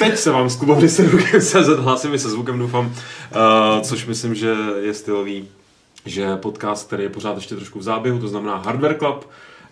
[0.00, 0.88] Teď se vám z klubovny
[1.40, 2.92] CZ hlásím i se zvukem, doufám, uh,
[3.82, 5.48] což myslím, že je stylový,
[6.06, 9.24] že podcast, který je pořád ještě trošku v záběhu, to znamená Hardware Club,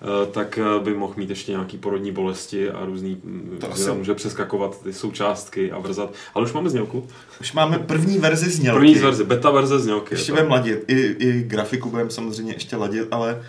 [0.02, 3.90] eh, tak eh, by mohl mít ještě nějaký porodní bolesti a různý, mm, To asi-
[3.90, 6.12] může přeskakovat ty součástky a vrzat.
[6.34, 7.06] Ale už máme znělku.
[7.40, 8.78] Už máme první verzi znělky.
[8.78, 10.14] První verze, beta verze znělky.
[10.14, 13.42] Ještě budeme ladit, I, i grafiku budeme samozřejmě ještě ladit, ale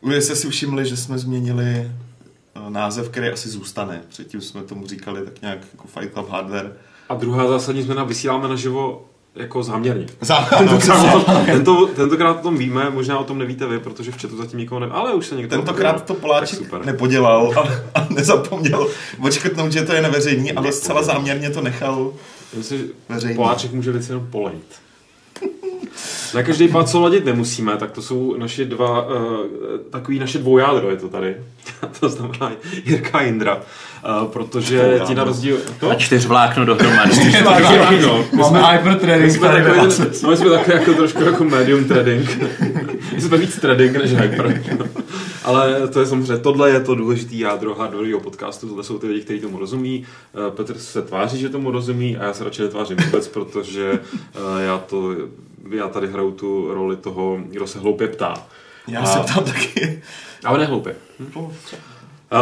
[0.00, 1.90] už jste si všimli, že jsme změnili
[2.68, 4.02] název, který asi zůstane.
[4.08, 6.72] Předtím jsme tomu říkali tak nějak jako Fight Club Hardware.
[7.08, 9.04] A druhá zásadní změna, vysíláme naživo
[9.34, 10.06] jako záměrně.
[10.20, 10.80] Zároveň
[11.46, 14.80] Tento, tentokrát o tom víme, možná o tom nevíte vy, protože v chatu zatím nikoho
[14.80, 14.86] ne...
[14.86, 15.56] Ale už se někdo...
[15.56, 18.88] Tentokrát to Poláček nepodělal a, a nezapomněl
[19.20, 22.12] očkrtnout, že to je neveřejný, ale zcela záměrně to nechal
[22.56, 23.36] Myslím, že veřejný.
[23.36, 24.80] Poláček může věci jenom polejt.
[26.34, 29.14] Na každý pád, co ladit nemusíme, tak to jsou naše dva, uh,
[29.90, 31.36] takový naše dvoujádro je to tady.
[32.00, 32.52] to znamená
[32.84, 33.56] Jirka a Jindra.
[33.56, 35.06] Uh, protože Dvoujádro.
[35.06, 35.58] ti na rozdíl...
[35.80, 35.90] To?
[35.90, 37.10] A čtyřvlákno dohromady.
[37.44, 38.24] Taky, no.
[38.32, 41.22] My Máme jsme, my hypertrading jsme, tady takový, ve no, my jsme takový jako trošku
[41.22, 42.28] jako medium trading.
[43.14, 44.62] my jsme víc trading než hyper.
[45.44, 49.20] Ale to je samozřejmě, tohle je to důležitý jádro hardwareového podcastu, tohle jsou ty lidi,
[49.20, 50.04] kteří tomu rozumí.
[50.34, 54.00] Eh, Petr se tváří, že tomu rozumí a já se radši netvářím vůbec, protože
[54.34, 55.14] eh, já, to,
[55.70, 58.34] já tady hraju tu roli toho, kdo se hloupě ptá.
[58.88, 60.02] Já A- se ptám taky.
[60.44, 60.96] Ale nehloupě.
[61.34, 61.52] To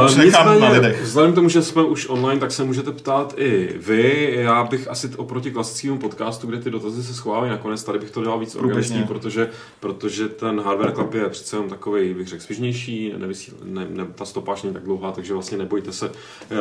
[0.00, 4.34] už nicméně, vzhledem k tomu, že jsme už online, tak se můžete ptát i vy.
[4.38, 8.22] Já bych asi oproti klasickému podcastu, kde ty dotazy se schovávají nakonec, tady bych to
[8.22, 13.12] dělal víc organický, protože, protože ten hardware club je přece jenom takový, bych řekl, svižnější,
[13.16, 16.12] nevysíl, ne, ne, ta stopáž není tak dlouhá, takže vlastně nebojte se,
[16.50, 16.56] eh,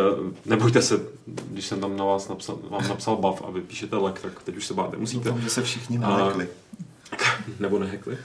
[0.45, 4.19] nebojte se, když jsem tam na vás napsal, vám napsal bav a vy píšete lek,
[4.21, 5.23] tak teď už se bát nemusíte.
[5.29, 6.47] Doufám, že se všichni A- nalekli.
[7.59, 8.17] Nebo nehekli.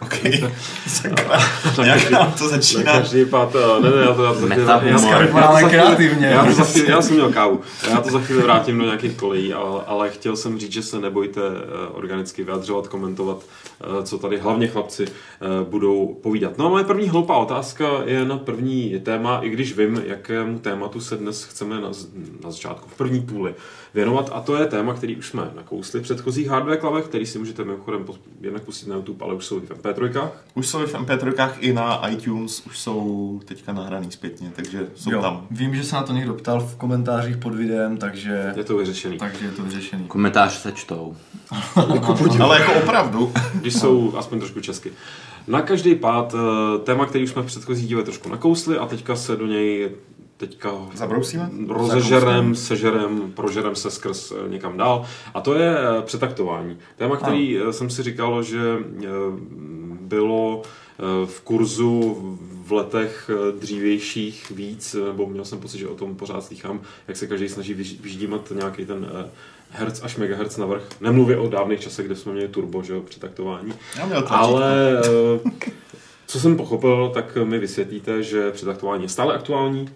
[0.00, 0.14] OK.
[0.86, 1.40] Sakra.
[1.84, 2.82] Jak nám to Na začíná?
[2.92, 6.26] každý pád, eh, ne, ne, já to, já to za chvíli- Meta já- kreativně.
[6.26, 7.60] Já, to za chvíli, já jsem měl kávu.
[7.90, 11.00] Já to za chvíli vrátím do nějakých kolejí, ale, ale chtěl jsem říct, že se
[11.00, 13.42] nebojte eh, organicky vyjadřovat, komentovat,
[13.80, 15.04] eh, co tady hlavně chlapci
[15.70, 16.58] budou povídat.
[16.58, 21.00] No a moje první hloupá otázka je na první téma, i když vím, jakému tématu
[21.00, 21.88] se dnes chceme na,
[22.44, 23.54] na začátku, v první půli
[23.94, 24.30] věnovat.
[24.34, 27.64] A to je téma, který už jsme nakousli v předchozích hardware klavech, který si můžete
[27.64, 28.04] mimochodem
[28.40, 30.28] jednak pustit na YouTube, ale už jsou i v MP3.
[30.54, 35.10] Už jsou i v MP3 i na iTunes, už jsou teďka nahraný zpětně, takže jsou
[35.12, 35.46] Jo, tam.
[35.50, 39.18] vím, že se na to někdo ptal v komentářích pod videem, takže, Je to vyřešený.
[39.18, 40.04] takže je to vyřešený.
[40.04, 41.16] Komentář se čtou.
[42.40, 43.32] Ale jako opravdu.
[43.54, 44.90] když jsou aspoň trošku česky.
[45.46, 49.16] Na každý pád eh, téma, který už jsme v předchozí díle trošku nakousli a teďka
[49.16, 49.90] se do něj
[50.38, 51.50] teďka Zabrousíme?
[51.68, 55.04] rozežerem, sežerem, prožerem se skrz eh, někam dál.
[55.34, 56.78] A to je eh, přetaktování.
[56.96, 58.58] Téma, který eh, jsem si říkal, že
[60.00, 60.62] bylo
[61.24, 62.16] v kurzu
[62.66, 67.26] v letech dřívějších víc, nebo měl jsem pocit, že o tom pořád slychám, jak se
[67.26, 69.10] každý snaží vyž- vyždímat nějaký ten
[69.70, 70.82] herc až megahertz navrh.
[71.00, 73.00] Nemluvě o dávných časech, kde jsme měli turbo, že jo,
[74.06, 74.34] měl tlačítko.
[74.34, 75.02] Ale
[76.26, 79.88] co jsem pochopil, tak mi vysvětlíte, že přetaktování je stále aktuální,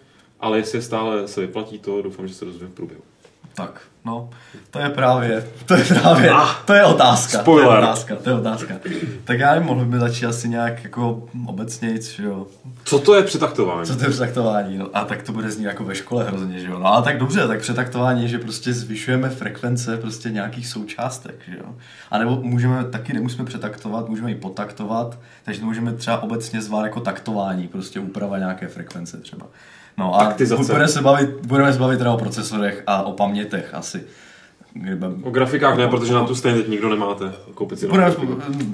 [0.42, 3.03] ale jestli stále se vyplatí, to doufám, že se dozvím v průběhu.
[3.54, 4.30] Tak, no,
[4.70, 6.32] to je právě, to je právě,
[6.64, 7.38] to je otázka.
[7.38, 7.72] To Spoiler.
[7.72, 8.75] je otázka, to je otázka.
[9.25, 12.47] Tak já nevím, mohl by začít asi nějak jako obecnějc, že jo.
[12.84, 13.86] Co to je přetaktování?
[13.86, 14.78] Co to je přetaktování?
[14.78, 16.78] No, a tak to bude znít jako ve škole hrozně, že jo.
[16.78, 21.56] No ale tak dobře, tak přetaktování je, že prostě zvyšujeme frekvence prostě nějakých součástek, že
[21.56, 21.75] jo.
[22.10, 26.84] A nebo můžeme, taky nemusíme přetaktovat, můžeme i potaktovat, takže to můžeme třeba obecně zvát
[26.84, 29.47] jako taktování, prostě úprava nějaké frekvence třeba.
[29.98, 30.62] No a Taktizace.
[30.62, 34.03] budeme se bavit, budeme se bavit teda o procesorech a o pamětech asi.
[34.75, 37.32] Kdyby, O grafikách ne, protože na tu stejně teď nikdo nemáte.
[37.54, 38.14] Koupit si budeme,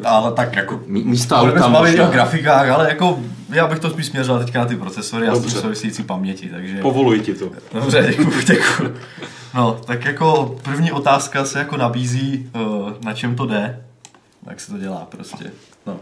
[0.05, 3.19] ale tak jako Mí- Místo Budeme se auta bavit o grafikách, ale jako
[3.49, 5.61] já bych to spíš směřoval teďka na ty procesory a s tím Dobře.
[5.61, 6.79] související paměti, takže...
[6.83, 7.51] Povoluji ti to.
[7.75, 8.95] Dobře, děkuji, děkuji.
[9.55, 12.61] No, tak jako první otázka se jako nabízí, eh,
[13.05, 13.83] na čem to jde,
[14.47, 15.51] jak se to dělá prostě.
[15.87, 15.97] No,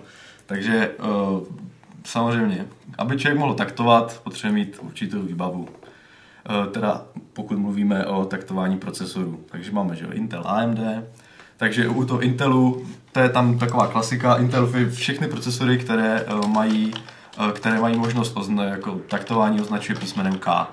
[0.47, 1.05] takže eh,
[2.07, 2.67] samozřejmě,
[2.99, 5.69] aby člověk mohl taktovat, potřebuje mít určitou výbavu.
[6.49, 9.41] Eh, Teda pokud mluvíme o taktování procesorů.
[9.51, 10.79] Takže máme že jo, Intel AMD,
[11.57, 16.95] takže u toho Intelu, to je tam taková klasika, Intel všechny procesory, které eh, mají
[17.49, 20.67] eh, které mají možnost ozna, jako taktování označuje písmenem K.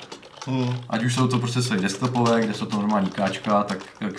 [0.48, 0.76] Hmm.
[0.90, 3.78] Ať už jsou to procesory desktopové, kde jsou to normální Kčka, tak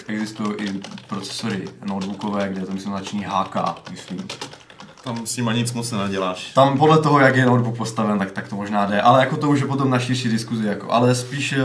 [0.09, 3.57] existují i procesory notebookové, kde je to myslím značení HK,
[3.91, 4.19] myslím.
[5.05, 6.53] Tam s nima nic moc nenaděláš.
[6.53, 9.49] Tam podle toho, jak je notebook postaven, tak, tak to možná jde, ale jako to
[9.49, 10.93] už je potom na širší diskuzi, jako.
[10.93, 11.57] ale spíš eh,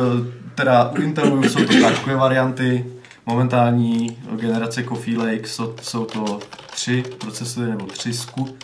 [0.56, 2.86] teda u Intelu jsou to Kčkové varianty,
[3.26, 6.40] momentální generace Coffee Lake jsou, jsou to
[6.72, 8.56] tři procesory nebo tři SKU,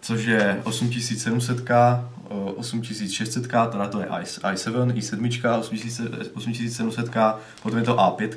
[0.00, 5.30] což je 8700K, eh, 8600, teda to je i, i7, i7,
[6.34, 7.10] 8700,
[7.62, 8.28] potom je to A5,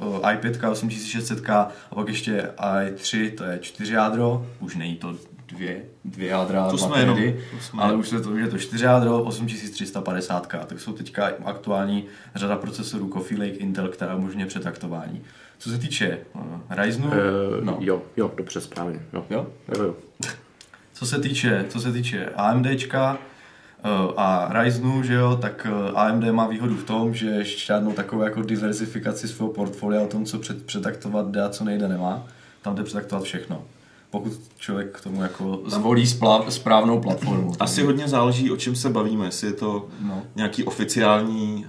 [0.00, 5.14] eh, i5 8600 a pak ještě i3, to je 4 jádro, už není to
[5.48, 8.84] dvě, dvě jádra, To jsme jenom- to jsme ale už je to, je to 4
[8.84, 12.04] jádro, 8350, tak jsou teďka aktuální
[12.34, 15.20] řada procesorů Coffee Lake Intel, která umožňuje přetaktování.
[15.58, 17.12] Co se týče uh, Ryzenu, Uh,
[17.64, 17.76] no.
[17.80, 19.00] Jo, jo, dobře, správně.
[19.12, 19.46] Jo, Jo?
[19.76, 19.94] jo, jo.
[20.92, 23.18] Co se týče, co se týče AMDčka
[24.16, 28.42] a Ryzenu, že jo, tak eh, AMD má výhodu v tom, že žádnou takovou jako
[28.42, 32.22] diverzifikaci svého portfolia o tom, co před, přetaktovat jde a co nejde nemá.
[32.62, 33.62] Tam jde přetaktovat všechno.
[34.10, 37.52] Pokud člověk k tomu jako zvolí spla, správnou platformu.
[37.60, 40.22] Asi hodně záleží, o čem se bavíme, jestli je to No.
[40.34, 41.66] nějaký oficiální,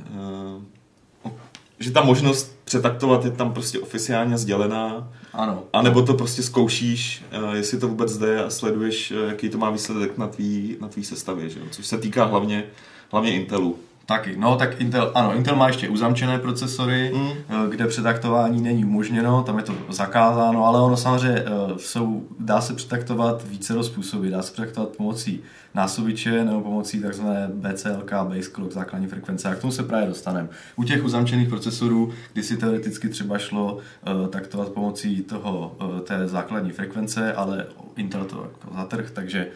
[1.24, 1.32] uh,
[1.80, 5.64] že ta možnost přetaktovat je tam prostě oficiálně sdělená, Ano.
[5.74, 9.70] anebo to prostě zkoušíš, uh, jestli to vůbec jde a sleduješ, uh, jaký to má
[9.70, 12.64] výsledek na tvý, na tvý sestavě, že což se týká hlavně,
[13.12, 13.80] hlavně Intelu.
[14.06, 17.22] Taky, no tak Intel, ano, Intel má ještě uzamčené procesory, Mm.
[17.58, 17.70] mm.
[17.70, 21.46] kde přetaktování není umožněno, tam je to zakázáno, ale ono samozřejmě eh,
[21.78, 25.42] jsou, dá se přetaktovat více způsoby, dá se přetaktovat pomocí
[25.74, 30.48] násobiče nebo pomocí takzvané BCLK, base clock, základní frekvence, a k tomu se právě dostaneme.
[30.76, 36.28] U těch uzamčených procesorů, kdy si teoreticky třeba šlo uh, taktovat pomocí toho, uh, té
[36.28, 37.66] základní frekvence, ale
[37.96, 39.48] Intel to jako zatrh, takže,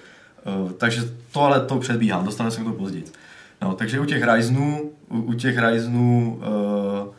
[0.64, 1.02] uh, takže
[1.32, 3.04] to ale to předbíhám, dostaneme se k tomu později.
[3.62, 7.14] No, takže u těch Ryzenů, u, u těch Ryzenů uh,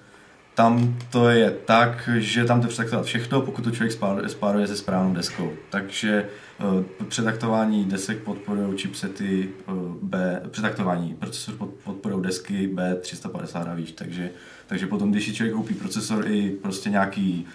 [0.55, 4.77] tam to je tak, že tam jde přetaktovat všechno, pokud to člověk spár- spáruje se
[4.77, 5.53] správnou deskou.
[5.71, 6.29] Takže
[6.59, 13.93] uh, přetaktování desek podporují chipsety uh, B, přetaktování procesor pod, podporují desky B350 a výš,
[13.93, 14.31] takže,
[14.67, 17.53] takže potom, když si člověk koupí procesor i prostě nějaký uh,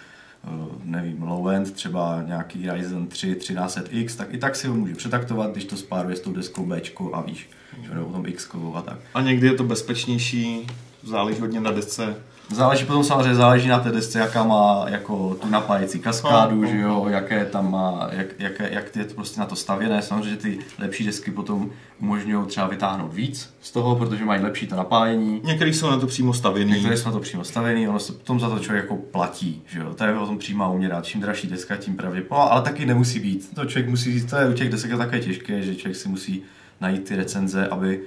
[0.84, 5.64] nevím, low-end, třeba nějaký Ryzen 3 1300X, tak i tak si ho může přetaktovat, když
[5.64, 6.80] to spáruje s tou deskou B
[7.12, 7.50] a výš,
[7.82, 8.98] že potom X a tak.
[9.14, 10.66] A někdy je to bezpečnější,
[11.02, 12.16] záleží hodně na desce.
[12.52, 16.78] Záleží potom samozřejmě záleží na té desce, jaká má jako tu napájecí kaskádu, No, že
[16.80, 20.02] jo, jaké tam má, jak, jaké, jak je to prostě na to stavěné.
[20.02, 21.70] Samozřejmě ty lepší desky potom
[22.00, 25.40] umožňují třeba vytáhnout víc z toho, protože mají lepší to napájení.
[25.44, 26.72] Některý jsou na to přímo stavěný.
[26.72, 29.78] Některé jsou na to přímo stavený, ono se potom za to člověk jako platí, že
[29.78, 29.94] jo.
[29.94, 31.04] To je o tom přímá uměrát.
[31.04, 33.54] Čím dražší deska, tím pravděpodobně, ale taky nemusí být.
[33.54, 36.08] To člověk musí říct, to je u těch desek je také těžké, že člověk si
[36.08, 36.42] musí
[36.80, 38.00] najít ty recenze, aby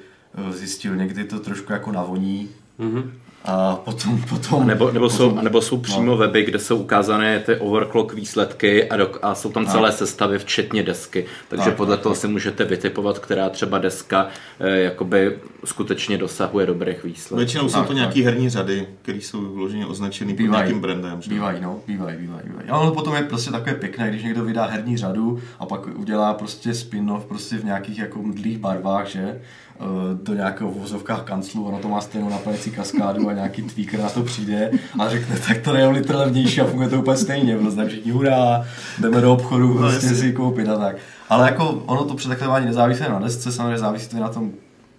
[0.50, 3.12] eh, zjistil, někdy to trošku jako navoní, Mhm.
[3.46, 6.18] A potom, potom Nebo, nebo, jsou, potom, nebo jsou přímo no.
[6.18, 10.84] weby, kde jsou ukázané ty overclock výsledky a, dok, a jsou tam celé sestavy, včetně
[10.84, 11.26] desky.
[11.48, 12.22] Takže Tak, podle tak, toho tak.
[12.22, 14.28] si můžete vytipovat, která třeba deska
[14.60, 17.36] eh, jakoby skutečně dosahuje dobrých výsledků.
[17.38, 17.96] Většinou jsou to tak.
[17.96, 20.62] nějaký herní řady, které jsou vyloženě označeny pod Bývají.
[20.64, 21.22] nějakým brandem.
[21.22, 21.30] Že?
[21.30, 22.70] Bývají, no, bývají, bývají, bývají.
[22.70, 26.72] Ale potom je prostě takové pěkné, když někdo vydá herní řadu a pak udělá prostě
[26.74, 29.42] spin-off prostě v nějakých jako mdlých barvách, že?
[29.80, 29.84] Eh,
[30.24, 34.10] do nějakého v vozovkách kanclu, ono to má stejnou napadající kaskádu a nějaký tweaker na
[34.10, 37.86] to přijde a řekne, tak to je litr levnější a funguje to úplně stejně, prostě
[37.86, 38.66] všichni hurá,
[39.00, 40.22] jdeme do obchodu, prostě jasně.
[40.22, 40.96] si koupit a tak.
[41.30, 44.52] Ale jako ono to přetaktování nezávisí na desce, samozřejmě závisí to na tom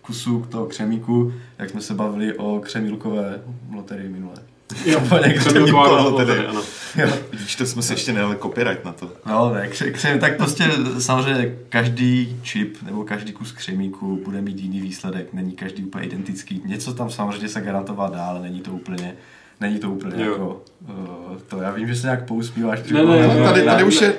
[0.03, 3.41] kusu toho křemíku, jak jsme se bavili o křemílkové
[3.75, 4.50] loterii minule.
[4.84, 5.00] Jo,
[5.39, 6.48] Křemílková kolo loterie, tedy.
[6.48, 6.60] ano.
[6.96, 7.08] Jo.
[7.32, 9.10] Vidíš, to jsme si ještě nedali copyright na to.
[9.27, 10.65] No, ne, kře, kře, tak prostě
[10.98, 16.62] samozřejmě každý čip nebo každý kus křemíku bude mít jiný výsledek, není každý úplně identický.
[16.65, 19.15] Něco tam samozřejmě se garantovat dá, ale není to úplně,
[19.60, 20.32] není to úplně Jo.
[20.32, 21.60] jako uh, to.
[21.62, 22.79] Já vím, že se nějak pouspíváš.
[22.91, 24.15] Ne, ne, No, ne, tady, tady, už je-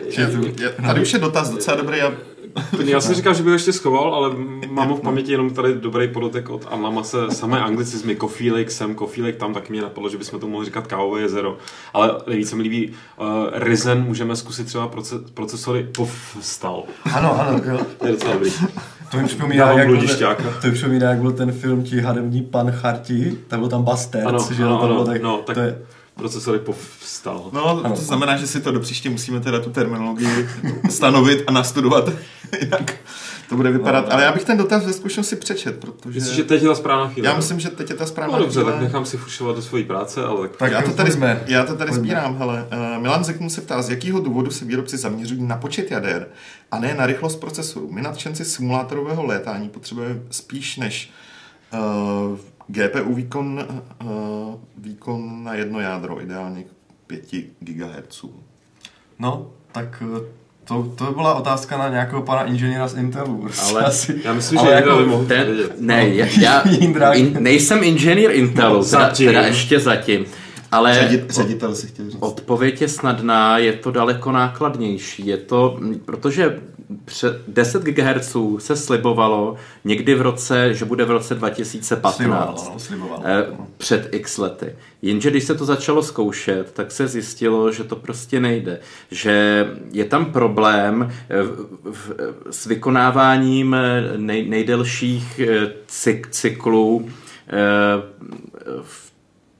[0.85, 1.97] tady už je dotaz docela dobrý.
[1.97, 2.11] Já,
[2.85, 4.31] Já jsem říkal, že bych ho ještě schoval, ale
[4.69, 8.17] mám ho v paměti jenom tady dobrý podotek od Anlama se samé anglicizmy,
[8.51, 11.57] Lake sem, Lake tam, tak mě napadlo, že bychom to mohli říkat kávové jezero.
[11.93, 16.83] Ale nejvíc se mi líbí uh, Ryzen, můžeme zkusit třeba proce, procesory povstal.
[17.13, 17.79] Ano, ano, jo.
[17.97, 18.51] To je docela dobrý.
[19.11, 20.07] To mi připomíná, jak byl,
[20.61, 24.27] to mi připomíná, jak byl ten film Ti hademní pan Charti, tam byl tam Buster,
[24.27, 25.81] Ano, že ano, to bylo ano, tak, no, tak to je,
[26.21, 27.49] procesory povstal.
[27.53, 27.95] no, Ano.
[27.95, 30.49] to znamená, že si to do příště musíme teda tu terminologii
[30.89, 32.09] stanovit a nastudovat,
[32.71, 32.93] jak
[33.49, 34.05] to bude vypadat.
[34.05, 36.19] No, Ale já bych ten dotaz ve zkušenosti přečet, protože...
[36.19, 37.27] Myslíš, že teď je ta správná chvíle?
[37.27, 38.71] Já myslím, že teď je ta správná No dobře, chvíle.
[38.73, 40.57] tak nechám si fušovat do svojí práce, ale tak...
[40.57, 41.43] Tak já to tady, pojďme.
[41.47, 42.67] já to tady sbírám, hele.
[42.95, 46.27] Uh, Milan Zeknul se ptá, z jakého důvodu se výrobci zaměřují na počet jader
[46.71, 47.89] a ne na rychlost procesoru.
[47.91, 51.11] My nadšenci simulátorového létání potřebujeme spíš než
[51.73, 52.37] uh,
[52.71, 53.65] GPU výkon,
[54.03, 56.63] uh, výkon na jedno jádro, ideálně
[57.07, 57.21] 5
[57.59, 58.25] GHz.
[59.19, 60.21] no, tak eh,
[60.63, 63.37] to, to byla otázka na nějakého pana inženýra z Intelu.
[63.41, 64.21] prostě Ale asi.
[64.23, 65.47] Já myslím, Ale že jako- by mohl Ten,
[65.79, 67.13] ne, já, já Jindra.
[67.13, 69.27] in, nejsem inženýr Intelu, No, teda, zatím.
[69.27, 70.25] teda ještě zatím.
[70.71, 72.17] Ale Ředit, ředitel si chtěl říct.
[72.19, 75.27] odpověď je snadná, je to daleko nákladnější.
[75.27, 76.59] Je to, protože
[77.47, 82.15] 10 GHz se slibovalo někdy v roce, že bude v roce 2015.
[82.15, 83.23] Slibovalo, no, slibovalo.
[83.25, 83.45] Eh,
[83.77, 84.75] Před x lety.
[85.01, 88.79] Jenže když se to začalo zkoušet, tak se zjistilo, že to prostě nejde.
[89.11, 91.35] Že je tam problém eh,
[92.49, 95.41] s vykonáváním eh, nej, nejdelších
[95.87, 97.09] cyk, cyklů
[98.81, 99.10] v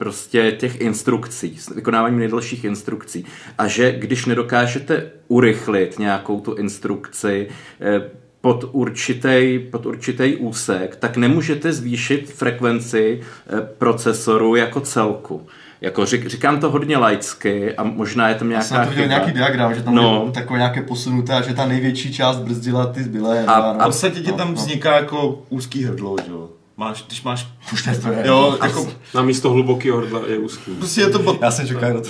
[0.02, 3.24] prostě těch instrukcí, s vykonáváním nejdelších instrukcí.
[3.58, 7.48] A že když nedokážete urychlit nějakou tu instrukci
[7.80, 8.00] eh,
[8.40, 15.46] pod určitý, pod určitý úsek, tak nemůžete zvýšit frekvenci eh, procesoru jako celku.
[15.80, 19.04] Jako řík, říkám to hodně laicky a možná je tam Já nějaká jsem to viděl
[19.04, 19.14] chyba.
[19.14, 20.02] nějaký diagram, že tam No.
[20.26, 20.32] no.
[20.32, 23.40] takové nějaké posunuté a že ta největší část brzdila ty zbylé.
[23.40, 23.84] A- dva, a V no.
[23.84, 26.48] podstatě ti tam No, vzniká jako úzký hrdlo, že jo?
[26.82, 28.22] Máš, když máš, Už to je.
[28.26, 30.70] jo, jako, Na místo hlubokého hrdla je úzký.
[30.78, 31.38] prostě je to bot...
[31.42, 32.08] Já jsem čekal na to.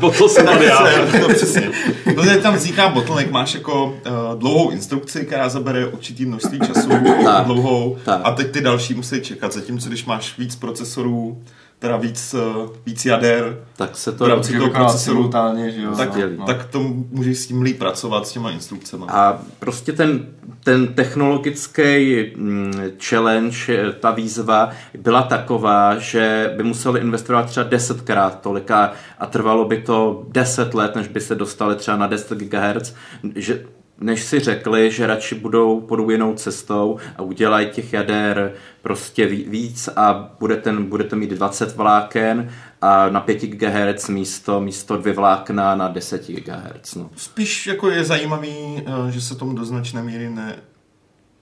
[0.00, 0.78] Po to jsem já.
[1.20, 1.70] to přesně.
[2.04, 6.88] Protože tam vzniká bottleneck, máš jako uh, dlouhou instrukci, která zabere určitý množství času,
[7.24, 7.44] Tak.
[7.44, 8.20] dlouhou, Tak.
[8.24, 9.52] a teď ty další musí čekat.
[9.52, 11.42] Zatímco když máš víc procesorů,
[11.78, 15.30] teda víc, uh, víc jader, Tak se v to rámci Může toho procesoru,
[15.68, 15.96] že jo.
[15.96, 16.38] tak, skvělý.
[16.46, 16.80] tak to
[17.10, 19.04] můžeš s tím líp pracovat, s těma instrukcemi.
[19.08, 20.26] A prostě ten,
[20.64, 28.40] ten technologický mm, challenge, eh, ta výzva byla taková, že by museli investovat třeba desetkrát
[28.40, 32.38] tolik a, a trvalo by to 10 let, než by se dostali třeba na 10
[32.38, 32.94] GHz,
[33.34, 33.64] že,
[34.00, 39.48] než si řekli, že radši budou podou jinou cestou a udělají těch jader prostě ví-
[39.48, 42.50] víc a bude ten, budete mít 20 vláken
[42.82, 46.94] a na 5 GHz místo, místo dvě vlákna na 10 GHz.
[46.94, 47.10] No.
[47.16, 50.56] Spíš jako je zajímavý, eh, že se tomu do značné míry ne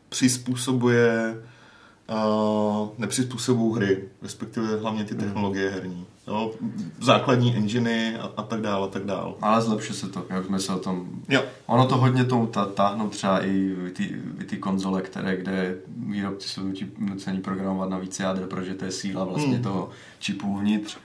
[0.08, 1.36] přizpůsobuje
[2.08, 6.06] uh, nepřizpůsobují hry, respektive hlavně ty technologie herní.
[6.28, 6.52] Jo,
[7.00, 9.32] základní enginy a, a tak dále, a tak dále.
[9.40, 11.08] Ale zlepšuje se to, jak jsme se o tom...
[11.28, 14.16] Jo, Ono to hodně tomu táhnou třeba i ty,
[14.46, 16.62] ty konzole, které, kde výrobci jsou
[16.98, 19.62] nuceni programovat na více jader, protože to je síla vlastně Hmm.
[19.62, 20.96] toho čipu uvnitř.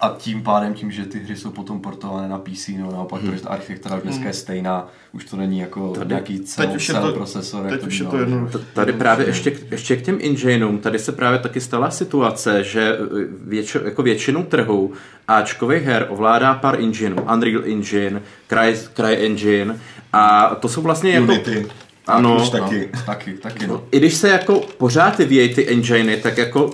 [0.00, 3.30] A tím pádem, tím, že ty hry jsou potom portované na PC, nebo naopak, Hmm.
[3.30, 6.88] protože ta architektura dneska je stejná, už to není jako Tady- nějaký cel, teď už
[6.88, 7.66] je cel to- procesor.
[7.70, 8.58] teď to už je to jednoduché.
[8.58, 12.64] T- Tady právě ještě, k- ještě k těm engineům, tady se právě taky stala situace,
[12.64, 12.98] že
[13.44, 14.92] větši, jako většinu trhu
[15.28, 17.20] Ačkových her ovládá pár engineů.
[17.34, 19.80] Unreal Engine, Cry, Cry Engine
[20.12, 21.24] a to jsou vlastně jako...
[21.32, 21.66] Unity.
[22.06, 22.88] Ano, taky.
[22.94, 23.66] No, taky, taky.
[23.66, 23.82] No.
[23.90, 26.70] I když se jako pořád vyvíjejí ty enginy, tak jako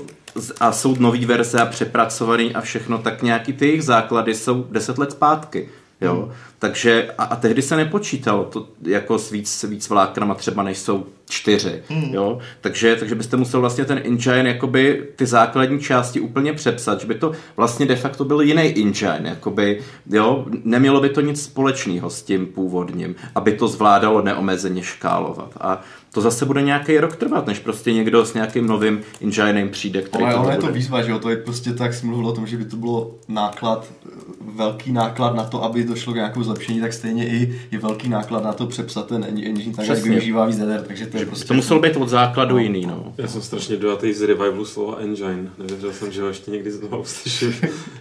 [0.61, 4.99] a jsou nový verze a přepracovaný a všechno, tak nějaký ty jejich základy jsou 10
[4.99, 5.69] let zpátky.
[6.03, 6.15] Jo?
[6.15, 6.33] Hmm.
[6.59, 11.07] Takže a, a tehdy se nepočítalo to jako s víc, víc vláknama třeba než jsou
[11.29, 11.83] čtyři.
[11.89, 12.15] Hmm.
[12.15, 12.39] Jo?
[12.61, 17.15] Takže, takže byste musel vlastně ten engine jakoby ty základní části úplně přepsat, že by
[17.15, 19.23] to vlastně de facto byl jiný engine.
[19.25, 20.47] Jakoby, jo?
[20.65, 25.53] Nemělo by to nic společného s tím původním, aby to zvládalo neomezeně škálovat.
[25.61, 25.81] A
[26.13, 30.25] to zase bude nějaký rok trvat, než prostě někdo s nějakým novým enginem přijde, který
[30.25, 32.33] Ale to ono je to výzva, že jo, to je prostě tak, jsi mluvil o
[32.33, 33.93] tom, že by to bylo náklad,
[34.41, 38.45] velký náklad na to, aby došlo k nějakému zlepšení, tak stejně i je velký náklad
[38.45, 40.11] na to přepsat ten engine tak, jak Přesně.
[40.11, 41.45] využívá víc jader, takže to je prostě...
[41.49, 43.13] To muselo být od základu jiný, no.
[43.19, 45.51] Já jsem strašně dojatý z revivalu slova engine.
[45.59, 47.55] Nevěřil jsem, že ho ještě někdy znovu uslyším.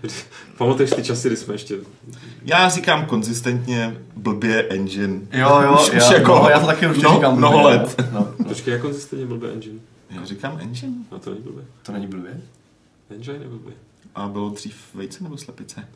[0.58, 1.76] Pamatuješ ty časy, kdy jsme ještě...
[2.46, 5.20] Já říkám konzistentně blbě engine.
[5.34, 7.38] Jo, jo, Už- už já, jako no, já to taky určitě mnoho- říkám.
[7.38, 8.06] mnoho blbě, let.
[8.14, 9.80] No, no, Počkej, jak konzistentně blbě engine?
[10.10, 10.94] Já říkám engine.
[11.12, 11.64] No to není blbě.
[11.84, 12.42] to není blbě.
[13.16, 13.74] Engine je blbě.
[14.16, 15.88] A bylo dřív vejce nebo slepice?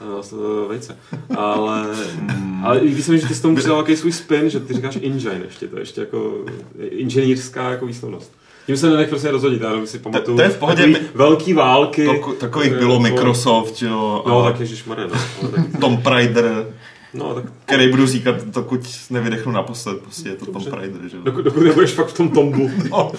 [0.00, 0.96] Uh, vejce.
[1.36, 1.86] Ale,
[2.64, 4.96] ale i když jsem, že ty s tomu přidal takový svůj spin, že ty říkáš
[4.96, 6.44] engine ještě, to je ještě jako
[6.90, 8.32] inženýrská jako výslovnost.
[8.66, 10.36] Tím se nenech prostě rozhodit, já si pamatuju.
[10.36, 12.06] to je v pohodě, takový velký války.
[12.06, 15.12] To, takových eh, bylo jako- Microsoft, jo, No, tak ježišmarja, no.
[15.42, 16.66] Ale tak, Tom Prider,
[17.14, 20.70] no, tak který budu říkat, dokud nevydechnu naposled, prostě je to Tom Dobře.
[20.70, 21.22] Prider, že jo.
[21.22, 22.70] dokud, dokud nebudeš fakt v tom tombu.
[22.90, 23.12] No,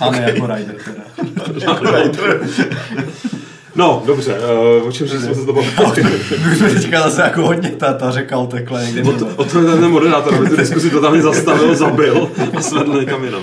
[0.00, 1.74] A ne jako Rider teda.
[1.74, 2.48] Prider.
[3.78, 4.38] No, dobře,
[4.80, 5.72] uh, o čem jsme se to bavili?
[6.48, 9.02] My jsme teďka zase jako hodně ta, ta řeka tekla někde.
[9.02, 13.00] O to, o to je ten moderátor, aby tu diskusi totálně zastavil, zabil a svedl
[13.00, 13.42] někam jinam.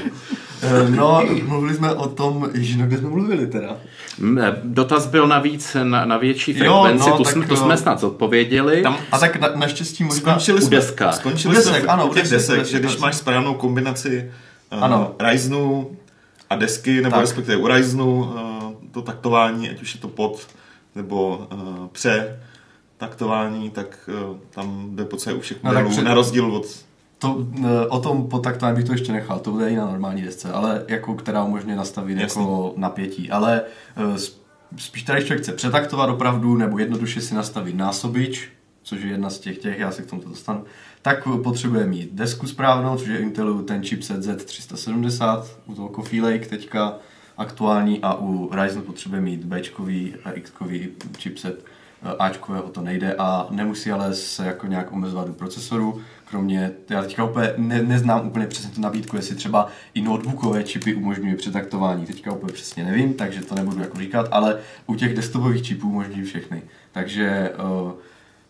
[0.62, 3.78] Eh, No, mluvili jsme o tom, ježiš, no kde jsme mluvili teda?
[4.42, 7.62] Eh, Dotaz byl navíc na, na větší Jo, frekvenci, no, tu, tak, jsme, tu no.
[7.62, 8.82] jsme snad odpověděli.
[8.82, 10.20] Tam A tak na, naštěstí možná...
[10.20, 13.16] skončili u jsme, skončili U jsme desek, ano, u těch desek, desek, že když máš
[13.16, 14.32] správnou kombinaci
[14.74, 15.16] uh, Ano.
[15.20, 15.92] Ryzenu
[16.50, 17.22] a desky, nebo Tak.
[17.22, 18.55] respektive u Ryzenu uh,
[18.96, 20.48] to taktování, ať už je to pod
[20.96, 22.40] nebo uh, pře
[22.98, 26.66] taktování, tak uh, tam jde po celé u všech No, modelů, před- na rozdíl od
[27.20, 30.52] To, eh, o tom podtaktování bych to ještě nechal, to bude i na normální desce,
[30.52, 32.42] ale jako která umožňuje nastavit Jasný.
[32.42, 33.32] jako napětí.
[33.32, 33.62] Ale
[34.78, 38.50] spíš tady, člověk chce přetaktovat opravdu, nebo jednoduše si nastavit násobič,
[38.84, 40.64] což je jedna z těch těch, já se k tomu dostanu,
[41.02, 46.46] tak potřebuje mít desku správnou, což je Intelu ten chipset Z370, u toho Coffee Lake
[46.46, 46.94] teďka
[47.38, 49.62] aktuální a u Ryzenu potřebuje mít b
[50.24, 50.52] a x
[51.18, 51.66] chipset.
[52.20, 57.24] Ačkového to nejde a nemusí ale se jako nějak omezovat do procesoru, kromě, já teďka
[57.24, 62.32] úplně ne, neznám úplně přesně tu nabídku, jestli třeba i notebookové čipy umožňují přetaktování, teďka
[62.32, 66.62] úplně přesně nevím, takže to nebudu jako říkat, ale u těch desktopových čipů umožňují všechny.
[66.92, 67.52] Takže,
[67.84, 67.92] uh,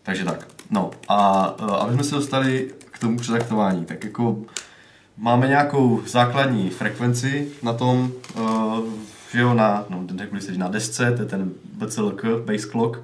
[0.04, 0.48] takže tak.
[0.70, 4.38] No a uh, aby jsme se dostali k tomu přetaktování, tak jako
[5.18, 8.55] máme nějakou základní frekvenci na tom, uh,
[9.32, 10.08] že jo, na, no,
[10.58, 12.98] na desce, to je ten BCLK, base clock,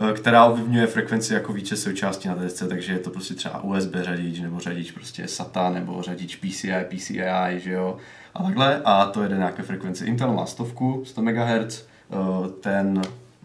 [0.00, 3.94] Eh, která ovlivňuje frekvenci jako více součástí na desce, takže je to prostě třeba USB
[3.94, 7.96] řadič, nebo řadič prostě SATA, nebo řadič PCI, PCI, že jo,
[8.34, 10.04] a takhle, a to jede nějaké frekvenci.
[10.04, 12.16] Intel má stovku, 100 MHz, eh,
[12.60, 13.02] ten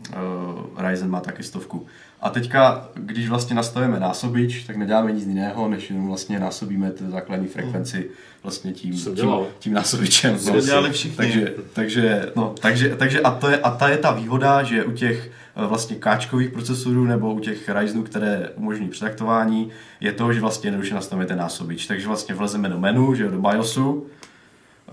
[0.09, 1.85] uh, Ryzen má taky stovku.
[2.23, 7.11] A teďka, když vlastně nastavíme násobič, tak neděláme nic jiného, než jenom vlastně násobíme tu
[7.11, 8.09] základní frekvenci
[8.43, 10.37] vlastně tím, tím, tím násobičem.
[10.45, 11.17] No, dělali všichni.
[11.17, 14.91] Takže, takže, no, takže, takže a, to je, a ta je ta výhoda, že u
[14.91, 20.41] těch Eh, vlastně káčkových procesorů nebo u těch Ryzenů, které umožní přetaktování, je to, že
[20.41, 21.85] vlastně jednoduše nastavíme násobič.
[21.85, 24.05] Takže vlastně vlezeme do menu, že do BIOSu,
[24.87, 24.91] eh,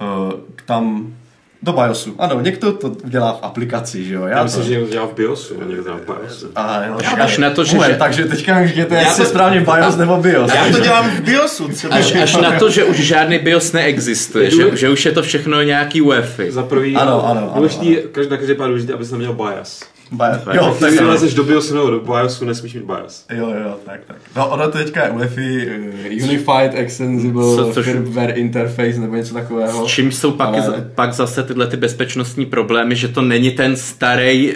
[0.64, 1.14] tam
[1.62, 2.14] do BIOSu.
[2.18, 4.26] Ano, někdo to dělá v aplikaci, že jo?
[4.26, 6.48] Já, myslím, že někdo dělá v BIOSu, a někdo dělá v BIOSu.
[6.56, 7.76] A, no, až na to, že...
[7.76, 9.30] Ume, takže teďka můžete, jestli to...
[9.30, 10.50] správně BIOS nebo BIOS.
[10.54, 11.68] Já to dělám v BIOSu.
[11.68, 11.96] Třeba.
[11.96, 15.62] Až, až na to, že už žádný BIOS neexistuje, že, že už je to všechno
[15.62, 16.52] nějaký UEFI.
[16.52, 19.80] Za prvý, ano, ano, ano, důležitý, každý, každý pár důležitý, abys neměl BIOS.
[20.12, 20.40] BIOS.
[20.52, 23.24] Jo, tak když lezeš do BIOSu nebo do BIOSu, nesmíš mít BIOS.
[23.32, 24.16] Jo, jo, tak, tak.
[24.36, 27.84] No ono to teďka je UEFI, uh, Unified Extensible Co, což...
[27.86, 29.88] Firmware Interface nebo něco takového.
[29.88, 30.90] S čím jsou pak, ale...
[30.94, 34.54] pak zase tyhle ty bezpečnostní problémy, že to není ten starý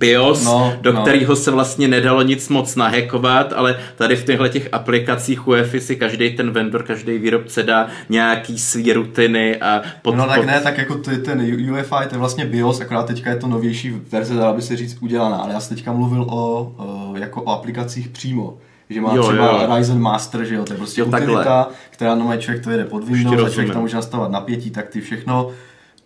[0.00, 1.02] BIOS, no, do no.
[1.02, 5.96] kterého se vlastně nedalo nic moc nahackovat, ale tady v těchto těch aplikacích UEFI si
[5.96, 10.46] každý ten vendor, každý výrobce dá nějaký svý rutiny a pod, No tak pod...
[10.46, 11.40] ne, tak jako ty, ten
[11.72, 14.96] UEFI, to je vlastně BIOS, akorát teďka je to novější verze, dala by se říct
[15.00, 18.56] udělaná, ale já jsem teďka mluvil o, o jako o aplikacích přímo
[18.90, 19.76] že má jo, třeba jo.
[19.76, 21.66] Ryzen Master, že jo, to je prostě jo, utilita, takhle.
[21.90, 25.00] která normálně člověk to jede pod Windows a člověk tam může nastavovat napětí, tak ty
[25.00, 25.50] všechno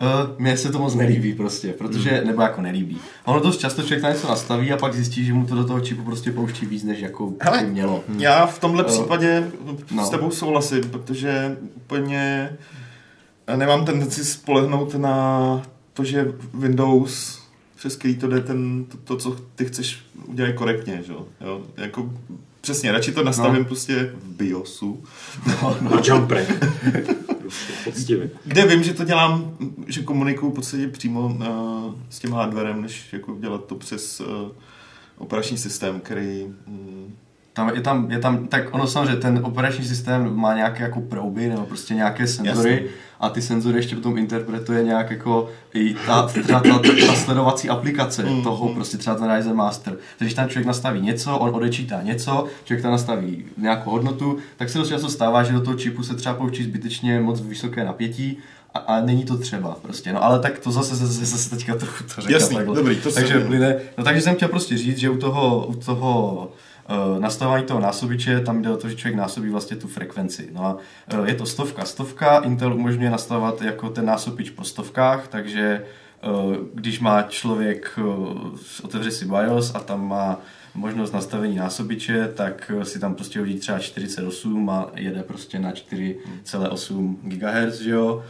[0.03, 2.27] Uh, mně se to moc nelíbí prostě, protože, mm.
[2.27, 2.99] nebo jako nelíbí.
[3.25, 5.81] Ono dost často člověk tam něco nastaví a pak zjistí, že mu to do toho
[5.81, 8.05] čipu prostě pouští víc, než jako Hele, by mělo.
[8.09, 8.21] Hmm.
[8.21, 9.51] Já v tomhle uh, případě
[9.91, 10.07] no.
[10.07, 12.51] s tebou souhlasím, protože úplně
[13.57, 17.45] nemám tendenci spolehnout na to, že Windows
[17.77, 21.13] přes který to jde ten, to, to, co ty chceš udělat korektně, že?
[21.13, 21.63] jo?
[21.77, 22.11] Jako
[22.65, 23.65] Přesně, radši to nastavím no.
[23.65, 25.03] prostě v BIOSu.
[25.47, 26.01] No, no.
[26.05, 26.47] jumper.
[27.85, 28.31] Poctivě.
[28.45, 33.13] Kde vím, že to dělám, že komunikuju v podstatě přímo uh, s tím hardwarem, než
[33.13, 34.27] jako dělat to přes uh,
[35.19, 37.17] operační systém, který um,
[37.55, 41.49] tam, je, tam, je tam, tak ono samozřejmě ten operační systém má nějaké jako prouby
[41.49, 42.89] nebo prostě nějaké senzory Jasně.
[43.21, 48.23] a ty senzory ještě potom interpretuje nějak jako i ta, ta, ta, ta sledovací aplikace
[48.23, 49.93] mm, toho prostě třeba ten Ryzen Master.
[49.93, 54.69] Takže když tam člověk nastaví něco, on odečítá něco, člověk tam nastaví nějakou hodnotu, tak
[54.69, 58.39] se dost často stává, že do toho čipu se třeba pouští zbytečně moc vysoké napětí
[58.75, 62.05] a, a není to třeba prostě, no ale tak to zase, zase, zase teďka trochu
[62.05, 62.77] to řekl Jasný, takhle.
[62.77, 66.53] dobrý, to takže, plyne, no takže jsem chtěl prostě říct, že u toho, u toho
[66.91, 70.49] Uh, nastavování toho násobiče, tam jde o to, že člověk násobí vlastně tu frekvenci.
[70.53, 70.77] No a
[71.19, 71.85] uh, je to stovka.
[71.85, 75.85] Stovka Intel umožňuje nastavovat jako ten násobič po stovkách, takže
[76.27, 77.99] uh, když má člověk,
[78.83, 80.41] otevře si BIOS a tam má
[80.75, 87.17] možnost nastavení násobiče, tak si tam prostě hodí třeba 48 a jede prostě na 4,8
[87.23, 88.25] GHz, že jo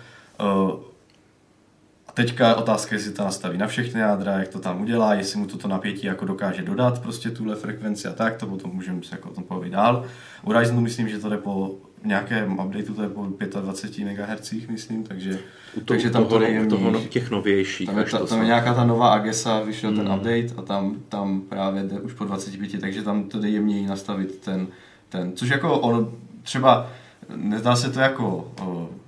[2.14, 5.68] Teďka otázka, jestli to nastaví na všechny jádra, jak to tam udělá, jestli mu toto
[5.68, 9.32] napětí jako dokáže dodat prostě tuhle frekvenci a tak, to potom můžeme se jako o
[9.32, 10.04] tom povědět dál.
[10.42, 11.74] U Ryzenu myslím, že to jde po
[12.04, 13.26] nějakém updateu, to je po
[13.60, 15.38] 25 MHz, myslím, takže,
[15.74, 17.86] to, takže tam toho, to je toho těch novějších.
[17.86, 19.98] Tam je, ta, tam je nějaká ta nová Agesa, vyšel hmm.
[19.98, 23.86] ten update a tam, tam právě jde už po 25, takže tam to jde jemněji
[23.86, 24.66] nastavit ten,
[25.08, 26.90] ten, což jako ono třeba,
[27.36, 28.50] nezdá se to jako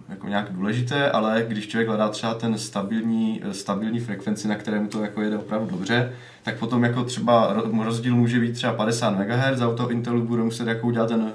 [0.09, 5.03] jako nějak důležité, ale když člověk hledá třeba ten stabilní, stabilní frekvenci, na kterém to
[5.03, 9.69] jako jede opravdu dobře, tak potom jako třeba rozdíl může být třeba 50 MHz a
[9.69, 11.33] u toho Intelu bude muset jako udělat ten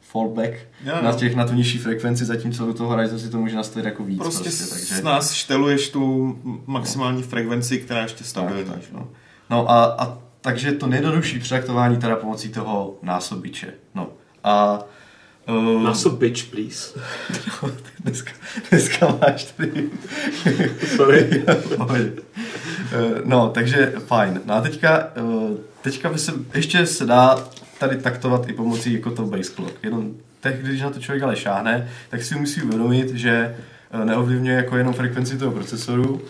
[0.00, 0.52] fallback
[0.84, 3.84] jo, na, těch, na tu nižší frekvenci, zatímco u toho Horizon si to může nastavit
[3.84, 4.18] jako víc.
[4.18, 4.94] Prostě, prostě takže...
[4.94, 7.26] s nás šteluješ tu maximální no.
[7.26, 8.64] frekvenci, která je ještě stabilní.
[8.64, 9.08] Tak, tak, no.
[9.50, 13.72] no a, a takže to nejjednodušší přeaktování teda pomocí toho násobiče.
[13.94, 14.08] No.
[14.44, 14.78] A
[15.48, 17.00] Uh, Naso bitch, please.
[18.00, 18.32] dneska,
[18.70, 19.90] dneska máš tady.
[20.96, 21.44] Sorry.
[22.92, 24.40] Eh, No, takže fajn.
[24.44, 29.10] No a teďka, eh, teďka by se, ještě se dá tady taktovat i pomocí jako
[29.10, 29.74] to base clock.
[29.82, 33.56] Jenom teď, když na to člověk ale šáhne, tak si musí uvědomit, že
[33.90, 36.20] eh, neovlivňuje jako jenom frekvenci toho procesoru,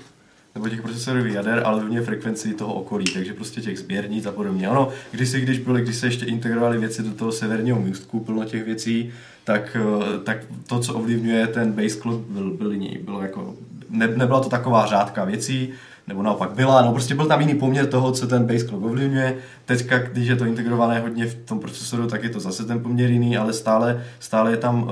[0.54, 4.68] nebo těch procesorových jader, ale ovlivňuje frekvenci toho okolí, takže prostě těch sběrnic a podobně.
[5.10, 8.64] Když si, když byly, když se ještě integrovali věci do toho severního můstku, plno těch
[8.64, 9.12] věcí,
[9.44, 12.98] tak, eh, tak to, co ovlivňuje ten base clock, byl, byl jiný.
[13.04, 13.54] Bylo jako,
[13.90, 15.72] ne, nebyla to taková řádka věcí,
[16.08, 19.36] nebo naopak byla, no prostě byl tam jiný poměr toho, co ten base clock ovlivňuje.
[19.64, 23.10] Teďka, když je to integrované hodně v tom procesoru, tak je to zase ten poměr
[23.10, 24.90] jiný, ale stále, stále je tam uh,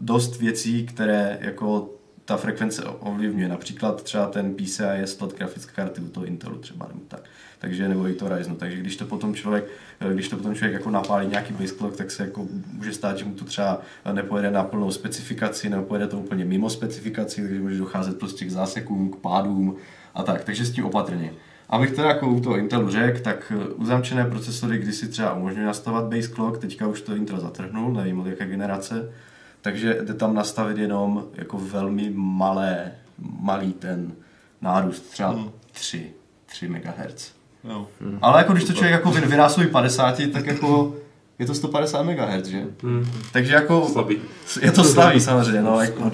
[0.00, 1.88] dost věcí, které jako
[2.24, 3.48] ta frekvence ovlivňuje.
[3.48, 7.20] Například třeba ten PCI je slot grafické karty u toho Intelu třeba nebo tak.
[7.58, 8.56] Takže nebo i to Ryzenu.
[8.56, 9.64] Takže když to potom člověk,
[10.00, 13.18] eh, když to potom člověk jako napálí nějaký base clock, tak se jako může stát,
[13.18, 13.80] že mu to třeba
[14.12, 18.50] nepojede na plnou specifikaci, nebo pojede to úplně mimo specifikaci, takže může docházet prostě k
[18.50, 19.76] zásekům, k pádům
[20.14, 20.44] a tak.
[20.44, 21.32] Takže s tím opatrně.
[21.68, 26.04] Abych teda jako u toho Intelu řekl, tak eh, uzamčené procesory kdysi třeba umožňují nastavovat
[26.04, 29.12] base clock, teďka už to Intel zatrhnul, nevím od jaké generace,
[29.64, 32.92] takže jde tam nastavit jenom jako velmi malé,
[33.40, 34.12] malý ten
[34.62, 35.50] nárůst, třeba Hmm.
[35.72, 36.06] 3,
[36.46, 37.32] 3 MHz.
[37.64, 37.86] Jo.
[38.22, 40.94] Ale jako když to člověk jako vy- vynásobí 50, tak jako
[41.38, 42.64] je to 150 MHz, že?
[42.82, 43.06] Hmm.
[43.32, 44.16] Takže jako Slabý.
[44.62, 46.10] je to slabý samozřejmě, no, jako,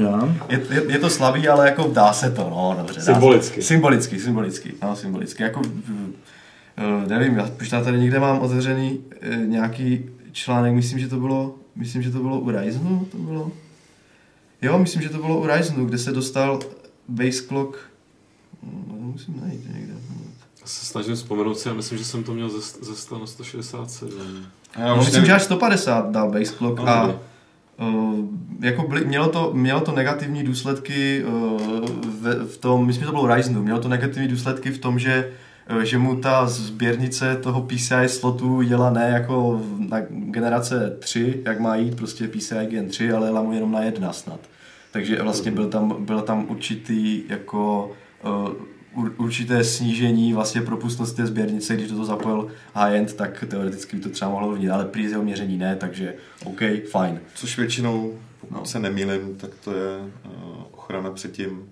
[0.49, 2.95] je, je, je, to slabý, ale jako dá se to, no, dobře.
[2.95, 3.63] dá se- Symbolicky.
[3.63, 5.43] Symbolicky, symbolicky, no, symbolicky.
[5.43, 11.17] Jako, uh, nevím, já už tady někde mám otevřený uh, nějaký článek, myslím, že to
[11.21, 13.53] bylo, myslím, že to bylo u Ryzenu, to bylo.
[14.62, 16.61] Jo, myslím, že to bylo u Ryzenu, kde se dostal
[17.09, 17.77] base clock,
[18.62, 19.93] no, musím najít někde.
[20.61, 23.27] Já se snažím vzpomenout si a myslím, že jsem to měl ze, ze 100 na
[23.27, 24.11] 167.
[24.79, 25.27] Já No, myslím, nevím.
[25.27, 27.14] že až 150 dal base clock No, a.
[27.81, 28.25] Uh,
[28.61, 31.61] jako byly, mělo, to, mělo to negativní důsledky uh,
[32.21, 35.27] v, v tom, myslím, že to bylo Ryzenu, mělo to negativní důsledky v tom, že
[35.29, 35.35] uh,
[35.83, 41.76] že mu ta sběrnice toho PCI slotu jela ne jako na generace 3, jak má
[41.76, 44.40] jít prostě PCI Gen 3, ale jela mu jenom na jedna snad.
[44.92, 47.90] Takže vlastně byl tam, byl tam určitý jako
[48.96, 54.02] ur- určité snížení vlastně propustnosti té sběrnice, když do toho zapojil high-end, tak teoreticky by
[54.02, 57.20] to třeba mohlo ovlivnit, ale prý z jeho měření ne, takže OK, fajn.
[57.35, 58.64] Což většinou, pokud No.
[58.66, 60.33] se nemýlim, tak to je uh,
[60.72, 61.62] ochrana před tím,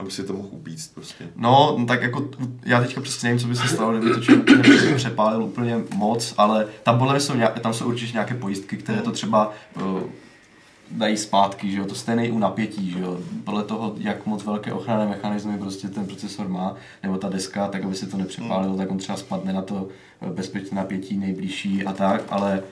[0.00, 1.28] aby si to mohl upíct prostě.
[1.36, 2.30] No, no tak jako
[2.64, 6.66] já teďka přesně nevím, co by se stalo, kdyby to člověk přepálil úplně moc, ale
[6.82, 10.02] tam podle mě jsou, nějak, tam jsou určitě nějaké pojistky, které to třeba uh,
[10.90, 14.72] dají zpátky, že jo, to stejné u napětí, že jo, podle toho, jak moc velké
[14.72, 18.90] ochranné mechanismy prostě ten procesor má, nebo ta deska, tak aby se to nepřepálilo, tak
[18.90, 19.88] on třeba spadne na to
[20.22, 22.62] eh, bezpečné napětí nejbližší a tak, ale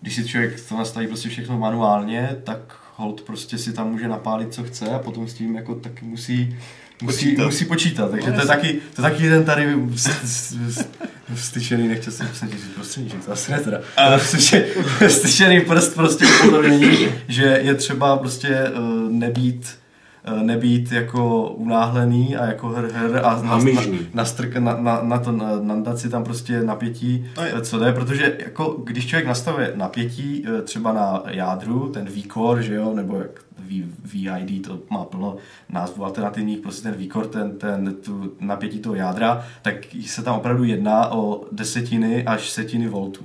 [0.00, 4.54] když si člověk to nastaví prostě všechno manuálně, tak hold prostě si tam může napálit,
[4.54, 6.56] co chce a potom s tím jako taky musí
[7.02, 7.44] Musí Počítat.
[7.44, 9.74] musí počítat, takže to je taky, to je taky jeden tady
[11.34, 14.64] vstyčený, nechtěl jsem ti říct prostředníček, to asi ne teda, ale vstyčený,
[15.08, 18.70] vstyčený prst prostě upozornění, že je třeba prostě eh,
[19.08, 19.78] nebýt
[20.42, 23.98] nebýt jako unáhlený a jako hr, hr a na, Hamižný.
[24.14, 24.24] na,
[24.60, 27.52] na, na, na to na, nandat si tam prostě napětí, No je.
[27.56, 32.62] eh, co jde, protože jako když člověk nastavuje napětí eh, třeba na jádru, ten V-core,
[32.62, 35.36] že jo, nebo jak v, VID, to má plno
[35.68, 39.74] názvů alternativních, prostě ten V-core, ten, ten tu napětí toho jádra, tak
[40.06, 43.24] se tam opravdu jedná o desetiny až setiny voltů.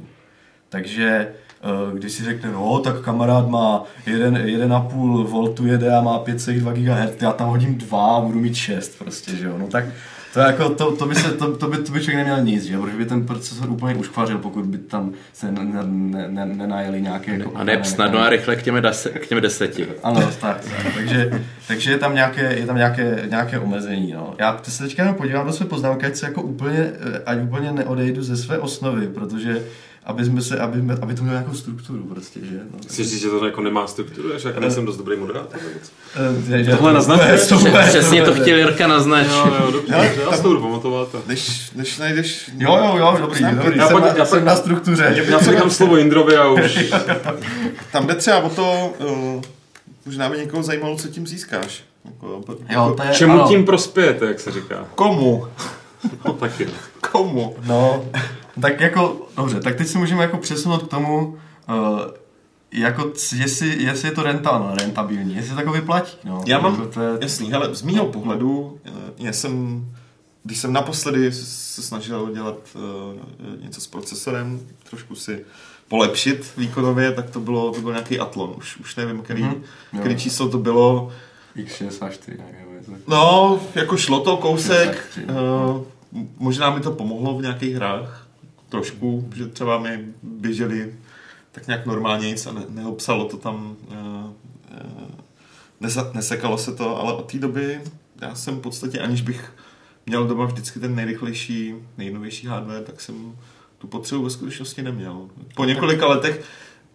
[0.69, 1.50] Takže eh,
[1.93, 7.31] když si řekne, no, tak kamarád má 1,5 voltu jede a má 5,2 GHz, já
[7.31, 9.85] tam hodím 2 a budu mít 6 prostě, že jo, no tak
[10.33, 12.63] to, je jako, to, to, by se, to, to, by, to by člověk neměl nic,
[12.63, 16.45] že protože by ten procesor úplně uškvařil, pokud by tam se ne, ne, ne, ne,
[16.45, 17.31] nenajeli nějaké...
[17.31, 19.87] jako A ne snadno a rychle k těm, dese, k těm deseti.
[20.03, 20.93] ano, tak, tak.
[20.95, 24.11] Takže, takže je tam nějaké, je tam nějaké, nějaké omezení.
[24.11, 24.33] No.
[24.39, 27.71] Já se teďka jenom podívám do své poznámky, ať se jako úplně, eh, ať úplně
[27.71, 29.63] neodejdu ze své osnovy, protože
[30.05, 32.55] aby, jsme se, aby, jsme- aby to mělo nějakou strukturu prostě, že?
[32.73, 35.59] No, Chci říct, že to jako nemá strukturu, že jako nejsem dost dobrý moderátor?
[35.61, 35.91] nebo co?
[36.55, 37.57] Eh, že- Tohle naznačuje, to
[37.89, 39.31] Přesně to chtěl Jirka naznačit.
[39.31, 41.07] Jo, jo, dobře, Já- já si to budu pamatovat.
[41.27, 42.51] Než, než najdeš...
[42.57, 43.77] Jo, jo, jo, dobrý, dobrý.
[43.77, 45.15] Já jsem, já jsem na struktuře.
[45.29, 46.93] Já si nechám slovo Indrovi a už...
[47.91, 49.41] Tam jde třeba o to, uh,
[50.05, 51.83] možná by někoho zajímalo, co tím získáš.
[52.05, 53.47] Jako, Jo, to je, Čemu ano.
[53.47, 54.85] tím prospějete, jak se říká?
[54.95, 55.47] Komu?
[56.25, 56.67] No taky.
[57.11, 57.55] Komu?
[57.65, 58.05] No,
[58.61, 61.37] tak jako, dobře, tak teď se můžeme jako přesunout k tomu,
[61.69, 61.99] uh,
[62.73, 66.17] jako, jestli, jestli je to renta, rentabilní, jestli to jako vyplatí.
[66.23, 66.43] No.
[66.47, 69.85] Já mám, Jako to je, jasný, hele, z mýho pohledu, eh, já jsem,
[70.43, 74.59] když jsem naposledy se snažil dělat uh, něco s procesorem,
[74.89, 75.45] trošku si
[75.87, 79.55] polepšit výkonově, tak to bylo, to byl nějaký Atlon, už, už nevím, který, Mhm.
[79.93, 79.99] Jo.
[79.99, 81.11] který číslo to bylo.
[81.55, 85.81] X64, nevím, je to- No, jako šlo to kousek, 63, uh,
[86.37, 88.20] možná mi to pomohlo v nějakých hrách,
[88.71, 90.95] trošku, že třeba mi běželi
[91.51, 95.09] tak nějak normálně nic a ne, neobsalo to tam, uh, uh,
[95.79, 97.81] nesa, nesekalo se to, ale od té doby
[98.21, 99.53] já jsem v podstatě, aniž bych
[100.05, 103.35] měl doma vždycky ten nejrychlejší, nejnovější hardware, tak jsem
[103.77, 105.29] tu potřebu ve skutečnosti neměl.
[105.55, 106.45] Po několika letech,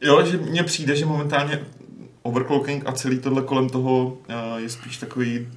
[0.01, 1.61] jo, že mně přijde, že momentálně
[2.23, 5.49] overclocking a celý tohle kolem toho uh, je spíš takový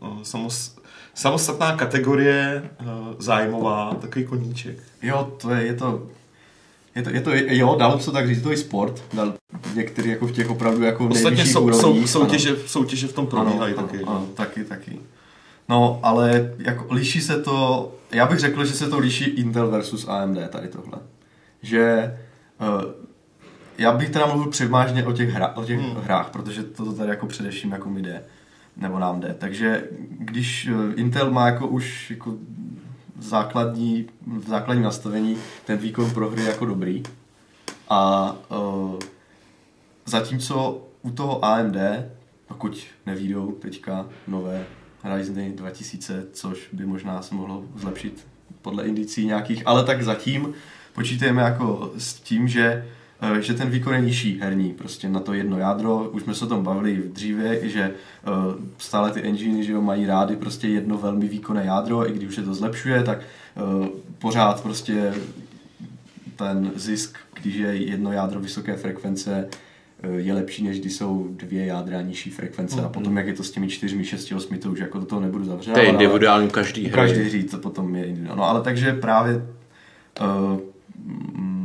[0.00, 0.75] uh, samos,
[1.16, 2.86] samostatná kategorie uh,
[3.18, 4.78] zájmová, takový koníček.
[5.02, 6.02] Jo, to je, je to,
[6.94, 9.34] je to, je to, jo, dalo by se tak říct, to je sport, dal,
[9.74, 12.06] některý jako v těch opravdu jako Ostatně jsou, úrovních, jsou, ano.
[12.28, 14.02] soutěže, soutěže v tom probíhají ano, taky.
[14.02, 14.98] Ano, ano, taky, taky.
[15.68, 20.08] No, ale jako liší se to, já bych řekl, že se to liší Intel versus
[20.08, 20.98] AMD tady tohle.
[21.62, 22.14] Že
[22.60, 22.82] uh,
[23.78, 25.96] já bych teda mluvil převážně o těch, hra, o těch hmm.
[25.96, 28.22] hrách, protože to tady jako především jako mi jde,
[28.76, 29.36] nebo nám jde.
[29.38, 32.34] Takže když eh, Intel má jako už jako
[33.18, 37.02] základní, v základním nastavení ten výkon pro hry jako dobrý
[37.88, 38.98] a uh,
[40.06, 41.76] zatímco u toho AMD,
[42.48, 44.64] pokud nevídou teďka nové
[45.14, 48.26] Ryzeny 2000, což by možná se mohlo zlepšit
[48.62, 50.54] podle indicí nějakých, ale tak zatím
[50.92, 52.88] počítáme jako s tím, že
[53.40, 56.48] že ten výkon je nižší herní, prostě na to jedno jádro, už jsme se o
[56.48, 58.30] tom bavili dříve, že eh,
[58.78, 62.34] stále ty enginy, že jo, mají rády prostě jedno velmi výkonné jádro, i když už
[62.34, 65.14] se to zlepšuje, tak eh, pořád prostě
[66.36, 69.48] ten zisk, když je jedno jádro vysoké frekvence,
[70.02, 72.82] eh, je lepší, než když jsou dvě jádra nižší frekvence.
[72.82, 75.20] A potom, jak je to s těmi čtyřmi, šesti, osmi, to už jako do toho
[75.20, 75.74] nebudu zavřát.
[75.74, 76.92] To je individuální každý hry.
[76.92, 78.38] Každý hry to potom je individuální.
[78.38, 79.46] No ale takže právě
[80.20, 80.60] uh,
[81.04, 81.55] mm,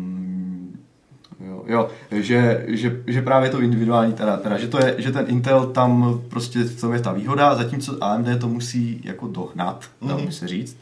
[1.72, 5.66] jo, že, že, že, právě to individuální, teda, teda, že, to je, že ten Intel
[5.66, 10.32] tam prostě v tom je ta výhoda, zatímco AMD to musí jako dohnat, dalo by
[10.32, 10.78] se říct.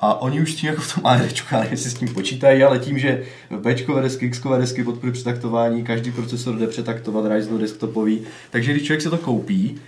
[0.00, 2.62] A oni už s tím jako v tom AMDčku, já nevím, jestli s tím počítají,
[2.62, 3.22] ale tím, že
[3.56, 8.20] Bčkové desky, Xkové desky podporují přetaktování, každý procesor jde přetaktovat, Ryzen desktopový,
[8.50, 9.80] takže když člověk si to koupí,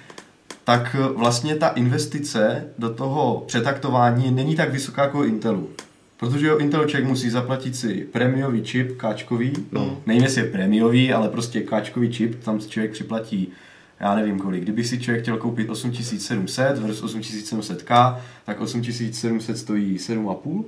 [0.64, 5.68] tak vlastně ta investice do toho přetaktování není tak vysoká jako u Intelu.
[6.18, 10.00] Protože jo, Intel člověk musí zaplatit si prémiový čip, káčkový, no.
[10.06, 13.52] nevím jestli je prémiový, ale prostě káčkový čip, tam si člověk připlatí
[14.00, 14.62] já nevím kolik.
[14.62, 20.64] Kdyby si člověk chtěl koupit 8700 versus 8700K, tak 8700 stojí 7,5.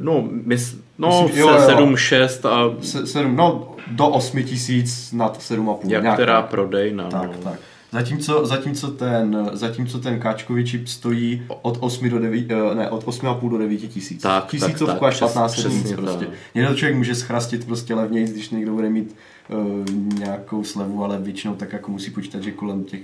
[0.00, 1.66] No, mys, no Myslím, jo, jo.
[1.66, 5.78] 7, 6 a Se, 7, no do 8000 nad 7,5.
[5.82, 7.08] jak nějak která prodejna.
[7.08, 7.42] Tak, no.
[7.42, 7.60] tak.
[7.92, 13.04] Zatímco, zatímco, ten, zatímco ten káčkový čip stojí od 8 do 9, eh, ne, od
[13.04, 14.22] 8,5 do 9 tisíc.
[14.22, 16.26] Tak, tak, Tisícovku tak, až přes- 15 přesně tisíc prostě.
[16.26, 16.34] tak.
[16.54, 19.16] Někdo člověk může schrastit prostě levněji, když někdo bude mít
[19.48, 23.00] uh, nějakou slevu, ale většinou tak jako musí počítat, že kolem těch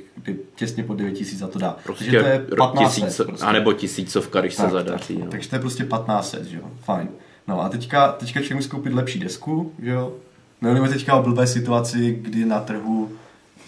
[0.55, 1.77] těsně pod 9 tisíc za to dá.
[1.85, 3.45] Prostě Takže to je ro- 15 tisíc, prostě.
[3.47, 5.15] anebo tisícovka, když se zadaří.
[5.15, 5.31] Tak, no.
[5.31, 7.09] takže to je prostě 1500, že jo, fajn.
[7.49, 10.13] No a teďka, teďka člověk musí koupit lepší desku, že jo.
[10.61, 13.11] Mluvíme teďka o blbé situaci, kdy na trhu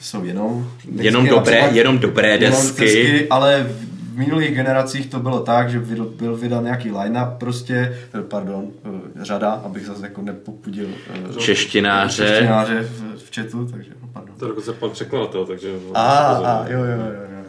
[0.05, 3.27] jsou jenom Jenom desky, dobré, například- jenom dobré jenom desky.
[3.31, 3.67] ale
[4.15, 8.65] v minulých generacích to bylo tak, že byl, byl vydan nějaký line-up prostě, eh, pardon,
[8.85, 12.27] eh, řada, abych zase jako nepopudil eh, Češtináře.
[12.27, 14.35] češtináře v, v chatu, takže no, pardon.
[14.39, 15.69] To dokonce pan překladatel, takže...
[15.95, 17.21] A, a jo, jo, jo, jo.
[17.39, 17.45] jo.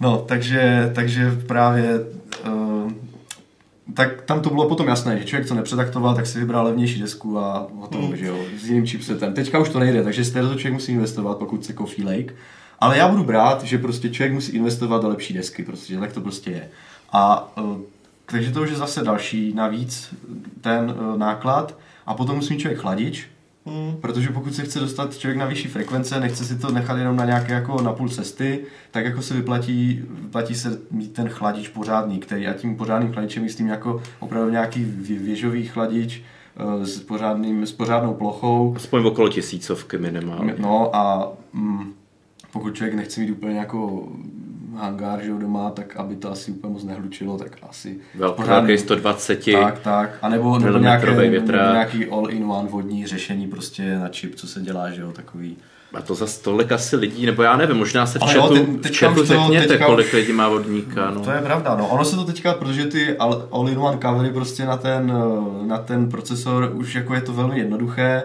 [0.00, 2.00] No, takže, takže právě
[2.46, 2.57] uh,
[3.94, 7.38] tak tam to bylo potom jasné, že člověk, co nepřetaktoval, tak si vybral levnější desku
[7.38, 9.32] a hotovo, že jo, s jiným chipsetem.
[9.32, 12.34] Teďka už to nejde, takže z této člověk musí investovat, pokud se Coffee Lake.
[12.80, 16.12] Ale já budu brát, že prostě člověk musí investovat do lepší desky, prostě, že tak
[16.12, 16.68] to prostě je.
[17.12, 17.80] A uh,
[18.26, 20.14] takže to už je zase další navíc
[20.60, 21.78] ten uh, náklad.
[22.06, 23.26] A potom musí mít člověk chladič,
[23.68, 23.96] Hmm.
[24.00, 27.24] Protože pokud se chce dostat člověk na vyšší frekvence, nechce si to nechat jenom na
[27.24, 32.18] nějaké jako na půl cesty, tak jako se vyplatí, vyplatí se mít ten chladič pořádný,
[32.18, 36.22] který a tím pořádným chladičem myslím jako opravdu nějaký vě- věžový chladič
[36.56, 38.72] eh, s, pořádným, s pořádnou plochou.
[38.76, 40.54] Aspoň okolo tisícovky minimálně.
[40.58, 41.92] No a mm,
[42.52, 44.08] pokud člověk nechce mít úplně jako
[44.76, 48.78] hangár, že jo, doma, tak aby to asi úplně moc nehlučilo, tak asi Velký, velký
[48.78, 49.44] 120.
[49.52, 50.10] tak, tak.
[50.22, 51.14] A nebo, nebo nějaké,
[51.72, 55.56] nějaký all-in-one vodní řešení prostě na čip, co se dělá, že jo, takový.
[55.94, 58.54] A to zase tolik asi lidí, nebo já nevím, možná se v Ale jo, chatu,
[58.76, 61.10] teď- v chatu řekněte, teďka kolik lidí má vodníka.
[61.10, 61.20] No.
[61.20, 61.88] To je pravda, no.
[61.88, 65.12] Ono se to teďka, protože ty all- all-in-one covery prostě na ten,
[65.64, 68.22] eh, na ten procesor, už jako je to velmi jednoduché,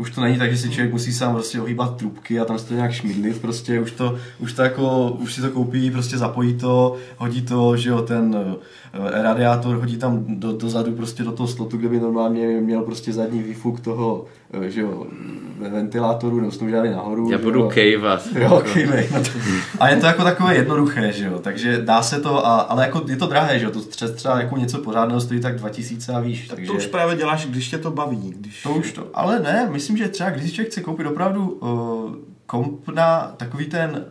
[0.00, 2.66] už to není tak, že si člověk musí sám prostě ohýbat trubky a tam se
[2.66, 6.54] to nějak šmidlit, prostě už to, už to jako, už si to koupí, prostě zapojí
[6.54, 8.56] to, hodí to, že jo, ten
[8.92, 13.42] radiátor hodí tam do, dozadu prostě do toho slotu, kde by normálně měl prostě zadní
[13.42, 15.06] výfuk toho eh, že jo,
[15.58, 17.30] ve ventilátoru, nebo jsme to dělali nahoru.
[17.30, 17.68] Já budu jo.
[17.68, 18.28] kejvat.
[18.34, 19.08] Jo, kejvej.
[19.12, 19.30] No to-
[19.80, 23.04] A je to jako takové jednoduché, že jo, takže dá se to, a, ale jako
[23.08, 26.20] je to drahé, že jo, to třeba, třeba jako něco pořádného stojí tak 2000 a
[26.20, 26.66] výš, takže...
[26.66, 28.34] To už právě děláš, když tě to baví.
[28.36, 28.62] Když...
[28.62, 32.14] To už to, ale ne, myslím, že třeba když si člověk chce koupit opravdu uh,
[32.46, 34.04] komp na takový ten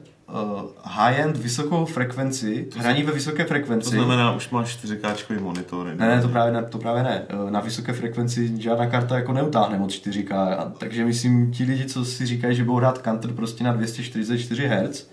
[0.84, 3.89] high-end vysokou frekvenci, hraní ve vysoké To frekvenci.
[3.89, 5.86] znamená, už máš 4K monitor.
[5.96, 7.22] Ne, ne, to právě ne, to právě ne.
[7.48, 11.86] Eh, Na vysoké frekvenci žádná karta jako neutáhne moc 4K, a, takže myslím, ti lidi,
[11.86, 15.08] co si říkají, že budou hrát Counter prostě na 244 Hz,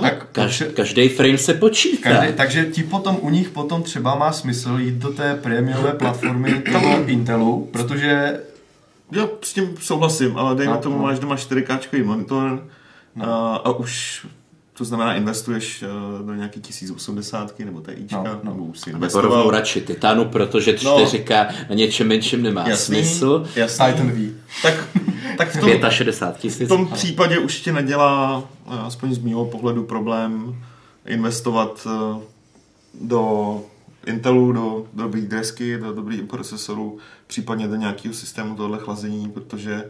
[0.00, 2.10] tak Kaž, každý frame se počítá.
[2.10, 6.62] Každý, takže ti potom, u nich potom třeba má smysl jít do té prémiové platformy
[6.72, 8.40] toho Intelu, protože
[9.12, 11.02] Jo, s tím souhlasím, ale dejme No, tomu, no.
[11.02, 12.64] máš doma 4K monitor
[13.20, 14.26] a, a už
[14.78, 15.86] to znamená, investuješ eh,
[16.26, 18.50] do nějaký 1080 nebo TIčka, No, no.
[18.52, 19.50] nebo už si Nebo investoval.
[19.50, 23.46] radši Titanu, protože 4K na něčem menším nemá Jasný, smysl.
[23.56, 23.86] jasný.
[23.86, 24.34] Titan V.
[24.62, 24.74] Tak,
[25.38, 26.64] tak v tom, 65 tisíc.
[26.66, 30.56] v tom případě už ti nedělá, eh, aspoň z mého pohledu, problém
[31.06, 32.20] investovat eh,
[33.00, 33.60] do
[34.06, 39.84] Intelu, do dobrý desky, do dobrý procesoru, případně do nějakého systému tohle chlazení, protože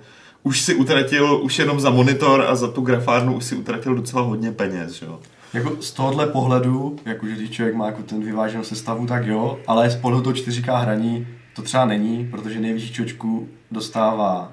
[0.49, 4.23] už si utratil, už jenom za monitor a za tu grafárnu už si utratil docela
[4.23, 5.19] hodně peněz, že jo.
[5.55, 9.91] Jako z tohohle pohledu, jakože když člověk má jako ten vyváženou sestavu, tak jo, ale
[9.91, 14.53] z pohledu toho 4K hraní to třeba není, protože nejvyšší čočku dostává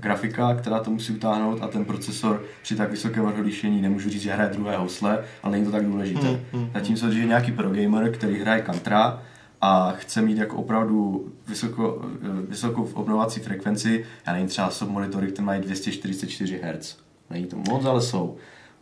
[0.00, 4.32] grafika, která to musí utáhnout a ten procesor při tak vysokém rozlišení nemůžu říct, že
[4.32, 6.40] hraje druhé housle, ale není to tak důležité.
[6.74, 9.22] Zatímco, když je nějaký pro gamer, který hraje Contra
[9.62, 12.02] a chce mít jako opravdu vysoko,
[12.48, 16.96] vysokou obnovací frekvenci, já nevím, třeba submonitory, které mají 244 Hz.
[17.30, 18.36] Není to moc, ale jsou.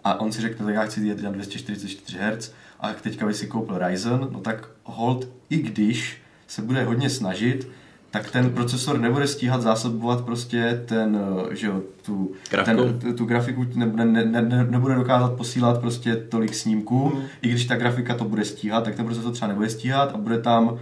[0.04, 3.46] A on si řekne, tak já chci jet na 244 Hz a teďka by si
[3.46, 7.68] koupil Ryzen, no tak hold, i když se bude hodně snažit,
[8.10, 11.18] tak ten procesor nebude stíhat zásobovat prostě ten,
[11.50, 12.82] eh, že jo, tu, Grafiku.
[12.98, 17.22] ten, tu grafiku nebude, ne, ne, ne, nebude dokázat posílat prostě tolik snímků, Hmm.
[17.42, 20.38] i když ta grafika to bude stíhat, tak ten procesor třeba nebude stíhat a bude
[20.38, 20.78] tam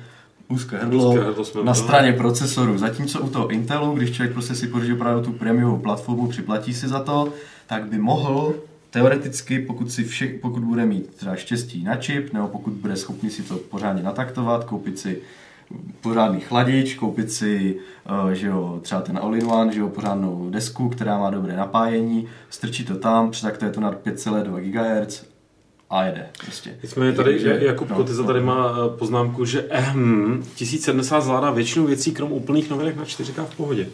[0.49, 1.15] úzké hrdlo
[1.63, 2.79] na straně procesoru.
[2.79, 6.89] Zatímco u toho Intelu, když člověk prostě si pořídí opravdu tu prémiovou platformu, připlatí si
[6.89, 7.33] za to,
[7.67, 8.55] tak by mohl
[8.91, 13.31] teoreticky, pokud, si vše, pokud bude mít třeba štěstí na čip, nebo pokud bude schopný
[13.31, 15.19] si to pořádně nataktovat, koupit si
[16.01, 17.77] pořádný chladič, koupit si
[18.25, 22.85] uh, že jo, třeba ten all-in-one, že jo, pořádnou desku, která má dobré napájení, strčí
[22.85, 25.25] to tam, přetaktuje to na 5,2 GHz
[25.91, 26.79] a jede prostě.
[26.83, 31.87] Nicméně tady Takže- Jakub no, Kotyza tady má eh, poznámku, že ehm, 1070 zvládá většinu
[31.87, 33.89] věcí, krom úplných novinek na 4K v pohodě.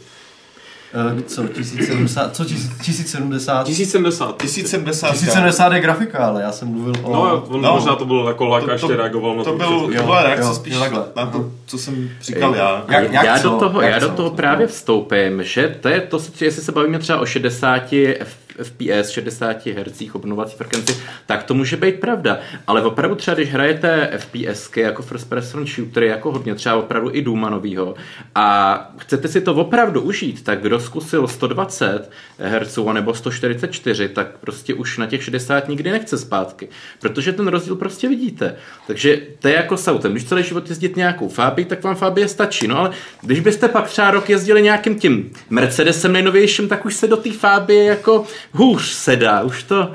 [1.14, 3.66] Uh, co, 1070, co 1070?
[3.66, 4.36] 1070.
[4.42, 5.10] 1070.
[5.12, 7.12] 1070 je grafika, ale já jsem mluvil o...
[7.12, 7.72] No, on No.
[7.74, 10.02] možná to byl jako lak, To- až to- ještě reagoval na To, tu byl, to
[10.02, 11.02] byla reakce jo, spíš jo, takhle.
[11.16, 12.84] na to, co jsem říkal já.
[12.88, 13.48] Jak- jak já co?
[13.50, 14.14] do toho, Jak já do co?
[14.14, 18.36] toho právě vstoupím, že to je to, se- jestli se bavíme třeba o 60 F-
[18.62, 22.38] FPS, 60 Hz obnovací frekvenci, tak to může být pravda.
[22.66, 27.22] Ale opravdu třeba, když hrajete FPSky jako first person shootery, jako hodně třeba opravdu i
[27.22, 27.94] Duma novýho,
[28.34, 34.74] a chcete si to opravdu užít, tak kdo zkusil 120 Hz nebo 144, tak prostě
[34.74, 36.68] už na těch 60 nikdy nechce zpátky.
[37.00, 38.56] Protože ten rozdíl prostě vidíte.
[38.86, 40.12] Takže to je jako s autem.
[40.12, 42.68] Když celý život jezdit nějakou Fabii, tak vám Fabie stačí.
[42.68, 42.90] No ale
[43.22, 47.32] když byste pak třeba rok jezdili nějakým tím Mercedesem nejnovějším, tak už se do té
[47.32, 49.42] Fabie jako hůř sedá.
[49.42, 49.92] Už to...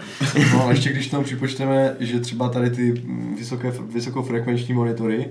[0.54, 5.30] No a ještě když tam připočteme, že třeba tady ty mm, vysoké, vysokofrekvenční monitory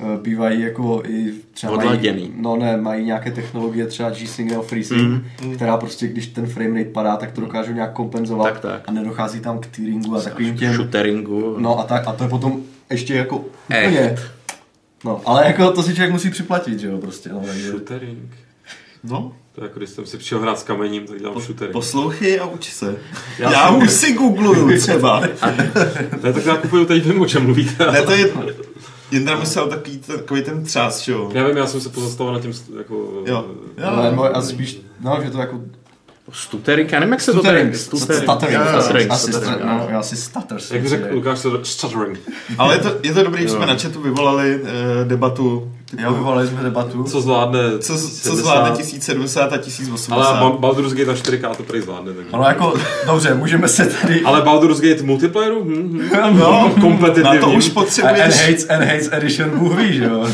[0.00, 2.22] eh, bývají jako i třeba Odladěný.
[2.22, 5.54] mají, no ne, mají nějaké technologie třeba G-Signal FreeSync, mm.
[5.56, 8.82] která prostě, když ten frame rate padá, tak to dokážou nějak kompenzovat Tak, tak.
[8.86, 11.56] a nedochází tam k tearingu a takovým těm, Shooteringu.
[11.58, 13.88] no a, tak, a to je potom ještě jako Echt.
[13.92, 14.16] úplně,
[15.04, 18.32] no, ale jako to si člověk musí připlatit, že jo, prostě, no, takže, Shootering.
[19.04, 21.72] No, To je jako když jsem si přišel hrát s kamením, tak dělám shootering.
[21.72, 22.96] poslouchej a uč se.
[23.38, 25.20] Já Já, jsem- už si googluju třeba.
[26.22, 27.92] Ne, tak já kupuju, teď vím, o čem mluvíte.
[27.92, 28.32] ne, to je...
[29.10, 31.30] Jindra myslel takový, takový ten třás, že jo?
[31.34, 32.94] Já vím, já jsem se pozastavil na tím, jako...
[33.26, 33.44] Jo.
[33.78, 33.86] jo.
[33.86, 35.60] ale no, a spíš, no, že to jako
[36.32, 37.74] Stuttering, já nevím, jak se to tady...
[37.74, 40.58] stuttering, Stuttering, stuttering, asi, stuttering, no, asi stutter.
[40.70, 42.18] Jak řekl Lukáš, to stuttering.
[42.58, 45.72] Ale je to, je to dobrý, že jsme na chatu vyvolali eh, debatu.
[45.90, 47.04] Typu, Jo, vyvolali jsme debatu.
[47.04, 48.36] Co zvládne co, co 70.
[48.36, 50.12] zvládne 1070 a 1080.
[50.12, 52.12] Ale Ba- Baldur's Gate na 4K to prý zvládne.
[52.12, 52.30] Takže.
[52.32, 52.74] Ale jako,
[53.06, 54.22] dobře, můžeme se tady...
[54.22, 55.64] Ale Baldur's Gate multiplayeru?
[55.64, 56.38] Hm, hm.
[56.38, 57.34] no, kompetitivní.
[57.36, 58.18] Na to už A potřebuješ...
[58.18, 60.28] Enhanced, Enhanced Edition Bůh ví, že jo?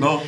[0.00, 0.22] No,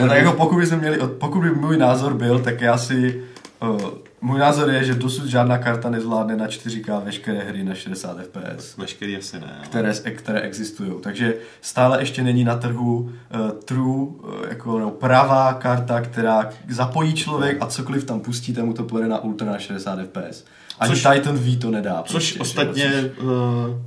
[0.00, 3.22] No, tak jako pokud by, jsme měli, pokud by můj názor byl, tak já si
[3.62, 3.90] uh,
[4.20, 8.76] Můj názor je, že dosud žádná karta nezvládne na 4K veškeré hry na 60 FPS,
[8.76, 9.60] Veškerý asi ne.
[9.64, 10.92] které, které existují.
[11.00, 14.14] Takže stále ještě není na trhu uh, true, uh,
[14.48, 19.18] jako no, pravá karta, která zapojí člověk a cokoliv tam pustíte, mu to půjde na
[19.18, 20.44] ultra na 60 FPS.
[20.80, 22.02] Ani Což- Titan V to nedá.
[22.02, 23.82] Což prostě, že jo, ostatně eh,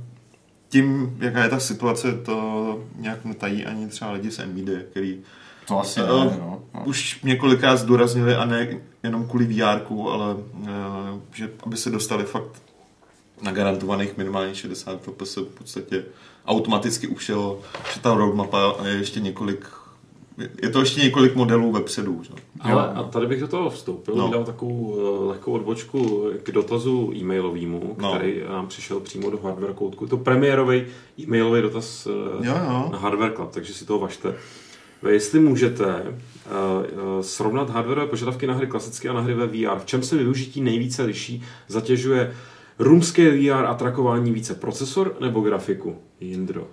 [0.68, 5.18] tím, jaká je ta situace, to nějak netají ani třeba lidi z NVID, který
[5.68, 6.60] To asi ne, Eh, no.
[6.74, 6.82] no.
[6.84, 8.68] už několikrát zdůraznili, a ne
[9.02, 10.68] jenom kvůli VR, ale eh,
[11.34, 12.62] že aby se dostali fakt
[13.42, 16.04] na garantovaných minimálně 60 FPS v podstatě
[16.46, 17.58] automaticky ušel,
[17.94, 19.66] že ta roadmapa je ještě několik
[20.62, 22.22] je to ještě několik modelů vepředu.
[22.22, 22.30] Že?
[22.60, 24.24] Ale a tady bych do toho vstoupil, No.
[24.26, 24.32] no.
[24.32, 28.14] dal takovou eh, lehkou odbočku k dotazu e-mailovému, No.
[28.14, 30.04] který nám přišel přímo do hardware koutku.
[30.04, 30.84] Je to premiérový
[31.20, 32.06] e-mailový dotaz
[32.40, 32.88] Jo, jo.
[32.92, 34.34] na Hardware Club, takže si toho važte.
[35.02, 36.02] Vy Jestli můžete uh,
[37.16, 40.16] uh, srovnat hardwareové požadavky na hry klasické a na hry ve VR, v čem se
[40.16, 42.32] využití nejvíce liší, zatěžuje
[42.78, 45.96] roomské VR a trakování více procesor nebo grafiku?
[46.20, 46.66] Jindro.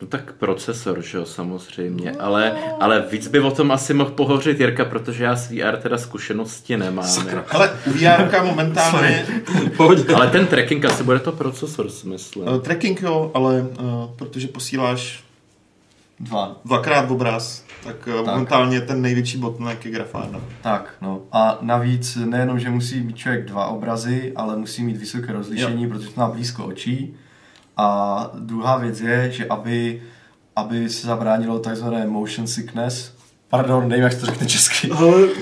[0.00, 4.60] No tak procesor, že jo, samozřejmě, ale, ale víc by o tom asi mohl pohořit
[4.60, 7.04] Jirka, protože já s VR teda zkušenosti nemám.
[7.04, 7.44] Sakra.
[7.50, 9.26] Ale u VR momentálně.
[10.14, 12.48] Ale ten tracking asi bude to procesor, si myslím.
[12.56, 15.24] eh, tracking jo, ale uh, protože posíláš
[16.20, 16.56] Dva.
[16.64, 18.26] dvakrát obraz, tak, tak.
[18.26, 20.40] momentálně ten největší bottleneck je grafárna.
[20.62, 21.20] Tak, no.
[21.32, 26.08] A navíc nejenom, že musí mít člověk dva obrazy, ale musí mít vysoké rozlišení, protože
[26.08, 27.14] to má blízko očí.
[27.76, 30.02] A druhá věc je, že aby,
[30.56, 33.14] aby se zabránilo takzvané motion sickness,
[33.48, 34.90] pardon, nevím, jak to řekne česky.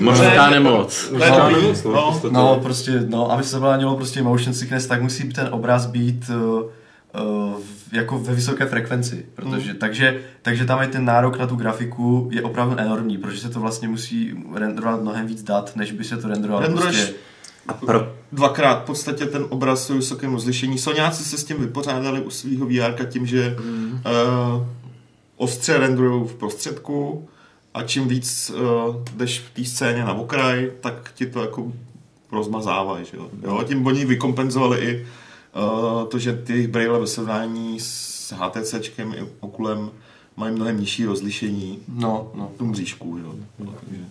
[0.01, 1.09] Možná nemoc.
[1.11, 1.61] Možná dobrý.
[1.61, 2.29] nemoc, no, No.
[2.31, 6.35] No, prostě, no, aby se zabránilo prostě motion sickness, tak musí ten obraz být uh,
[7.21, 7.48] uh,
[7.91, 12.41] jako ve vysoké frekvenci, protože, takže, takže tam je ten nárok na tu grafiku je
[12.41, 16.27] opravdu enormní, protože se to vlastně musí renderovat mnohem víc dat, než by se to
[16.27, 17.15] renderovalo Renderuješ prostě.
[17.67, 20.77] A pro, dvakrát v podstatě ten obraz v vysokém rozlišení.
[20.77, 23.91] Soňáci se s tím vypořádali u svého VR tím, že mm.
[23.91, 24.67] uh,
[25.37, 27.27] ostře renderují v prostředku
[27.73, 31.71] a čím víc uh, jdeš v té scéně na okraj, tak ti to jako
[32.31, 33.05] rozmazávají.
[33.05, 33.29] Že jo?
[33.43, 33.63] jo?
[33.67, 35.07] Tím oni vykompenzovali i uh,
[36.09, 39.91] to, že ty braille ve srovnání s HTCčkem i okulem
[40.37, 42.51] mají mnohem nižší rozlišení No, no.
[42.55, 43.17] v tom bříšku.
[43.23, 43.33] Jo?
[43.59, 44.03] No, takže.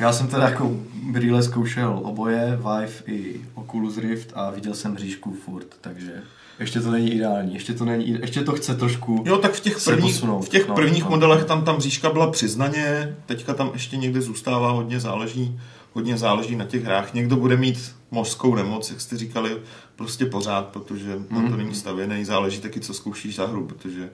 [0.00, 0.76] Já jsem teda jako
[1.12, 6.22] brýle zkoušel oboje, Vive i Oculus Rift a viděl jsem hříšku furt, takže
[6.60, 9.84] ještě to není ideální, ještě to, není, ještě to chce trošku Jo, tak v těch
[9.84, 10.42] prvních, posunout.
[10.42, 11.10] v těch No, prvních no.
[11.10, 15.60] modelech tam tam říška byla přiznaně, teďka tam ještě někde zůstává hodně záleží,
[15.98, 17.14] hodně záleží na těch hrách.
[17.14, 19.56] Někdo bude mít mořskou nemoc, jak jste říkali,
[19.96, 21.26] prostě pořád, protože mm.
[21.30, 21.56] na to Mhm.
[21.56, 24.10] není stavěný, záleží taky, co zkoušíš za hru, protože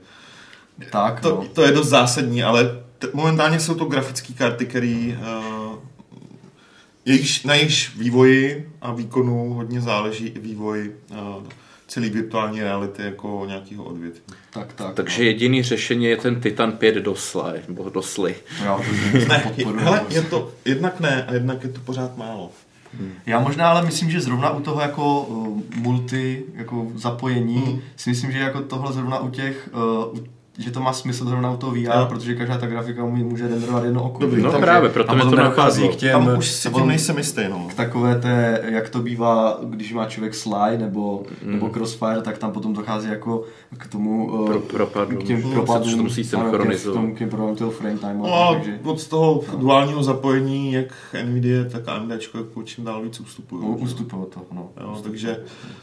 [0.91, 1.49] tak, to, no.
[1.53, 5.79] to je dost zásadní, ale t- momentálně jsou to grafické karty, které uh,
[7.05, 11.17] jejichž, na jejichž vývoji a výkonu hodně záleží i vývoj uh,
[11.95, 14.21] celý virtuální reality jako nějakého odvětví.
[14.51, 14.95] tak, tak.
[14.95, 18.35] takže jediný řešení je ten Titan 5 do Sly, nebo do Sly.
[18.61, 18.65] no.
[18.65, 18.77] Já,
[19.65, 20.15] to Ne, prostě.
[20.19, 22.51] je to jednak ne a jednak je to pořád málo.
[23.27, 27.81] Já možná ale myslím, že zrovna u toho jako uh, multi jako zapojení, Mm.
[27.97, 30.27] si myslím, že jako tohle zrovna u těch, uh, u-
[30.59, 32.07] že to má smysl zrovna u toho VR, Jo.
[32.09, 34.21] protože každá ta grafika mu- může renderovat jedno oko.
[34.21, 35.89] Dobrý, No takže právě, proto mě to napadlo.
[35.89, 37.67] k těm, Tam už si tím nejsem jistý, no.
[37.71, 41.53] k takové té, jak to bývá, když má člověk slide nebo, mm.
[41.53, 43.45] nebo crossfire, tak tam potom dochází jako
[43.79, 45.17] k tomu uh, Pro- propadu.
[45.17, 45.53] k těm Mm.
[45.53, 46.95] propadům, Což to musí k synchronizovat.
[47.01, 48.19] tomu- K těm problémům toho frame time.
[48.19, 50.87] No takže od toho duálního zapojení, jak
[51.25, 53.63] Nvidia, tak AMD jako čím dál víc ustupují.
[53.63, 53.85] u- že?
[53.85, 54.41] ustupuje to.
[54.53, 54.69] No.
[54.81, 55.37] Jo, takže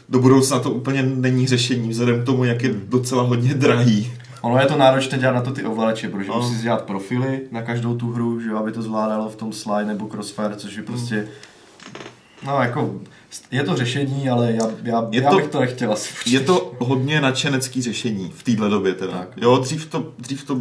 [0.08, 4.12] do budoucna to úplně není řešení, vzhledem k tomu, jak je docela hodně drahý.
[4.42, 6.36] Ono je to náročné dělat na to ty ovladače, protože No.
[6.40, 10.06] musíš dělat profily na každou tu hru, že aby to zvládalo v tom slide nebo
[10.06, 11.28] crossfire, což je prostě,
[12.46, 13.00] no jako,
[13.50, 16.30] je to řešení, ale já, já, Je já to- bych to nechtěl asi.
[16.30, 19.12] Je to hodně nadšenecký řešení v téhle době teda.
[19.12, 19.28] Tak.
[19.36, 20.60] Jo, dřív to, dřív to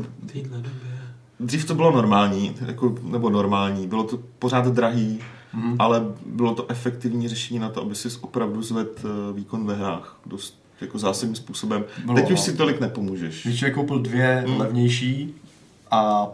[1.40, 5.20] Dřív to bylo normální, jako, nebo normální, bylo to pořád drahý,
[5.54, 5.76] Mhm.
[5.80, 10.18] ale bylo to efektivní řešení na to, aby si opravdu zvedl eh, výkon ve hrách
[10.26, 11.84] dost jako zásadním způsobem.
[12.06, 12.44] Bylo, Teď už no.
[12.46, 13.44] si tolik nepomůžeš.
[13.46, 14.60] Když člověk koupil dvě Hmm.
[14.60, 15.34] levnější
[15.92, 16.28] a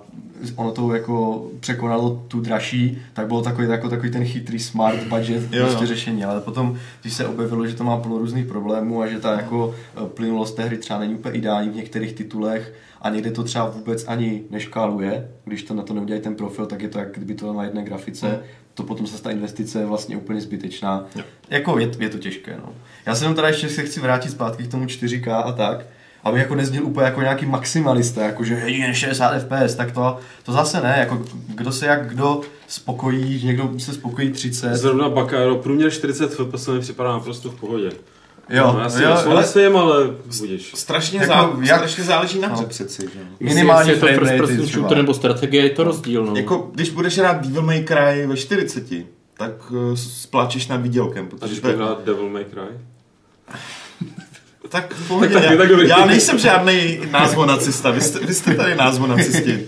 [0.56, 5.54] ono to jako překonalo tu dražší, tak bylo takový, jako takový ten chytrý smart budget
[5.54, 5.88] Jo, prostě jo.
[5.88, 9.32] řešení, ale potom, když se objevilo, že to má plno různých problémů a že ta
[9.32, 13.44] jako eh, plynulost té hry třeba není úplně ideální v některých titulech a někdy to
[13.44, 17.12] třeba vůbec ani neškáluje, když to na to neudělají ten profil, tak je to jak
[17.16, 18.38] kdyby to na jedné grafice, Hmm.
[18.78, 21.06] To potom se ta investice je vlastně úplně zbytečná.
[21.16, 21.24] Jo.
[21.50, 22.74] Jako je, je to těžké, no.
[23.06, 25.86] Já se jenom teda ještě se chci vrátit zpátky k tomu 4K a tak,
[26.24, 30.52] aby jako nezdil úplně jako nějaký maximalista, jako že jedině 60 fps, tak to, to
[30.52, 34.76] zase ne, jako kdo se jak kdo spokojí, někdo se spokojí 30.
[34.76, 37.92] Zrovna Bakaro, průměr 40 FPS mi připadá naprosto v pohodě.
[38.50, 40.08] Jo, no, já si jo, ale souhlasím, ale
[40.40, 40.72] budíš.
[40.76, 42.70] Strašně, Jako, zá, jak- strašně záleží na hře No.
[42.70, 43.02] přeci.
[43.14, 43.20] Že?
[43.20, 43.26] jo.
[43.40, 46.26] minimální Jestli je to first person shooter nebo strategie, je to rozdíl.
[46.26, 46.36] No.
[46.36, 48.84] Jako, když budeš hrát Devil May Cry ve 40,
[49.38, 52.78] tak uh, spláčeš nad výdělkem, A protože když to je, budu hrát Devil May Cry?
[54.70, 55.88] Tak v pohodě, Tak taky, já, tak dobrý.
[55.90, 59.60] já nejsem žádný názvonacista, vy jste, vy jste tady názvonacisti.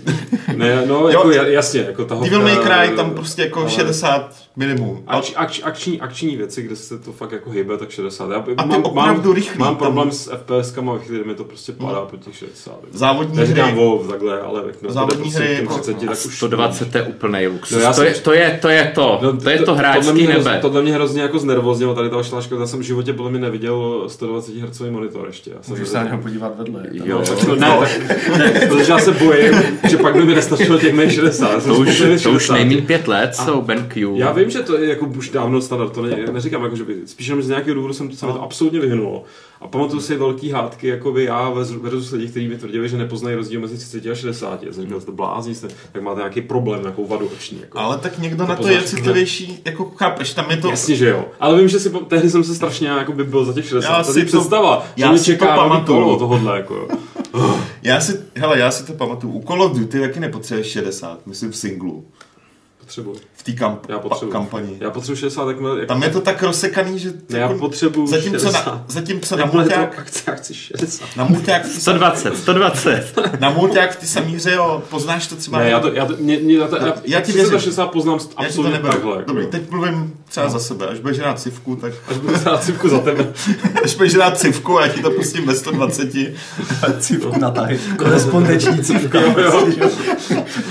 [0.56, 4.34] Ne, no, jako ja- jasně, jako ta Devil May Cry tam prostě jako ale- 60
[4.56, 5.02] minimum.
[5.06, 8.30] A Akč, akč, akční, akční věci, kde se to fakt jako hýbe, tak 60.
[8.30, 12.00] Já A ty opravdu rychlý, Mám tam- problém s FPS-kama, kde mi to prostě padá
[12.00, 12.74] po těch 60.
[12.92, 16.36] závodní Neříkám hry, WoW takhle, ale na Závodní prostě hry jako- 30, tak už...
[16.36, 17.76] 120 je úplný luxus.
[17.76, 19.18] No já to, je, to, je, to je to.
[19.22, 20.58] No, to je to hráčský nebe.
[20.62, 24.04] Tohle mě hrozně jako znervoznilo, tady ta ošláška, já jsem v životě podle mě neviděl
[24.06, 25.50] 120 Hz monitor ještě.
[25.50, 26.82] Já Můžeš se na něho podívat vedle.
[26.92, 29.52] Jo, Tak to, ne, tak, protože já se bojím,
[29.88, 31.52] že pak by mi nestačilo těch mých 60.
[31.52, 32.54] Já jsem to už, to už 60.
[32.54, 34.10] nejméně pět let jsou BenQ.
[34.16, 36.94] Já vím, že to je jako už dávno standard, to ne, neříkám, jako, že by,
[37.06, 39.24] spíš jenom z nějakého důvodu jsem to, se mi to absolutně vyhnulo.
[39.60, 43.36] A pamatuju si velký hádky, jako by já versus- lidi, kteří mi tvrdili, že nepoznají
[43.36, 44.62] rozdíl mezi 30 a 60.
[44.62, 47.58] Já jsem říkal, to blázní jste, tak máte nějaký problém, nějakou vadu oční.
[47.60, 47.78] Jako.
[47.78, 50.70] ale tak někdo To na to je citlivější, jako chápeš, tam je to...
[50.70, 51.24] Jasně, že jo.
[51.40, 53.98] Ale vím, že si tehdy jsem se strašně jako by byl za těch 60.
[53.98, 56.18] Já si to- představa, že já si čeká to pamatuju.
[56.18, 56.88] tohohle, jako jo.
[57.82, 61.50] Já si, hele, já si to pamatuju, u Call of Duty taky nepotřebuješ 60, myslím
[61.50, 62.04] v singlu,
[62.80, 63.16] Potřebuji.
[63.34, 64.32] v té kamp- Já potřebuji.
[64.32, 64.76] kampani.
[64.80, 68.38] Já potřebuji 60, tak mě, Tam je to tak rozsekaný, že ne, já potřebuji zatímco
[68.38, 68.66] 60.
[68.66, 71.06] na, zatímco na mulťák, akce, já chci 60.
[71.16, 73.14] na mulťák, v té 120, 120.
[73.40, 75.58] na mulťák v té samé hře, jo, poznáš to třeba...
[75.58, 77.60] Ne, já to, já to, mě, mě, já to, já, Já ti 30 a věřím.
[77.60, 78.92] 60 poznám já ti to absolutně neberu.
[78.94, 79.12] takhle.
[79.16, 79.24] Jako.
[79.28, 82.88] Dobrý, teď mluvím třeba za sebe, až budeš hrát civku, tak Až budu dát cipku
[82.88, 83.32] za tebe.
[83.84, 86.12] až budeš hrát civku, já ti to pustím ve 120.
[86.98, 87.80] Cívku na tahy.
[87.98, 89.20] Korespondenční cívka.
[89.20, 89.90] Jo, jo.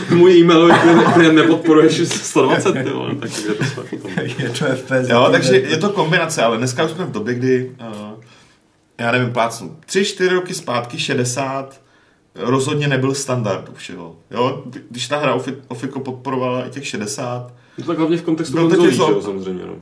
[0.09, 4.11] Můj e-mailový klient, klient nepodporuje 120, ty vole, tak kde to potom.
[4.37, 5.09] Je to FPS.
[5.09, 8.23] Jo, takže je to kombinace, ale dneska už jsme v době, kdy, uh,
[8.99, 11.81] já nevím, plácnu, tři, čtyři roky zpátky 60
[12.35, 14.15] rozhodně nebyl standard u všeho.
[14.31, 14.63] Jo?
[14.89, 18.69] Když ta hra Ofi- Ofiko podporovala i těch 60, No tak hlavně v kontextu Byl
[18.69, 19.63] to konzolí, že jo, samozřejmě.
[19.65, 19.73] No.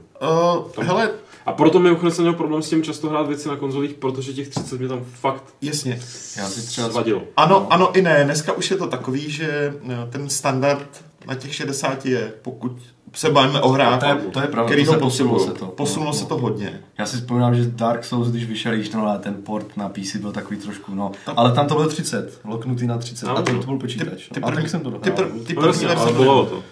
[0.77, 1.09] uh, hele,
[1.45, 4.49] A proto mi jsem měl problém s tím často hrát věci na konzolích, protože těch
[4.49, 5.99] 30 mě tam fakt jasně.
[6.37, 7.21] Já si třeba svadilo.
[7.37, 8.23] Ano, ano i ne.
[8.23, 12.71] Dneska už je to takový, že eh, ten standard na těch 60 je, pokud
[13.13, 15.65] se bavíme o hrách, To je, to je pravda, který to se posunulo se to.
[15.65, 16.27] Posunulo No, se no.
[16.29, 16.81] to hodně.
[16.97, 20.31] Já si vzpomínám, že Dark Souls, když vyšel již no, ten port na PC byl
[20.31, 21.11] takový trošku, no.
[21.35, 23.25] Ale tam to bylo 30, loknutý na 30.
[23.25, 23.59] No, a to, no.
[23.59, 24.27] to byl Ty, počítač.
[24.33, 24.47] ty no.
[24.47, 25.29] a první, tak jsem to ty, dohrál.
[25.29, 26.63] pr, ty No první verze to.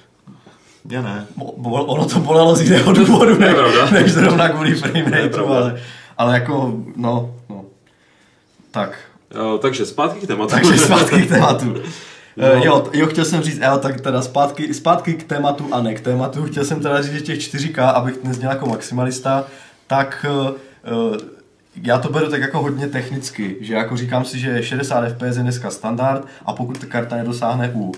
[0.89, 1.25] Já ne.
[1.35, 3.89] Bo, bo, ono to bolelo z jiného důvodu, než, pravda.
[3.91, 5.81] než zrovna kvůli frame rateu, ale,
[6.17, 7.65] ale jako, no, no.
[8.71, 8.97] Tak,
[9.35, 10.51] Jo, takže zpátky k tématu.
[10.51, 11.75] takže zpátky k tématu.
[12.37, 12.53] No.
[12.53, 15.93] Uh, jo, jo, chtěl jsem říct, jo, tak teda zpátky, zpátky k tématu a ne
[15.93, 16.43] k tématu.
[16.43, 19.45] Chtěl jsem teda říct, že těch 4K, abych nezněl jako maximalista,
[19.87, 20.25] tak
[20.91, 21.17] uh,
[21.83, 25.43] já to beru tak jako hodně technicky, že jako říkám si, že 60 fps je
[25.43, 27.91] dneska standard a pokud ta karta nedosáhne u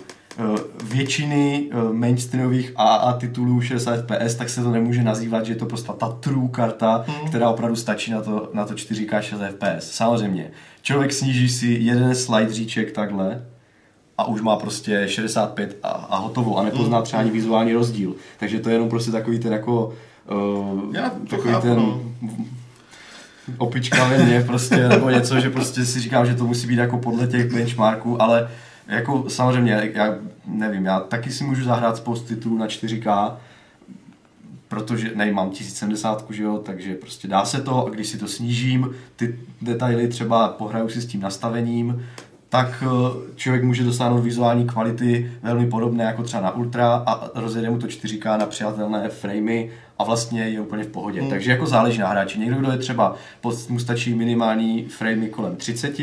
[0.83, 5.65] většiny uh, mainstreamových AAA titulů 60 fps, tak se to nemůže nazývat, že je to
[5.65, 7.27] prostě ta true karta, hmm.
[7.27, 9.91] která opravdu stačí na to, na to 4K 60 fps.
[9.91, 13.41] Samozřejmě, člověk sníží si jeden slide říček takhle,
[14.17, 18.15] a už má prostě 65 a, a hotovo a nepozná třeba ani vizuální rozdíl.
[18.39, 19.93] Takže to je jenom prostě takový ten jako
[20.31, 22.01] uh, Já takový chápu, ten no.
[23.57, 26.97] opička ve mně prostě, nebo něco, že prostě si říkám, že to musí být jako
[26.97, 28.49] podle těch benchmarků, ale
[28.87, 30.15] jako samozřejmě, já
[30.45, 33.37] nevím, já taky si můžu zahrát spoustu titulů na 4K,
[34.67, 38.27] protože nej, mám 1070, že jo, takže prostě dá se to a když si to
[38.27, 42.05] snížím, ty detaily třeba pohraju si s tím nastavením,
[42.49, 42.87] tak eh,
[43.35, 47.87] člověk může dosáhnout vizuální kvality velmi podobné jako třeba na Ultra a rozjede mu to
[47.87, 51.21] 4K na přijatelné framey a vlastně je úplně v pohodě.
[51.21, 51.29] Hmm.
[51.29, 52.39] Takže jako záleží na hráči.
[52.39, 53.15] Někdo, kdo je třeba,
[53.69, 55.99] mu stačí minimální framey kolem 30,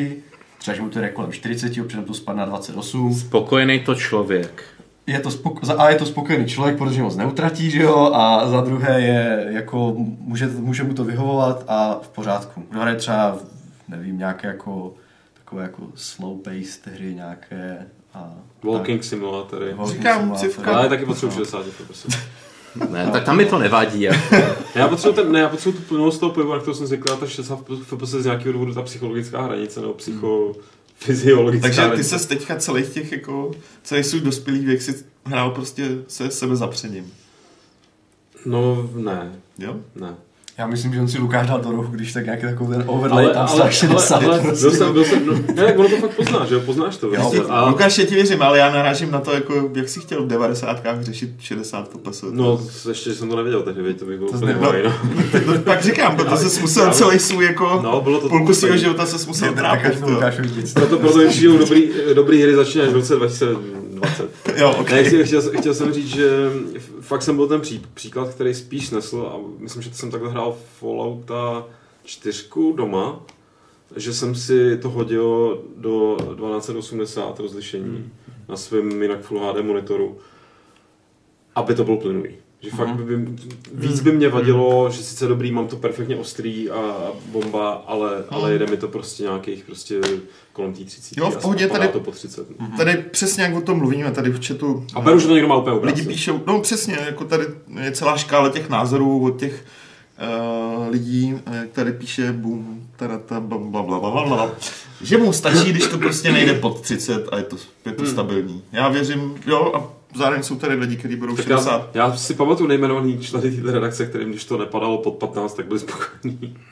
[0.64, 3.14] třeba že mu to jde kolem 40, občas to spadne na 28.
[3.14, 4.62] Spokojený to člověk.
[5.06, 8.48] Je to spoko- za A je to spokojený člověk, protože moc neutratí, že jo, a
[8.48, 12.62] za druhé je jako, může, může mu to vyhovovat a v pořádku.
[12.70, 13.38] Kdo hraje třeba,
[13.88, 14.94] nevím, nějaké jako,
[15.34, 19.66] takové jako slow-paced hry nějaké a Walking simulátory.
[19.68, 19.76] tak.
[19.76, 20.52] Walking Říkám, simulátory.
[20.52, 20.72] civka.
[20.72, 22.08] Ale já taky potřebuji 60 prostě.
[22.90, 24.02] Ne, tak tam mi to nevadí.
[24.02, 24.36] Jako.
[24.74, 27.16] Já potřebuji, ten, ne, já potřebuji tu plnou z toho pohybu, na kterou jsem zvyklá,
[27.16, 32.56] ta 60 FPS z nějakého důvodu ta psychologická hranice nebo psychofyziologická Takže ty se teďka
[32.56, 33.50] celých těch jako,
[33.82, 37.12] celý svůj dospělý věk si hrál prostě se sebe zapřením.
[38.46, 39.76] No, ne, Jo?
[39.94, 40.14] ne.
[40.58, 43.24] Já myslím, že on si Lukáš dal do rohu, když tak nějaký takový ten overlay
[43.24, 44.60] Ale, tam ale, ale, ale, 60 ale prostě.
[44.60, 47.06] byl jsem, byl jsem, no, ne, ono to fakt poznáš, že jo, poznáš to.
[47.06, 47.40] Jo, prostě.
[47.48, 50.26] a, Lukáš, já ti věřím, ale já narážím na to, jako, jak jsi chtěl v
[50.26, 50.82] 90.
[51.00, 52.24] řešit 60 PS.
[52.30, 54.92] no, ještě jsem to nevěděl, takže viď, to by bylo To úplně nebylo- no.
[55.32, 58.54] tak to pak říkám, to se musel celý svůj jako No, bylo to půlku to
[58.54, 60.00] svého života se musel Tak trápit.
[60.00, 60.20] to.
[60.74, 63.16] Proto, přijdou dobrý, dobrý hry začínají v roce
[64.04, 64.60] 2020.
[64.60, 64.90] Jo, ok.
[64.90, 66.50] Ne, chtěl, chtěl, jsem říct, že
[67.00, 70.30] fakt jsem byl ten pří, příklad, který spíš snesl a myslím, že to jsem takhle
[70.30, 71.66] hrál Fallouta
[72.04, 72.44] 4
[72.76, 73.20] doma,
[73.96, 78.12] že jsem si to hodil do 1280 rozlišení
[78.48, 80.18] na svém jinak Full HD monitoru,
[81.54, 82.43] aby to bylo plynulý.
[82.64, 83.32] Že fakt by, by,
[83.72, 86.96] víc by mě vadilo, že sice dobrý, mám to perfektně ostrý a
[87.26, 90.00] bomba, ale, ale jede mi to prostě nějakých prostě
[90.52, 91.16] kolem té 30.
[91.16, 92.46] Jo, v a pohodě spadá tady- to po 30.
[92.76, 95.56] Tady přesně jak o tom mluvíme, tady v chatu A beru, že to někdo má
[95.56, 97.44] úplně lidi píšou, no přesně, jako tady
[97.80, 99.64] je celá škála těch názorů od těch
[100.78, 104.50] uh, lidí, eh, jak tady píše boom, tarata, bla, bla, bla, bla, bla, bla,
[105.02, 107.56] že mu stačí, když to prostě nejde pod 30 a je to,
[107.86, 108.62] je to stabilní.
[108.72, 111.90] Já věřím, jo, a zároveň jsou tady lidi, kteří budou Tak 60.
[111.94, 115.66] já, já si pamatuju nejmenovaný členy této redakce, kterým když to nepadalo pod 15, tak
[115.66, 116.56] byli spokojení.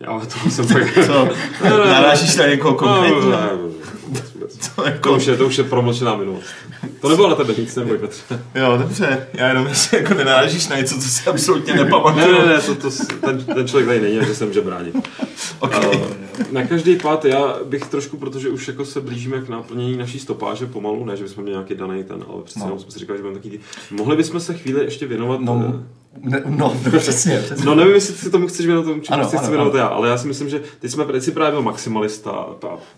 [0.00, 1.06] Já ale to jsem tak...
[1.06, 1.28] Co?
[1.68, 3.20] Narážíš na někoho konkrétně?
[3.20, 3.50] No, ne,
[4.40, 4.56] vůbec.
[4.68, 6.44] To To jako, už je, to už je promlčená minulost.
[7.00, 8.22] To nebylo na tebe nic, neboj Petře.
[8.54, 12.38] jo, dobře, já jenom jestli jako nenarážíš na něco, co si absolutně Ne, nepamatuju.
[12.38, 15.08] ne, ne, to, to, ten, ten člověk tady není, že se může bránit.
[15.58, 15.86] Okay.
[15.96, 16.06] Uh,
[16.52, 20.66] na každý pád já bych trošku, protože už jako se blížíme k naplnění naší stopáže
[20.66, 22.64] pomalu, ne, že bychom měli nějaký daný ten, ale přece No.
[22.66, 23.60] jenom jsme si říkali, že budeme taky...
[23.90, 25.40] Mohli bychom se chvíli ještě věnovat...
[25.40, 27.64] No, eh, ne, no, přesně, přesně.
[27.64, 30.18] No nevím, jestli si tomu chceš věnovat, tomu, čemu si chci věnovat já, ale já
[30.18, 32.46] si myslím, že teď jsme teď si právě byl maximalista a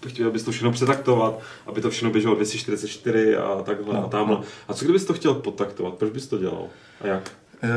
[0.06, 4.36] chtěl, abys to všechno přetaktovat, aby to všechno běželo 244 a takhle No, a tamhle.
[4.36, 4.42] no.
[4.68, 5.94] A co kdybys to chtěl podtaktovat?
[5.94, 6.64] Proč bys to dělal?
[7.00, 7.30] A jak?
[7.64, 7.68] Eh,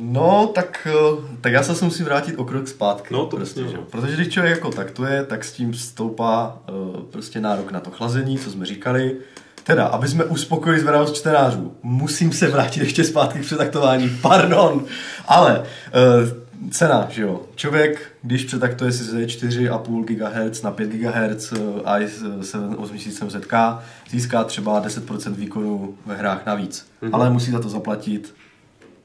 [0.00, 3.14] No, tak, eh, tak já se musím vrátit o krok zpátky.
[3.14, 3.76] No, to prostě, že?
[3.76, 3.82] no.
[3.90, 6.72] Protože když člověk jako taktuje, tak s tím stoupá eh,
[7.10, 9.16] prostě nárok na to chlazení, co jsme říkali.
[9.64, 14.84] Teda, aby jsme uspokojili zvědavost čtenářů, musím se vrátit ještě zpátky k přetaktování, pardon,
[15.28, 16.40] ale eh,
[16.70, 17.40] cena, že jo.
[17.54, 21.52] Člověk, když přetaktuje si ze 4,5 GHz na 5 GHz
[21.84, 23.78] i 8700K,
[24.10, 26.86] získá třeba 10% výkonu ve hrách navíc.
[27.02, 27.14] Mhm.
[27.14, 28.34] Ale musí za to zaplatit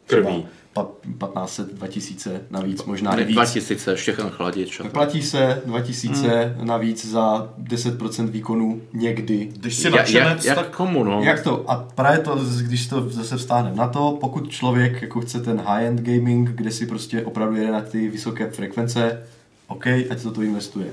[0.07, 0.47] třeba Krví.
[0.75, 3.35] Pa- 1500, 2000 navíc, možná i Ne, víc.
[3.35, 4.81] 2000, ještě ten chladič.
[4.91, 9.49] Platí se 2000 navíc za 10% výkonu někdy.
[9.55, 11.21] Když si Jak, jak, jak tak komu, no?
[11.23, 11.71] Jak to?
[11.71, 16.01] A právě to, když to zase vstáhneme na to, pokud člověk jako chce ten high-end
[16.01, 19.23] gaming, kde si prostě opravdu jede na ty vysoké frekvence,
[19.67, 20.87] OK, ať se do toho investuje.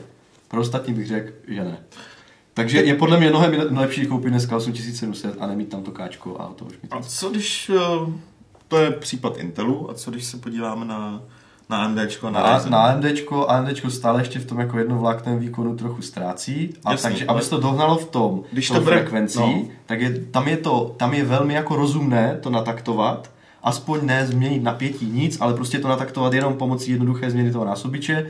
[0.49, 1.79] Pro ostatní bych řekl, že ne.
[2.55, 6.47] Takže je podle mě mnohem lepší koupit dneska 8700 a nemít tam to káčko a
[6.57, 6.97] to už mi to...
[6.97, 8.13] A co když, eh,
[8.73, 11.21] to je případ Intelu, a co když se podíváme na,
[11.71, 15.77] na AMDčko a na Na, na AMDčko, AMDčko stále ještě v tom jako jednovlákném výkonu
[15.77, 16.75] trochu ztrácí.
[16.85, 19.63] A Jasný, takže, ale- aby se to dohnalo v tom, Když to bere- frekvencí, no.
[19.87, 23.31] tak je, tam, je to, tam je velmi jako rozumné to nataktovat,
[23.63, 28.27] aspoň ne změnit napětí nic, ale prostě to nataktovat jenom pomocí jednoduché změny toho násobiče.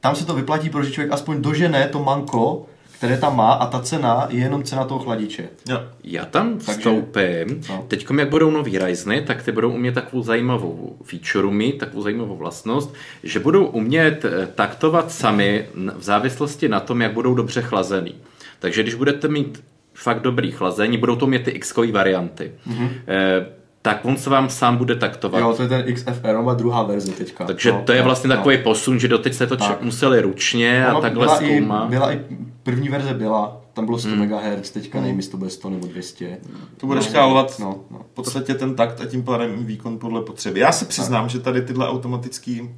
[0.00, 2.66] Tam se to vyplatí, protože člověk aspoň dožene to manko,
[2.98, 5.48] které tam má a ta cena je jenom cena toho chladiče.
[5.68, 5.80] Jo.
[6.04, 7.62] Já tam Takže- vstoupím.
[7.68, 7.84] no.
[7.88, 12.36] Teď, jak budou nový Ryzeny, tak ty budou umět takovou zajímavou feature mít, takovou zajímavou
[12.36, 15.66] vlastnost, že budou umět eh, taktovat sami
[15.96, 18.14] v závislosti na tom, jak budou dobře chlazený.
[18.58, 19.64] Takže když budete mít
[19.94, 22.52] fakt dobrý chlazení, budou to mít ty x varianty.
[22.68, 22.88] Mm-hmm.
[23.08, 23.46] Eh,
[23.82, 25.40] tak on se vám sám bude taktovat.
[25.40, 27.44] Jo, to je ten XFR, má druhá verze teďka.
[27.44, 28.36] Takže no, to je no, vlastně no.
[28.36, 29.82] takový posun, že doteď se to tak.
[29.82, 31.88] museli ručně a Ono takhle byla i, zkoumat.
[31.88, 32.20] byla i,
[32.64, 34.26] první verze byla, tam bylo 100 hmm.
[34.26, 36.38] MHz, teďka nevím, jestli to bude 100 nebo 200.
[36.76, 37.98] To bude no, škálovat No, no.
[37.98, 40.60] v podstatě ten takt a tím pádem výkon podle potřeby.
[40.60, 42.68] Já se přiznám, že tady tyhle automatický uh,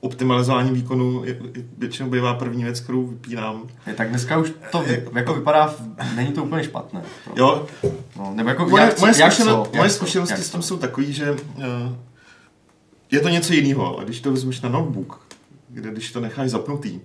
[0.00, 3.62] optimalizování výkonu je- je- většinou bývá první věc, kterou vypínám.
[3.86, 5.74] Je, tak dneska už to vy, jako vypadá,
[6.16, 7.02] není to úplně špatné.
[7.26, 7.32] No.
[7.36, 7.66] Jo,
[8.18, 9.76] No, nebo jako, moje, jak, moje, jak zkušenost, co?
[9.76, 11.36] moje zkušenosti Jak s tím jsou takové, že uh,
[13.10, 13.98] je to něco jiného.
[13.98, 15.20] A když to vezmeš na notebook,
[15.68, 17.00] kde když to necháš zapnutý,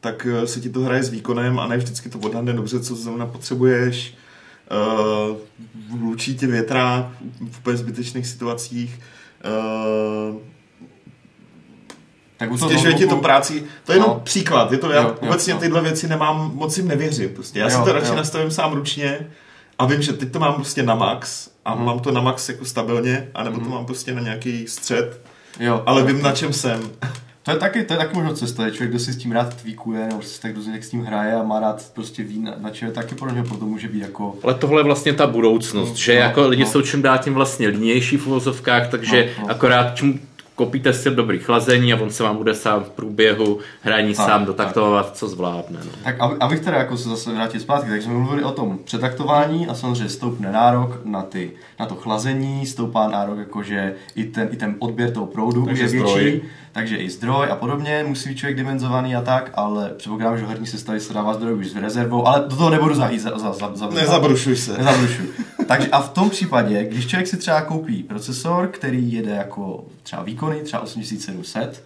[0.00, 2.94] tak uh, se ti to hraje s výkonem a ne vždycky to odhadne dobře, co
[2.96, 4.14] zrovna potřebuješ.
[5.30, 5.36] Uh,
[6.00, 7.12] hlučí tě větra
[7.50, 9.00] v úplně zbytečných situacích.
[10.32, 10.36] Uh,
[12.36, 13.64] Tak toho Stěžuje ti to práci.
[13.84, 14.20] To je jenom No.
[14.24, 14.72] příklad.
[14.72, 15.58] Je to, já Jo, jo, obecně jo.
[15.58, 17.28] tyhle věci nemám, moc jim nevěřím.
[17.30, 17.58] Prostě.
[17.58, 18.14] Já si Jo, to radši jo.
[18.16, 19.30] nastavím sám ručně
[19.78, 21.84] a vím, že teď to mám prostě na max a Mhm.
[21.84, 25.20] mám to na max jako stabilně, anebo to mám prostě na nějaký střed,
[25.60, 26.06] Jo, ale jo.
[26.06, 26.80] vím, na čem jsem.
[27.48, 29.62] To je taky, to je taky možná cesta, je člověk, kdo si s tím rád
[29.62, 32.90] tweakuje, nebo si tak kdo s tím hraje a má rád prostě ví, na, čem,
[32.90, 34.34] taky podle mě potom může být jako...
[34.42, 36.68] Ale tohle je vlastně ta budoucnost, No, že no, jako lidi no.
[36.68, 39.50] jsou čím dál tím vlastně línější v uvozovkách, takže No, no.
[39.50, 40.27] akorát čím
[40.58, 44.40] kopíte si dobrý chlazení a on se vám bude sám v průběhu hraní Tak, sám
[44.40, 44.46] tak.
[44.46, 45.78] dotaktovat, co zvládne.
[45.84, 45.90] No.
[46.04, 49.66] Tak aby- abych teda jako se zase vrátil zpátky, tak jsme mluvili o tom přetaktování
[49.66, 51.50] a samozřejmě stoupne nárok na, ty,
[51.80, 55.88] na to chlazení, stoupá nárok jakože i ten, i ten odběr toho proudu Takže je
[55.88, 56.40] větší, zdroj.
[56.72, 60.66] takže i zdroj a podobně, musí být člověk dimenzovaný a tak, ale předpokládám, že herní
[60.66, 63.70] sestavy se dává zdroj už s rezervou, ale do toho nebudu zajít za, za, za,
[63.74, 64.78] za, Nezabrušuj se.
[64.78, 65.28] Nezabrušuju.
[65.68, 70.22] Takže a v tom případě, když člověk si třeba koupí procesor, který jede jako třeba
[70.22, 71.84] výkonný, třeba 8700,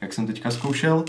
[0.00, 1.04] jak jsem teďka zkoušel,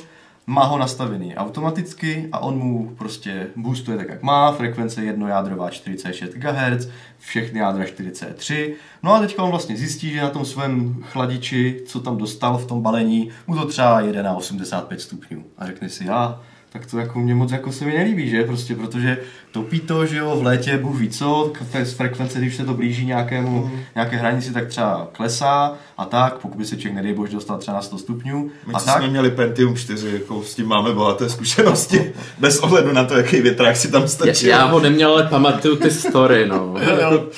[0.47, 6.28] má ho nastavený automaticky a on mu prostě boostuje tak, jak má, frekvence jednojádrová 4,6
[6.34, 6.88] GHz,
[7.20, 8.74] všechny jádra 4,3.
[9.03, 12.68] No a teďka on vlastně zjistí, že na tom svém chladiči, co tam dostal v
[12.68, 15.43] tom balení, mu to třeba jede na 85 stupňů.
[15.57, 16.41] A řekne si, já,
[16.76, 18.44] tak to jako mě moc jako se mi nelíbí, že?
[18.44, 19.18] Prostě protože
[19.52, 21.54] topí to, že jo, v létě Bůh ví co,
[21.84, 26.58] z frekvence, když se to blíží nějakému, nějaké hranici, tak třeba klesá a tak, pokud
[26.58, 28.98] by se člověk, nedej bož, dostal třeba na 100 stupňů My a tak.
[28.98, 33.42] jsme měli Pentium 4, jako s tím máme bohaté zkušenosti, bez ohledu na to, jaký
[33.42, 34.50] větrák si tam Já, stačil.
[34.50, 36.76] já ho neměl, ale pamatuju ty story, no.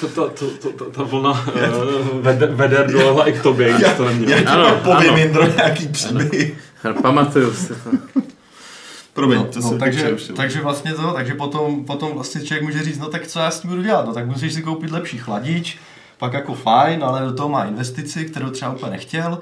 [0.02, 1.70] Ta, ta, ta, ta, ta vlna eh,
[2.22, 4.30] vede, veder dolehla i k tobě, když to neměl.
[4.30, 5.18] Já ti Ano, povím, ano.
[5.18, 6.52] Jindro, nějaký příběh.
[7.02, 7.90] Pamatuju si to.
[9.18, 10.36] Promiň, No, to no, jsem takže, přerušil.
[10.36, 13.60] takže vlastně to, takže potom, potom vlastně člověk může říct, no tak co já s
[13.60, 15.78] tím budu dělat, no tak musíš si koupit lepší chladič,
[16.18, 19.40] pak jako fajn, ale do toho má investici, kterou třeba úplně nechtěl,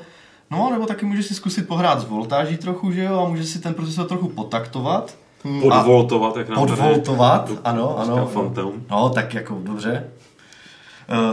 [0.51, 3.59] no nebo taky může si zkusit pohrát s voltáží trochu, že jo, a může si
[3.59, 5.15] ten procesor trochu potaktovat,
[5.61, 8.29] Podvoltovat, jak nám tady podvoltovat, říká ano, ano,
[8.91, 10.03] no tak jako dobře,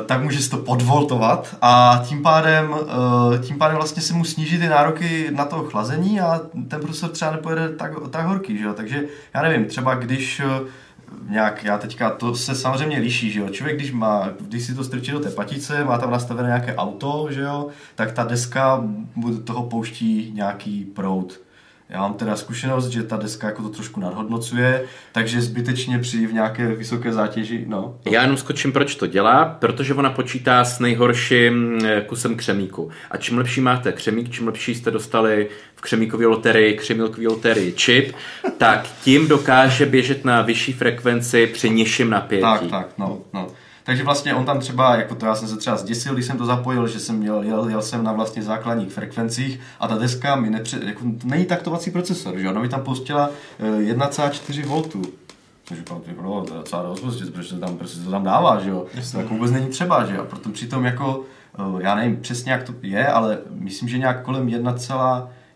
[0.06, 4.58] tak může si to podvoltovat a tím pádem, eh, tím pádem vlastně si mu sníží
[4.58, 8.74] ty nároky na to chlazení a ten procesor třeba nepojede tak, tak horký, že jo?
[8.74, 9.04] takže
[9.34, 10.60] já nevím, třeba když eh,
[11.28, 14.84] nějak, já teďka, to se samozřejmě liší, že jo, člověk když má, když si to
[14.84, 18.84] strčí do té patice, má tam nastavené nějaké auto, že jo, tak ta deska
[19.44, 21.40] toho pouští nějaký proud.
[21.92, 26.32] Já mám teda zkušenost, že ta deska jako to trošku nadhodnocuje, takže zbytečně při v
[26.32, 27.94] nějaké vysoké zátěži, no.
[28.10, 32.90] Já jenom skočím, proč to dělá, protože ona počítá s nejhorším eh, kusem křemíku.
[33.10, 38.12] A čím lepší máte křemík, čím lepší jste dostali v křemíkové loterii, křemíkové loterii čip,
[38.58, 42.42] tak tím dokáže běžet na vyšší frekvenci při nižším napětí.
[42.42, 43.48] Tak, tak, no, no.
[43.84, 46.46] Takže vlastně on tam třeba, jako to já jsem se třeba zděsil, když jsem to
[46.46, 50.50] zapojil, že jsem měl, jel, jel jsem na vlastně základních frekvencích a ta deska mi
[50.50, 55.08] nepře, jako, není taktovací procesor, že ona mi tam pustila eh, 1,4 V.
[55.68, 58.24] Takže říkám, ty bro, to je docela dost, prostě, proč to tam, prostě to tam
[58.24, 58.86] dává, že jo?
[59.12, 60.24] To jako vůbec není třeba, že jo?
[60.24, 61.24] Proto přitom jako,
[61.58, 64.72] eh, já nevím přesně, jak to je, ale myslím, že nějak kolem 1,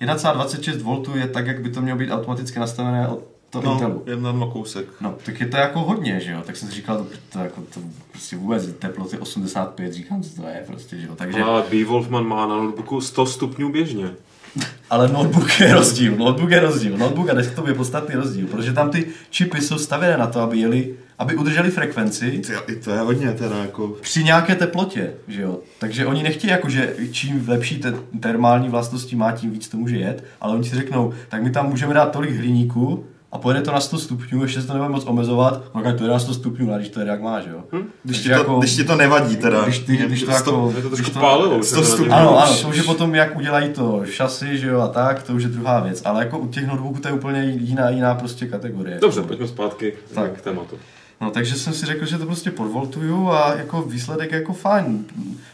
[0.00, 4.02] 1,26 V je tak, jak by to mělo být automaticky nastavené od toho No, Intelu.
[4.06, 4.86] jedna na kousek.
[5.00, 6.42] No, tak je to jako hodně, že jo?
[6.46, 7.80] Tak jsem si říkal, to, to, jako, to
[8.10, 11.12] prostě vůbec teploty 85, říkám, co to je prostě, že jo?
[11.16, 11.84] Takže, Ale B.
[11.84, 14.10] Wolfman má na notebooku 100 stupňů běžně.
[14.90, 18.90] ale notebook je rozdíl, notebook je rozdíl, notebook a desktop je podstatný rozdíl, protože tam
[18.90, 22.98] ty čipy jsou stavěné na to, aby jeli, aby udrželi frekvenci Ty, I to je
[22.98, 23.88] hodně teda jako...
[24.00, 25.58] při nějaké teplotě, že jo?
[25.78, 29.96] Takže oni nechtějí jako, že čím lepší te- termální vlastnosti má, tím víc to může
[29.96, 33.04] jet, ale oni si řeknou, tak my tam můžeme dát tolik hliníku,
[33.36, 36.04] a pojede to na 100 stupňů, ještě se to nebude moc omezovat, no tak to
[36.04, 37.64] je na 100 stupňů, a když to je jak má, že jo?
[37.72, 37.84] Hm?
[38.02, 39.62] Když ti, to, když ti to nevadí teda.
[39.64, 40.72] Když, když, když to jako...
[40.76, 41.58] Je to když trošku pálilo.
[41.58, 42.12] to stupňů.
[42.12, 45.32] Ano, ano, to už je potom, jak udělají to šasy, že jo, a tak, to
[45.34, 46.02] už je druhá věc.
[46.04, 48.98] Ale jako u těch notebooků to je úplně jiná, jiná prostě kategorie.
[49.00, 50.32] Dobře, pojďme zpátky Tak.
[50.32, 50.76] k tématu.
[51.20, 55.04] No, takže jsem si řekl, že to prostě podvoltuju a jako výsledek je jako fajn.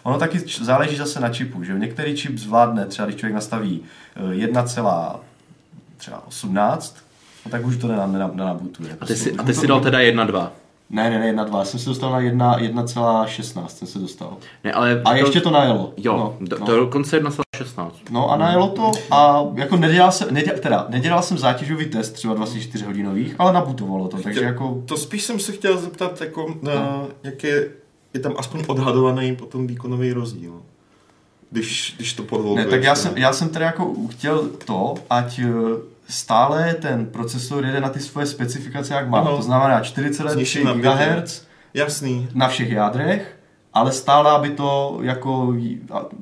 [0.03, 1.79] Ono taky č- záleží zase na čipu, že jo.
[1.79, 3.81] Některý čip zvládne, třeba když člověk nastaví
[4.17, 6.93] eh, 1,18,
[7.45, 8.97] no tak už to nenabutuje.
[9.01, 10.49] A ty si, a ty si dal teda 1,2.
[10.93, 11.59] Ne, ne, ne, 1,2.
[11.59, 14.37] Já jsem se dostal na 1 1,16 jsem se dostal.
[14.65, 15.93] Ne, ale A ještě to najelo.
[15.97, 16.67] Jo, no, do, no.
[16.67, 17.91] to dokonce 1,16.
[18.11, 22.35] No a najelo to a jako nedělal jsem, nedělal, teda, nedělal jsem zátěžový test třeba
[22.35, 24.83] 24 hodinových, ale nabutovalo to, takže jako...
[24.87, 27.07] To spíš jsem se chtěl zeptat, jako, no.
[27.23, 27.69] jak je,
[28.15, 30.63] je tam aspoň odhadovaný potom výkonový rozdíl.
[31.51, 32.65] Když, když to podvoltuješ.
[32.65, 32.97] Ne, tak já ne?
[32.97, 35.49] jsem, já jsem teda jako chtěl to, ať eh,
[36.13, 39.19] stále ten procesor jede na ty svoje specifikace, jak má.
[39.21, 39.37] Ano.
[39.37, 40.91] To znamená S 4,3 nižším napětím.
[40.91, 41.43] GHz
[41.75, 42.29] Jasný.
[42.35, 43.39] na všech jádrech,
[43.75, 45.55] ale stále, aby to jako,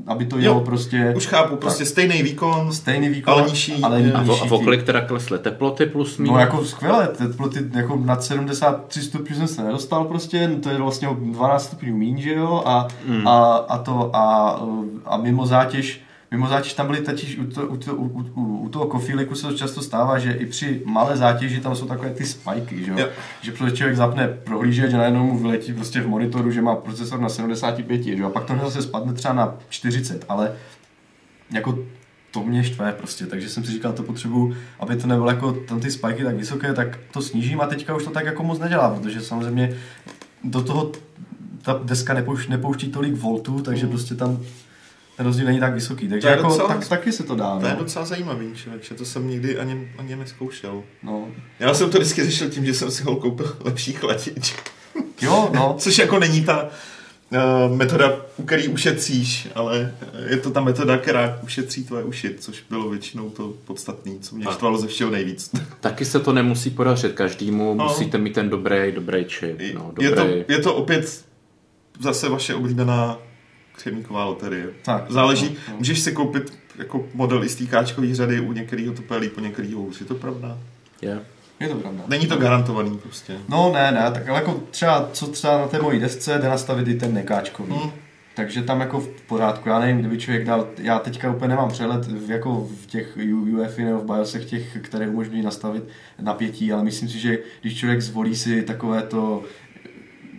[0.07, 3.82] aby to jelo Jo, prostě Už chápu, prostě stejný výkon, stejný výkon, ale nižší.
[3.82, 6.32] ale A A, nižší vo, a kolik teda klesly teploty plus minus?
[6.34, 10.78] No jako skvěle, teploty jako nad 73 stupňů jsem se nedostal prostě, no to je
[10.78, 13.28] vlastně o 12 stupňů míň, že jo, a, Hmm.
[13.28, 14.61] a, a to, a,
[15.05, 16.01] a mimo zátěž,
[16.31, 19.47] mimo zátěž tam byly totiž u, to, u, to, u, u, u toho kofíliku se
[19.47, 22.99] to často stává, že i při malé zátěži tam jsou takové ty spajky, že jo,
[22.99, 23.07] Jo.
[23.41, 27.20] že prostě člověk zapne prohlížeč a najednou mu vyletí prostě v monitoru, že má procesor
[27.20, 30.53] na 75, že jo, a pak to zase spadne třeba na 40, ale
[31.53, 31.78] jako
[32.31, 35.81] to mě štve prostě, takže jsem si říkal, to potřebuju, aby to nebylo jako tam
[35.81, 38.91] ty spajky tak vysoké, tak to snížím a teďka už to tak jako moc nedělá,
[38.95, 39.76] protože samozřejmě
[40.45, 40.93] do toho
[41.62, 43.93] ta deska nepouští, nepouští tolik voltů, takže Mm.
[43.93, 44.39] prostě tam
[45.20, 47.58] ten rozdíl není tak vysoký, takže To je jako docela- tak, taky se to dá,
[47.60, 47.78] To je no.
[47.78, 50.82] docela zajímavý, člověče, to jsem nikdy ani, ani neskoušel.
[51.02, 51.28] no.
[51.58, 54.54] Já jsem to vždycky řešil tím, že jsem si ho koupil lepší chladič.
[55.22, 56.62] Jo, no, Což jako není ta
[57.68, 59.94] uh, metoda, u který ušetříš, ale
[60.30, 64.46] je to ta metoda, která ušetří tvoje uši, což bylo většinou to podstatné, co mě
[64.52, 65.50] štvalo ze všeho nejvíc.
[65.80, 67.84] Taky se to nemusí podařit každému, No.
[67.84, 69.60] musíte mít ten dobrý, dobrý čip.
[69.74, 70.44] No, je, to, dobrý.
[70.48, 71.24] je to opět
[72.00, 73.18] zase vaše oblíbená
[73.81, 74.66] křemíková loterie.
[74.83, 75.78] Tak, Záleží, no, no.
[75.78, 79.81] můžeš si koupit jako model i z té řady, u některého to pélí, po některého
[79.81, 80.01] hůř.
[80.01, 80.59] Je to pravda?
[81.03, 81.20] Je.
[81.61, 82.03] je to pravda.
[82.09, 83.37] Není to garantovaný prostě.
[83.49, 86.89] No ne, ne, tak ale jako třeba, co třeba na té mojí desce jde nastavit
[86.89, 87.72] i ten nekáčkový.
[87.72, 87.91] Hmm.
[88.35, 92.07] Takže tam jako v pořádku, já nevím, kdyby člověk dal, já teďka úplně nemám přehled
[92.07, 93.18] v, jako v těch
[93.53, 95.85] UEFI nebo v BIOSech těch, které umožňují nastavit
[96.20, 99.43] napětí, ale myslím si, že když člověk zvolí si takové to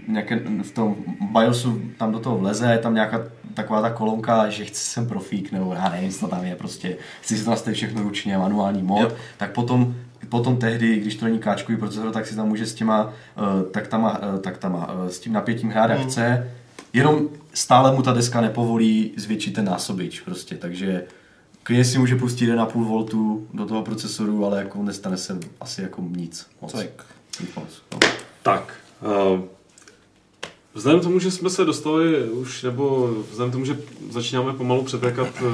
[0.07, 0.95] nějaké, v tom
[1.31, 3.23] BIOSu tam do toho vleze, je tam nějaká
[3.53, 6.97] taková ta kolonka, že chci jsem profík, nebo já nevím, co to tam je prostě,
[7.21, 9.11] chci si to nastavit všechno ručně, manuální mod, Jo.
[9.37, 9.95] tak potom
[10.29, 14.19] potom tehdy, když to není káčkový procesor, tak si tam může s těma uh, taktama,
[14.33, 16.09] uh, taktama uh, s tím napětím hrát jak Hmm.
[16.09, 16.51] chce,
[16.93, 21.03] jenom stále mu ta deska nepovolí zvětšit ten násobič prostě, takže
[21.63, 26.01] klidně si může pustit 1,5 voltu do toho procesoru, ale jako nestane se asi jako
[26.09, 26.71] nic moc.
[26.71, 27.05] Tak.
[27.41, 27.81] Nic moc.
[27.93, 27.99] No.
[28.43, 28.73] Tak,
[29.33, 29.39] uh,
[30.75, 33.77] vzhledem k tomu, že jsme se dostali už, nebo vzhledem k tomu, že
[34.11, 35.49] začínáme pomalu přetékat uh,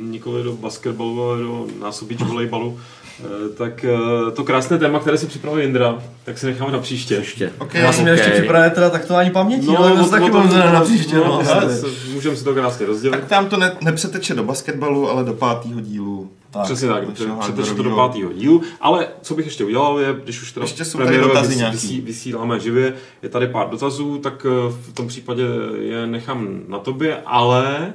[0.00, 3.26] nikoli do basketbalu, ale do násobič volejbalu, uh,
[3.56, 3.84] tak
[4.24, 7.14] uh, to krásné téma, které si připravil Jindra, tak si necháme na příště.
[7.14, 7.52] Ještě.
[7.58, 8.18] Ok, Já jsem měl Ok.
[8.20, 11.16] ještě připravené teda taktování paměti, no, ale to taky mám na příště.
[11.16, 13.16] no, No, no, Můžeme si to krásně rozdělit.
[13.16, 16.19] Tak tam to ne, nepřeteče do basketbalu, ale do pátého dílu.
[16.50, 16.62] Tak.
[16.64, 17.04] Přesně tak,
[17.40, 20.84] přeteče to do pátého dílu, ale co bych ještě udělal je, když už teda Ještě
[20.84, 25.08] jsou tady dotazy vysí- vysí- vysíláme živě, je tady pár dotazů, tak eh, v tom
[25.08, 25.42] případě
[25.80, 27.92] je nechám na tobě, ale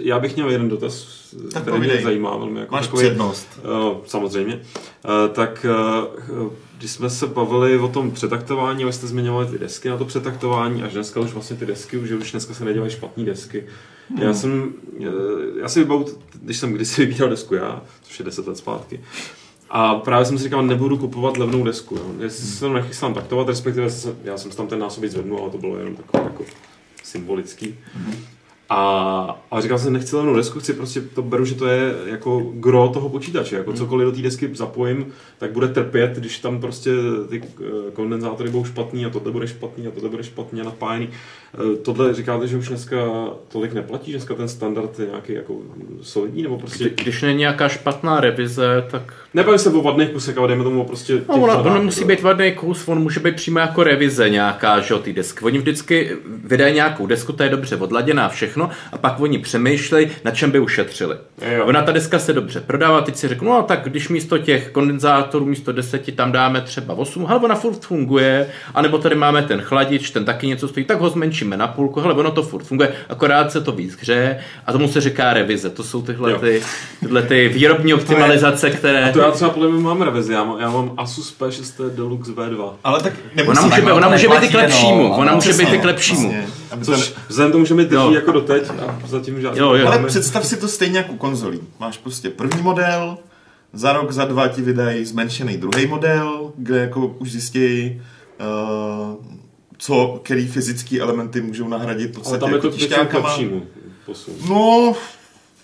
[0.00, 1.06] já bych měl jeden dotaz,
[1.52, 2.02] Tak který mě povídej.
[2.04, 2.60] zajímá velmi.
[2.60, 3.48] Jako Máš takový, přednost.
[3.58, 4.60] Eh, samozřejmě.
[5.04, 6.28] Eh, tak eh,
[6.78, 10.82] když jsme se bavili o tom přetaktování, vy jste zmiňovali ty desky na to přetaktování,
[10.82, 13.64] až dneska už vlastně ty desky, že už dneska se nedělají špatné desky.
[14.18, 16.06] Já jsem, eh, já si vybavu,
[16.42, 19.00] když jsem kdysi vybíral desku já, což je 10 let zpátky,
[19.70, 21.96] a právě jsem si říkal, nebudu kupovat levnou desku.
[21.96, 22.14] Jo.
[22.20, 23.88] Jestli se to nechystám taktovat, respektive
[24.24, 26.44] já jsem tam ten násobit zvednul, ale to bylo jenom takové jako
[27.02, 27.78] symbolický.
[28.70, 32.40] A, a říkal jsem, nechci levnou desku, chci prostě, to beru, že to je jako
[32.54, 35.06] gro toho počítače, jako cokoliv do té desky zapojím,
[35.38, 36.90] tak bude trpět, když tam prostě
[37.28, 41.08] ty eh, kondenzátory budou špatný a tohle bude špatný a tohle bude špatně napájený.
[41.54, 42.96] Eh, Tohle říkáte, že už dneska
[43.48, 45.54] tolik neplatí, že dneska ten standard je nějaký jako
[46.02, 46.84] solidní, nebo prostě...
[46.84, 50.84] Kdy- Když není nějaká špatná revize, tak Nebavím se o vadných kusech, ale dejme tomu
[50.84, 51.12] prostě...
[51.12, 54.30] No, těch ono, řadách, ono musí být vadný kus, on může být přímo jako revize
[54.30, 55.44] nějaká, že jo, ty desky.
[55.44, 60.30] Oni vždycky vydají nějakou desku, ta je dobře odladěná, všechno, a pak oni přemýšlejí, na
[60.30, 61.16] čem by ušetřili.
[61.56, 61.64] Jo.
[61.66, 65.44] Ona ta deska se dobře prodává, teď si řeknu, no tak když místo těch kondenzátorů,
[65.44, 70.10] místo deseti tam dáme třeba 8, hele, ona furt funguje, anebo tady máme ten chladič,
[70.10, 73.52] ten taky něco stojí, tak ho zmenšíme na půlku, hele, ono to furt funguje, akorát
[73.52, 75.70] se to víc hřeje a tomu se říká revize.
[75.70, 76.38] To jsou tyhle, Jo.
[76.38, 76.62] ty,
[77.00, 79.10] tyhle ty výrobní optimalizace, které...
[79.10, 82.32] A to já třeba podle mě mám revizi, já mám, já mám Asus P6 Deluxe
[82.32, 82.70] V2.
[82.84, 85.02] Ale tak nemusí Ona může, tak být, ona může být k lepšímu.
[85.08, 86.34] no, Ona může být k lepšímu.
[86.82, 89.58] Což vzhledem k tomu, že mi drží jako doteď a zatím žádný.
[89.58, 89.86] Jo, jo.
[89.86, 91.60] Ale představ si to stejně jako u konzolí.
[91.80, 93.18] Máš prostě první model,
[93.72, 98.02] za rok, za dva ti vydají zmenšený druhý model, kde jako už zjistějí,
[98.40, 99.37] uh,
[99.78, 103.36] co, který fyzické elementy můžou nahradit v Ale podstatě tam je jako to tišťákama.
[104.48, 104.94] No,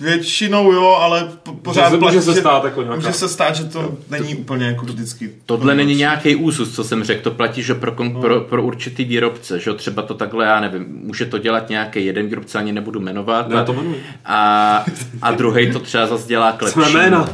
[0.01, 3.29] většinou jo, ale po- pořád se- může platí, se že- stát jako nějaká- Může se
[3.29, 5.31] stát, že to není úplně jako vždycky.
[5.47, 9.05] Tohle není nějaký úzus, co jsem řekl, to platí, že pro, kon, pro, pro určitý
[9.05, 12.73] výrobce, že jo, třeba to takhle, já nevím, může to dělat nějaký jeden výrobce, ani
[12.73, 13.49] nebudu jmenovat.
[13.49, 13.85] Ne, já to.
[14.25, 14.85] A,
[15.23, 16.99] a druhý to třeba zase dělá k Jsme lepšímu.
[17.03, 17.29] jména.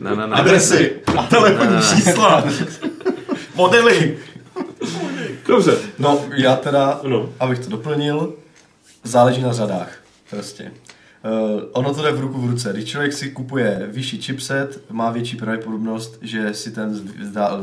[0.00, 0.36] Ne, ne, ne.
[0.36, 0.92] Adresy,
[1.30, 2.44] telefonní čísla,
[3.54, 4.18] modely.
[5.48, 5.78] Dobře.
[5.98, 7.28] No, já teda, Ano.
[7.40, 8.34] abych to doplnil,
[9.04, 9.98] záleží na řadách,
[10.30, 10.72] prostě.
[11.24, 12.72] Uh, ono to jde v ruku v ruce.
[12.72, 17.00] Když člověk si kupuje vyšší chipset, má větší pravděpodobnost, že si ten,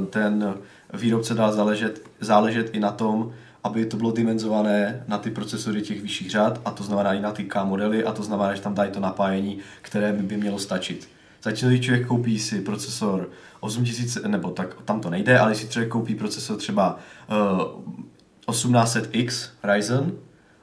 [0.09, 0.53] ten
[0.93, 3.31] výrobce dá záležet, záležet i na tom,
[3.63, 7.31] aby to bylo dimenzované na ty procesory těch vyšších řad, a to znamená i na
[7.31, 11.07] ty K modely, a to znamená, že tam dají to napájení, které by mělo stačit.
[11.43, 13.29] Když člověk koupí si procesor
[13.59, 16.99] 8000, nebo tak tam to nejde, ale si člověk koupí procesor třeba
[18.47, 20.11] uh, 1800X Ryzen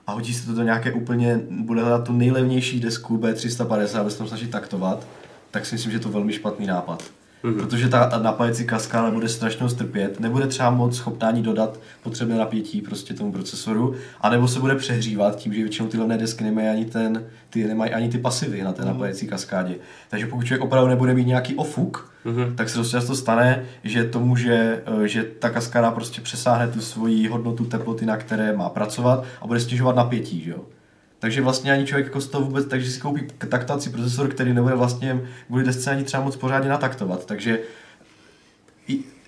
[0.06, 4.28] a hodí se to do nějaké úplně, bude hledat tu nejlevnější desku B350 bez tom
[4.28, 5.06] snažit taktovat,
[5.50, 7.19] tak si myslím, že to je velmi špatný nápad.
[7.44, 7.58] Mm-hmm.
[7.58, 12.80] Protože ta napájecí kaskáda bude strašně strpět, nebude třeba moc schopná ani dodat potřebné napětí
[12.80, 16.84] prostě tomu procesoru, anebo se bude přehřívat tím, že většinou ty levné desky nemají ani,
[16.84, 18.86] ten, ty, nemají ani ty pasivy na té mm-hmm.
[18.86, 19.74] napájecí kaskádě.
[20.10, 22.54] Takže pokud člověk opravdu nebude mít nějaký ofuk, mm-hmm.
[22.54, 26.80] tak se dost často stane, že to může, eh, že ta kaskáda prostě přesáhne tu
[26.80, 30.64] svoji hodnotu teploty, na které má pracovat a bude stěžovat napětí, že jo.
[31.20, 34.74] Takže vlastně ani člověk jako z toho vůbec, takže si koupí taktací procesor, který nebude
[34.74, 37.26] vlastně kvůli desce ani třeba moc pořádně nataktovat.
[37.26, 37.58] Takže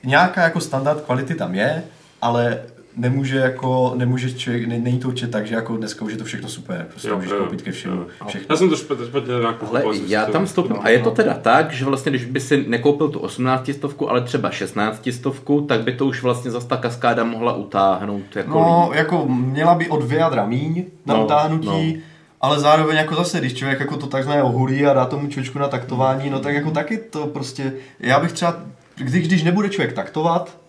[0.05, 1.83] nějaká jako standard kvality tam je,
[2.21, 2.63] ale
[2.97, 6.25] nemůže jako, nemůže člověk, ne, není to určitě tak, že jako dneska už je to
[6.25, 7.97] všechno super, prostě jo, můžeš jo, koupit ke všemu.
[7.97, 8.07] Jo.
[8.27, 8.47] Všechno.
[8.51, 10.85] Já jsem to špatně, špatně nějak Ale já tam stoupnu.
[10.85, 14.21] A je to teda tak, že vlastně, když by si nekoupil tu 18 stovku, ale
[14.21, 18.37] třeba 16 stovku, tak by to už vlastně zase ta kaskáda mohla utáhnout.
[18.37, 18.99] Jako no, líp.
[18.99, 22.03] jako měla by od vyjadra míň na no, utáhnutí, no.
[22.41, 25.69] ale zároveň jako zase, když člověk jako to takzvané ohulí a dá tomu čočku na
[25.69, 28.57] taktování, no tak jako taky to prostě, já bych třeba,
[28.97, 30.62] když, když nebude člověk taktovat,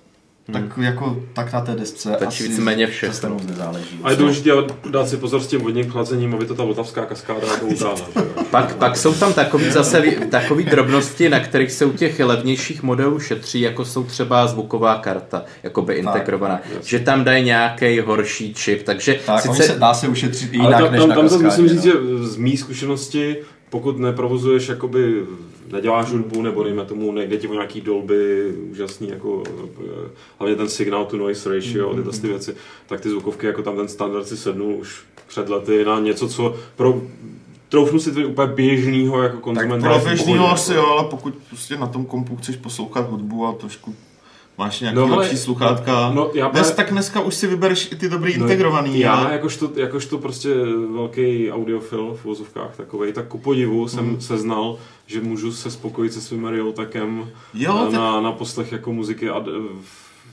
[0.52, 0.86] tak hmm.
[0.86, 3.38] jako tak na té desce tak asi víceméně všechno.
[3.48, 4.00] nezáleží.
[4.04, 4.50] A je důležité
[4.90, 8.08] dát si pozor s tím vodním chlazením, aby to ta vltavská kaskáda jako utáhla.
[8.52, 13.20] pak, pak jsou tam takový zase takový drobnosti, na kterých se u těch levnějších modelů
[13.20, 16.62] šetří, jako jsou třeba zvuková karta, jako by integrovaná.
[16.74, 19.64] Tak, že tam dají nějaký horší čip, takže tak, sice...
[19.64, 21.92] se, dá se ušetřit i jinak tam, než tam, na tam kaskádě, musím říct, že
[22.22, 23.38] z mý zkušenosti
[23.74, 25.24] pokud neprovozuješ, jakoby
[25.74, 29.44] neděláš hudbu, nebo dejme tomu, nejde ti o nějaký dolby, úžasný, jako,
[29.80, 30.10] eh,
[30.40, 31.96] hlavně ten signal to noise ratio, mm-hmm.
[31.96, 32.56] tyhle ty věci,
[32.88, 36.56] tak ty zvukovky, jako tam ten standard si sednul už před lety na něco, co
[36.76, 37.02] pro
[37.70, 39.90] troufnu si to úplně běžného jako konzumenta.
[39.90, 43.52] Tak pro běžného asi jo, ale pokud prostě na tom kompu chceš poslouchat hudbu a
[43.54, 43.96] trošku
[44.58, 46.12] Máš nějaký no, lepší sluchátka.
[46.14, 49.00] No, já Dnes, tak dneska už si vybereš i ty dobrý no, integrovaný.
[49.00, 49.32] Já, a...
[49.32, 50.50] jakožto, jakožto prostě
[50.94, 54.22] velký audiofil v vozovkách takovej, tak ku podivu jsem mm.
[54.22, 58.24] seznal, že můžu se spokojit se svým Realtekem jo, na, tak...
[58.24, 59.44] na poslech jako muziky a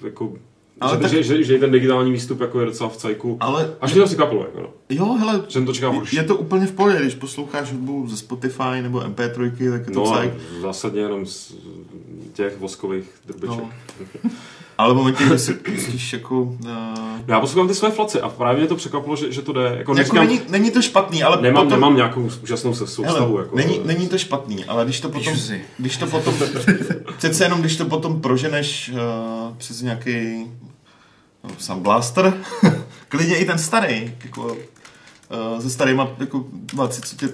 [0.04, 0.32] jako
[0.80, 1.10] ale že, tak...
[1.10, 3.36] že, že, že, ten digitální výstup jako je docela v cajku.
[3.40, 3.74] Ale...
[3.80, 4.42] Až mě to překvapilo.
[4.42, 4.68] Jako no.
[4.88, 8.16] Jo, hele, jsem to čekal je, je to úplně v pohodě, když posloucháš hudbu ze
[8.16, 10.32] Spotify nebo MP3, tak je to no, cajk.
[10.60, 11.54] zásadně jenom z
[12.32, 13.58] těch voskových drbiček.
[13.58, 13.70] No.
[14.80, 16.42] Ale v momentě, kdy si pustíš jako...
[16.42, 16.58] Uh...
[17.26, 19.60] No já poslouchám ty své flace a právě mě to překvapilo, že, že to jde.
[19.60, 21.80] Jako, jako neříkám, není, není, to špatný, ale nemám, potom...
[21.80, 23.38] nemám nějakou úžasnou soustavu.
[23.38, 25.34] Jako, není, není to špatný, ale když to potom...
[25.78, 26.34] Když to potom...
[27.16, 30.46] přece jenom, když to potom proženeš uh, přes nějaký
[31.58, 32.34] Sam Blaster,
[33.08, 37.24] klidně i ten starý, jako, uh, se starýma jako 20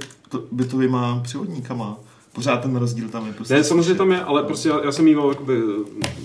[0.53, 1.97] bitovýma převodníkama,
[2.37, 3.33] pořád ten rozdíl tam je.
[3.33, 5.61] Prostě ne, samozřejmě tam je, ale prostě já, já jsem mýval jakoby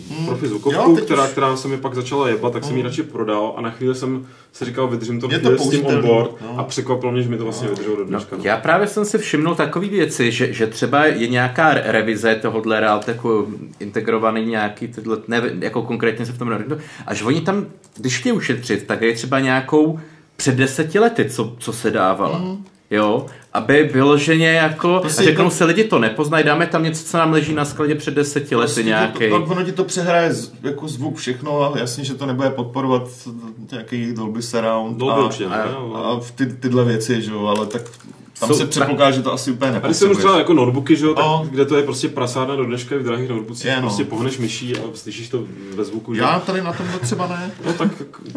[0.10, 0.26] hmm.
[0.26, 1.30] profi zvukovku, která, už...
[1.30, 2.90] která se mi pak začala jebat, tak jsem ji hmm.
[2.90, 6.32] radši prodal a na chvíli jsem si říkal, vydržím to, to s tím on board
[6.42, 6.60] no.
[6.60, 7.74] a překvapilo mě, že mi to vlastně no.
[7.74, 8.38] vydrželo do dneška.
[8.38, 12.80] No, já právě jsem si všimnul takové věci, že, že třeba je nějaká revize tohohle
[12.80, 13.48] Realteku
[13.80, 17.66] integrovaný nějaký tyhle, ne, jako konkrétně se v tom nevěděl, a že oni tam,
[17.98, 20.00] když chtějí ušetřit, tak je třeba nějakou
[20.36, 22.40] před deseti lety, co, co se dávala.
[22.40, 22.66] Mm.
[22.92, 25.52] Jo, aby vyloženě jako, prostě řeknou to...
[25.52, 28.68] se lidi to nepoznají, dáme tam něco, co nám leží na skladě před deseti lety
[28.68, 29.30] prostě nějaký.
[29.30, 32.50] To, to, ono ti to přehraje z, jako zvuk všechno a jasně, že to nebude
[32.50, 33.10] podporovat
[33.72, 35.66] nějaký Dolby Surround Dolby a, a,
[35.98, 37.82] a ty, tyhle věci, že jo, ale tak
[38.42, 40.02] tam jsou, se předpokládá, že to asi úplně nepotřebuješ.
[40.02, 41.48] A když jsem třeba jako notebooky, že jo, tak, no.
[41.52, 43.82] kde to je prostě prasárna do dneška v drahých notebookích, je, no.
[43.82, 45.44] prostě pohneš myší a slyšíš to
[45.76, 46.14] ve zvuku.
[46.14, 46.22] Že?
[46.22, 47.52] Já tady na tom třeba ne.
[47.66, 47.92] No tak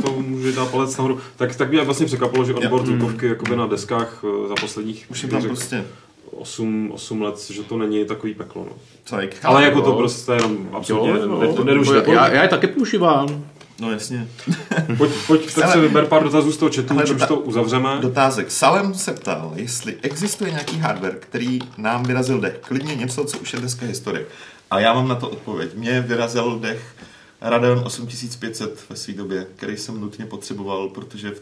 [0.04, 1.18] to může dát palec nahoru.
[1.36, 5.22] Tak, tak mě vlastně překvapilo, že odbor zvukovky jakoby na deskách eh, za posledních Už
[5.22, 5.84] je tam prostě
[6.30, 8.66] 8, 8 let, že to není takový peklo.
[8.70, 8.76] No.
[9.04, 9.36] Cajk.
[9.42, 11.64] Ale jako to prostě jenom absolutně jo, jo.
[11.64, 13.44] Ne, ne, já, já je taky používám.
[13.80, 14.28] No jasně.
[14.98, 17.98] pojď, pojď tak se vyber pár dotazů z toho chatu, čímž to uzavřeme.
[18.00, 18.50] Dotázek.
[18.50, 22.58] Salem se ptal, jestli existuje nějaký hardware, který nám vyrazil dech.
[22.60, 24.26] Klidně něco, co už je dneska historie.
[24.70, 25.74] A já mám na to odpověď.
[25.74, 26.94] Mě vyrazil dech
[27.40, 31.32] Radeon 8500 ve své době, který jsem nutně potřeboval, protože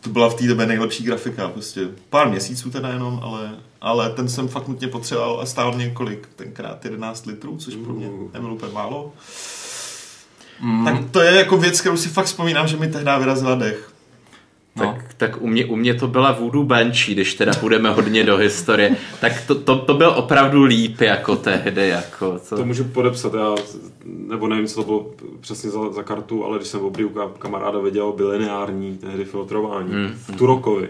[0.00, 1.48] to byla v té době nejlepší grafika.
[1.48, 5.90] Prostě pár měsíců teda jenom, ale, ale ten jsem fakt nutně potřeboval a stál mě
[5.90, 6.28] kolik?
[6.36, 9.12] Tenkrát 11 litrů, což pro mě nebylo úplně málo.
[10.62, 10.84] Mm.
[10.84, 13.92] Tak to je jako věc, kterou si fakt vzpomínám, že mi tehdy vyrazila dech.
[14.76, 14.84] No.
[14.84, 18.36] Tak, tak u, mě, u mě to byla Voodoo Banshee, když teda půjdeme hodně do
[18.36, 18.96] historie.
[19.20, 21.88] Tak to, to, to byl opravdu líp jako tehdy.
[21.88, 22.56] Jako, to...
[22.56, 23.54] to můžu podepsat, já,
[24.04, 25.10] nebo nevím, co to bylo
[25.40, 29.92] přesně za, za kartu, ale když jsem v obrývku kamaráda viděl, byl lineární tehdy filtrování
[29.92, 30.18] mm.
[30.26, 30.88] v Turokovi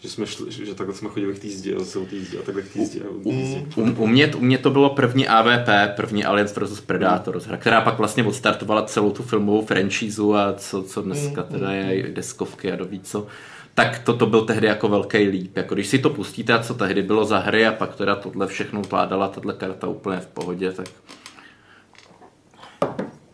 [0.00, 2.38] že jsme šli, že takhle jsme chodili k té zdi a zase u té zdi
[2.38, 3.30] a takhle k té zdi a u.
[3.76, 7.80] U, u, mě, u mě to bylo první AVP, první Alliance vs Predators, hra, která
[7.80, 12.76] pak vlastně odstartovala celou tu filmovou franchízu a co, co dneska teda je deskovky a
[12.76, 13.26] doví co.
[13.74, 15.56] Tak toto byl tehdy jako velký líp.
[15.56, 18.46] Jako když si to pustíte a co tehdy bylo za hry a pak teda tohle
[18.46, 20.86] všechno vládala tahle karta úplně v pohodě, tak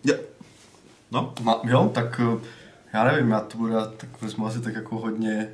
[0.05, 0.21] Je.
[1.13, 2.41] No, Ma, jo, tak eh,
[2.95, 5.49] já nevím, já to budu tak vezmu asi tak jako hodně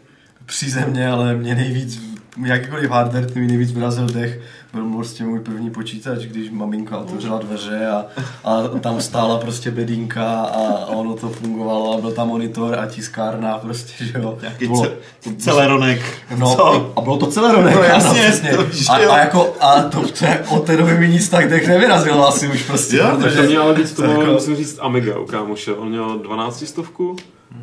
[0.47, 2.01] přízemně, ale mě nejvíc,
[2.45, 4.41] jakýkoliv hardware, ty mi nejvíc vyrazil dech,
[4.73, 8.05] byl prostě můj první počítač, když maminka otevřela dveře a,
[8.45, 13.59] a tam stála prostě bedínka a, ono to fungovalo a byl tam monitor a tiskárna
[13.59, 14.39] prostě, že jo.
[14.41, 14.97] nějaký Bylo- ce-
[15.39, 16.01] celeronek.
[16.39, 16.93] No, Co?
[16.97, 17.75] a bylo to celé ronek.
[17.75, 18.51] No ano, jasně, přesně.
[18.51, 21.49] to víš, a, a, jako, a to, to je, od té doby mi nic tak
[21.51, 23.37] dech nevyrazil asi už prostě, Jo, protože...
[23.37, 25.73] to měl ale víc, to jako- musím říct, Amiga u kámoše.
[25.73, 27.17] On měl 12 stovku.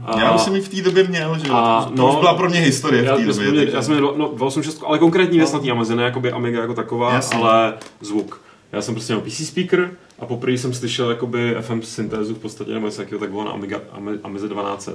[0.05, 1.47] A Já už jsem ji v té době měl, že.
[1.51, 3.41] A, to no, už byla pro mě historie já, v té době.
[3.51, 6.31] měl, takže- já jsem měl no, 286, ale konkrétní věc na té Amize, ne jakoby
[6.31, 7.37] Amiga jako taková, Jasně.
[7.39, 8.41] ale zvuk.
[8.71, 12.71] Já jsem prostě měl PC speaker a poprvé jsem slyšel jakoby FM syntézu v podstatě,
[12.73, 14.91] nebo něco takového, tak bylo na Amiga, Ami- Amize 1200.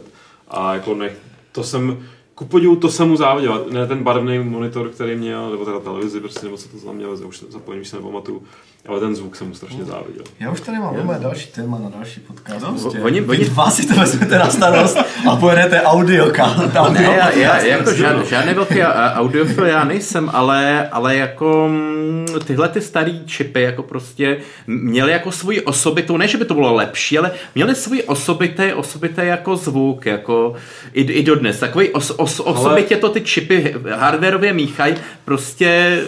[0.49, 1.11] A jako ne,
[1.53, 3.67] to jsem, ku podivu, to jsem mu záviděl.
[3.71, 7.19] Ne ten barevný monitor, který měl, nebo teda televizi, prostě, nebo co to tam měl,
[7.21, 8.43] já už zapojení, už se nepamatuju.
[8.89, 10.25] Ale ten zvuk jsem mu strašně záviděl.
[10.41, 11.21] Já už tady mám yeah.
[11.21, 12.61] další téma na další podcast.
[12.63, 13.01] No, prostě.
[13.01, 14.97] oni- Vy oni- dva si to vezmete na starost
[15.31, 18.25] a pojedete audio, audio Ne, já, já jako jasně, žád, no.
[18.25, 18.83] žádný velký
[19.15, 25.33] audiofil já nejsem, ale, ale jako mm, tyhle ty starý čipy jako prostě měly jako
[25.33, 30.07] svoji osobitou, ne že by to bylo lepší, ale měly svůj osobitý, osobitý jako zvuk,
[30.07, 30.55] jako
[30.93, 31.59] i, i dodnes.
[31.59, 34.95] Takový os, os, osobitě to ty čipy hardwareově míchají,
[35.25, 36.01] prostě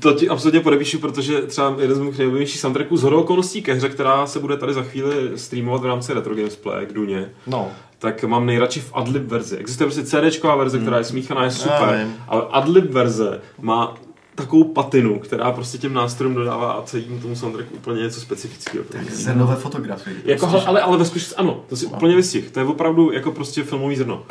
[0.00, 3.74] To ti absolutně podepíšu, protože třeba jeden z mých nejoblíbenějších soundtracků z hodou okolností ke
[3.74, 7.30] hře, která se bude tady za chvíli streamovat v rámci Retro Games Play k Duně,
[7.46, 7.68] No.
[7.98, 9.56] tak mám nejradši v adlib verzi.
[9.56, 13.94] Existuje prostě CDčková verze, která je smíchaná, je super, ale adlib verze má
[14.34, 18.84] takovou patinu, která prostě těm nástrojům dodává a celému tomu soundtracku úplně něco specifického.
[18.84, 19.10] pro mě.
[19.10, 20.16] Zrnové fotografii.
[20.24, 22.50] Jako, prostě, ale, ale ve skutečnosti ano, to si úplně vystih.
[22.50, 24.22] To je opravdu jako prostě filmový zrno.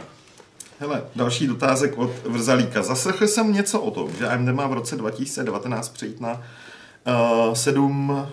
[0.81, 2.83] Hele, další dotázek od Vrzalíka.
[2.83, 6.41] Zaslechl jsem něco o tom, že AMD má v roce 2019 přejít na
[7.47, 8.27] uh, 7...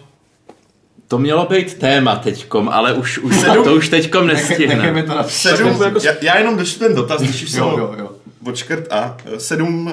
[1.08, 5.02] to mělo být téma teďkom, ale už, už Sedm- to už teďkom Nechejme nestihne.
[5.02, 7.68] to na 7 jako- jako- já, já jenom došlu ten dotaz, když už jsem Jo,
[7.70, 8.10] ho jo, jo.
[8.46, 9.92] odškrt a 7 uh,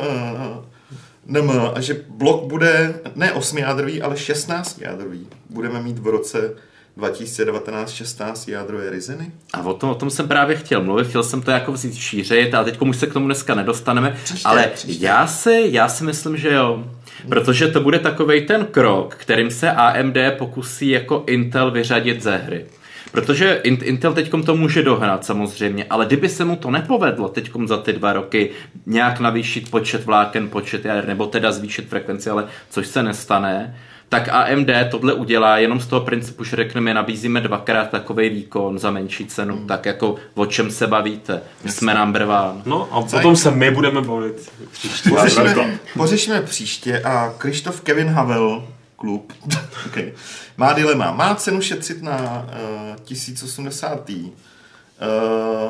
[1.28, 5.28] NM, a že blok bude ne 8 jádrový, ale 16 jádrový.
[5.50, 6.56] Budeme mít v roce
[6.98, 9.32] 2019 16 jádrové Ryzeny.
[9.54, 12.54] A o tom, o tom jsem právě chtěl mluvit, chtěl jsem to jako vzít šířit,
[12.54, 14.18] ale teď už se k tomu dneska nedostaneme.
[14.24, 15.06] Příště, ale příště.
[15.06, 16.84] já si, já si myslím, že jo.
[17.30, 22.66] Protože to bude takovej ten krok, kterým se AMD pokusí jako Intel vyřadit ze hry.
[23.12, 27.68] Protože In- Intel teďkom to může dohnat samozřejmě, ale kdyby se mu to nepovedlo teďkom
[27.68, 28.50] za ty dva roky
[28.86, 33.76] nějak navýšit počet vláken, počet jader, nebo teda zvýšit frekvenci, ale což se nestane,
[34.10, 38.92] tak AMD tohle udělá jenom z toho principu, že řekneme, nabízíme dvakrát takový výkon za
[38.92, 39.68] menší cenu, Hmm.
[39.68, 41.42] tak jako o čem se bavíte.
[41.66, 42.62] Jsme number one.
[42.66, 45.10] No a o tom se my budeme bavit příště.
[45.10, 49.34] Pořešíme, pořešíme příště a Krištof Kevin Havel, klub,
[49.86, 50.12] okay.
[50.58, 51.12] má dilema.
[51.12, 52.46] Má cenu šetřit na
[52.90, 54.32] uh, 1080 Ti,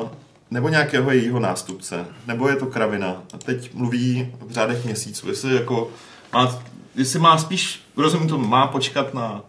[0.02, 0.08] uh,
[0.50, 3.22] nebo nějakého jejího nástupce, nebo je to kravina.
[3.34, 5.28] A teď mluví v řádech měsíců.
[5.28, 5.90] Jestli, jako
[6.32, 6.62] má,
[6.96, 9.42] jestli má spíš, rozumím to, má počkat na,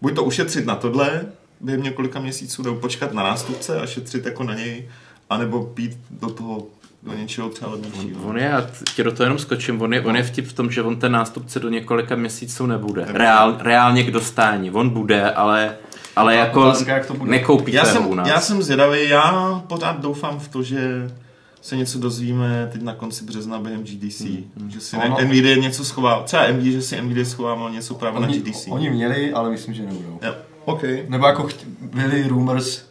[0.00, 1.26] buď to ušetřit na tohle,
[1.60, 4.88] během několika měsíců, nebo počkat na nástupce a šetřit jako na něj,
[5.30, 6.66] anebo pít do toho
[7.02, 8.20] do něčeho třeba levnějšího.
[8.24, 10.70] On je, já tě do toho jenom skočím, on je, on je vtip v tom,
[10.70, 13.04] že on ten nástupce do několika měsíců nebude.
[13.08, 14.70] Reál, reálně k dostání.
[14.70, 15.76] On bude, ale,
[16.16, 17.30] ale jako otázka, jak to bude.
[17.30, 18.28] nekoupíte Já ho jsem, u nás.
[18.28, 21.10] já jsem zvědavý, já pořád doufám v to, že
[21.66, 24.20] se něco dozvíme teď na konci března během GDC.
[24.20, 24.70] Hmm.
[24.70, 25.24] Že si Ono- ono...
[25.26, 28.66] Nvidia něco schová, třeba NVIDIA, že si Nvidia schovával něco právě na Oni, GDC.
[28.70, 30.18] oni měli, ale myslím, že nebudou.
[30.22, 30.34] Jo.
[30.64, 30.82] OK.
[31.08, 32.82] Nebo jako chtě, byly rumors,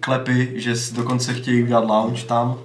[0.00, 2.58] klepy, že dokonce chtějí udělat launch tam,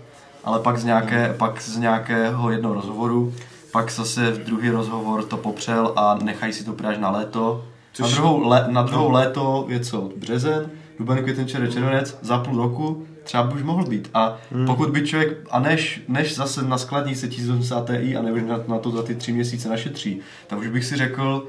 [0.43, 3.34] ale pak z, nějaké, pak z nějakého jednoho rozhovoru,
[3.72, 7.63] pak zase v druhý rozhovor to popřel a nechají si to práž na léto.
[7.99, 10.09] Na Což- druhou, le, na druhou léto je co?
[10.17, 10.69] Březen,
[10.99, 14.09] duben, květen, červen, červenec, za půl roku třeba by už mohl být.
[14.13, 18.43] A pokud by člověk, a než, než zase na skladní se 1080 Ti a než
[18.43, 21.47] na, na to za ty tři měsíce našetří, tak už bych si řekl,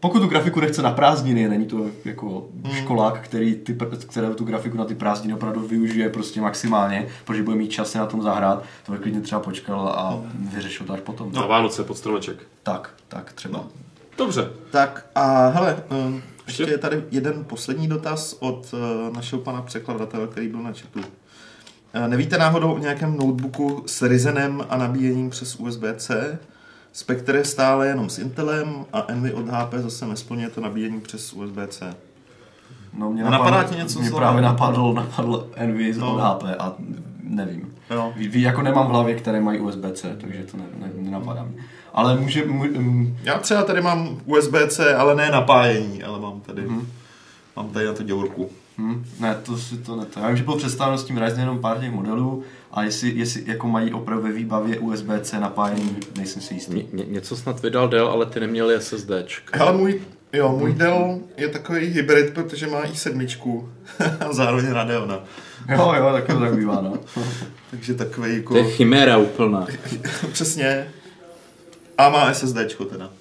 [0.00, 3.76] pokud tu grafiku nechce na prázdniny, není to jako školák, který ty,
[4.08, 7.98] které tu grafiku na ty prázdniny opravdu využije prostě maximálně, protože bude mít čas si
[7.98, 10.20] na tom zahrát, to by klidně třeba počkal a
[10.54, 11.32] vyřešil to až potom.
[11.32, 12.36] Na Vánoce pod stromeček.
[12.62, 13.64] Tak, tak třeba.
[14.18, 14.50] Dobře.
[14.70, 20.26] Tak a hele, um, ještě je tady jeden poslední dotaz od uh, našeho pana překladatele,
[20.26, 21.00] který byl na chatu.
[21.92, 26.38] Eh, Nevíte náhodou o nějakém notebooku s Ryzenem a nabíjením přes USB-C?
[26.92, 31.32] Spectre je stále jenom s Intelem a Envy od HP zase nesplňuje to nabíjení přes
[31.32, 31.94] USB-C.
[32.98, 34.52] No, mě Napadá napadlo, ti něco Mě z právě toho?
[34.52, 36.14] napadl, napadl Envy No.
[36.14, 36.72] od HP a
[37.22, 37.74] nevím.
[37.90, 38.12] Jo.
[38.16, 41.62] Ví, ví, jako nemám v hlavě, které mají USB-C, takže to ne, ne, nenapadá mě.
[41.94, 46.62] Ale může, můj, um, Já třeba tady mám USB-C, ale ne napájení, ale mám tady,
[47.56, 48.50] mám tady na to děurku.
[48.78, 50.04] hm, ne, to si to ne.
[50.04, 52.42] to- Já vím, že bylo představeno s tím Ryzen jenom pár těch modelů,
[52.72, 56.74] a jestli, jestli jako mají opravdu ve výbavě USB-C napájení, nejsem si jistý.
[56.76, 59.64] Ně, ně, něco snad vydal Dell, ale ty neměli SSDčka.
[59.64, 60.00] Ale můj,
[60.32, 63.64] jo, můj Dell je takový hybrid, protože má i7
[64.28, 65.20] a zároveň Radeona.
[65.68, 66.92] Jo, jo, tak to tak bývá, no.
[67.70, 68.54] Takže takový jako...
[68.54, 69.66] To je chiméra úplná.
[70.32, 70.86] Přesně.
[71.98, 73.10] A má SSDčko teda.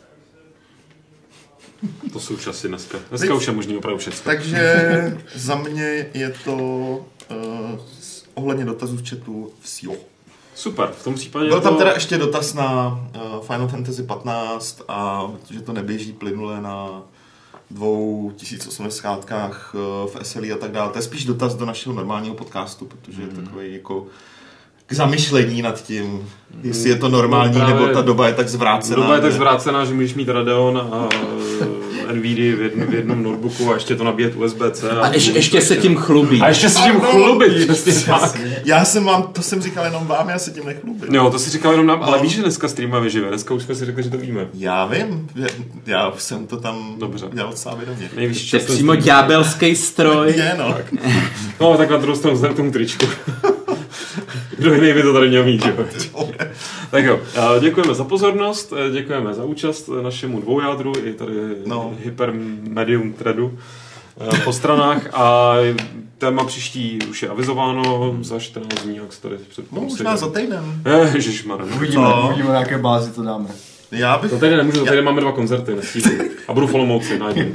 [2.13, 2.97] To jsou časy dneska.
[3.09, 4.19] Dneska už je možný opravdu všechno.
[4.23, 7.79] Takže za mě je to uh,
[8.33, 9.95] ohledně dotazů v chatu vsio.
[10.55, 11.79] Super, v tom případě Byl tam to...
[11.79, 17.03] teda ještě dotaz na uh, Final Fantasy 15 a že to neběží plynule na
[17.71, 19.39] dvou 1080 uh,
[20.09, 20.91] v SLI a tak dále.
[20.91, 24.07] To je spíš dotaz do našeho normálního podcastu, protože je takový jako
[24.87, 26.29] k zamyšlení nad tím,
[26.63, 28.95] jestli je to normální, No, nebo ta doba je tak zvrácená.
[28.95, 31.09] Doba je tak zvrácená, že můžeš mít Radeon a
[32.09, 34.89] eh, NVIDIA v, jedn, v jednom notebooku a ještě to nabíjet USB-C.
[34.91, 36.41] A ještě, ještě se tím chlubí.
[36.41, 37.01] a ještě se tím
[38.05, 38.39] tak.
[38.65, 41.15] Já jsem vám, to jsem říkal jenom vám, já se tím nechlubím.
[41.15, 42.23] Jo, to si říkal jenom nám, ale No.
[42.23, 44.47] víš, že dneska streama vyžive, dneska už jsme si řekli, že to víme.
[44.53, 45.27] Já vím,
[45.85, 47.25] já jsem to tam Dobře.
[47.33, 48.09] dělal sám vědomě.
[48.15, 50.33] Nejvyšší To je přímo ďábelský stroj.
[50.37, 50.75] Je, no.
[51.59, 53.05] No, tak na druhou stranu tomu tričku.
[54.57, 55.85] Kdo jiný by to tady měl mít, že jo?
[56.91, 57.19] Tak jo,
[57.59, 61.33] děkujeme za pozornost, eh, děkujeme za účast eh, našemu dvoujádru i tady
[61.65, 61.75] No.
[61.75, 61.93] no.
[62.03, 62.33] hyper
[62.69, 63.57] medium threadu
[64.33, 65.53] eh, po stranách a
[66.17, 69.87] téma příští už je avizováno za 14 dní, jak se tady No, předpokládá.
[69.89, 70.81] možná za týden.
[71.13, 71.65] Ježišmarja.
[71.75, 72.25] Uvidíme, No.
[72.27, 73.49] uvidíme, na jaké bázi to dáme.
[73.91, 74.31] Já bych...
[74.31, 76.25] To tady nemůžu, to tady máme dva koncerty, nestíhnu.
[76.47, 77.51] A budu follow moci na jeden.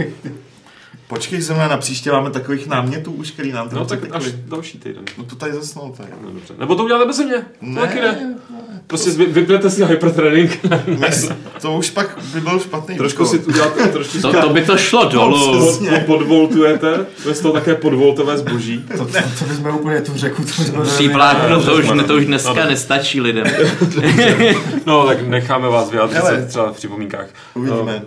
[1.13, 4.79] Počkej se mnou, na příště máme takových námětů už, který nám No tak až další
[4.79, 5.03] týden.
[5.19, 6.07] No to tady zasnul, tak.
[6.25, 6.55] No, dobře.
[6.59, 7.35] Nebo to uděláte bez mě.
[7.35, 8.35] To Ne, taky ne.
[8.87, 10.59] Prostě vy- vypnete si hypertraining.
[10.99, 11.29] Mes,
[11.61, 12.97] to už pak by byl špatný.
[12.97, 15.67] trošku si uděláte, trošku si To, to by to šlo dolů.
[15.69, 15.91] přesně.
[15.91, 18.85] pod, podvoltujete, bez toho také podvoltové zboží.
[18.97, 20.43] To, to, to bychom úplně tu řeku,
[20.75, 23.47] to Přívláknu, to už, to už dneska nestačí lidem.
[24.87, 27.27] No, tak necháme vás vyjádřit se třeba v připomínkách.
[27.55, 28.03] Uvidíme.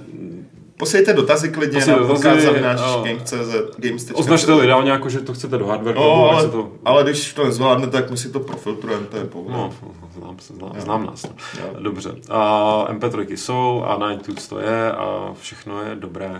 [0.77, 3.03] Posílejte dotazy klidně Posílejte na dotazy, podcast zavináč jo.
[3.07, 6.71] games.cz games.cz Označte to ideálně jako, že to chcete do hardware, No, ale, to...
[6.85, 9.57] ale když to nezvládnete, tak my si to profiltrujeme, to je pohoda.
[9.57, 9.73] No,
[10.17, 11.23] znám, znám, znám nás.
[11.23, 11.29] No.
[11.59, 11.69] Jo.
[11.79, 12.15] Dobře.
[12.29, 16.39] A MP3 jsou a na iTunes to je a všechno je dobré.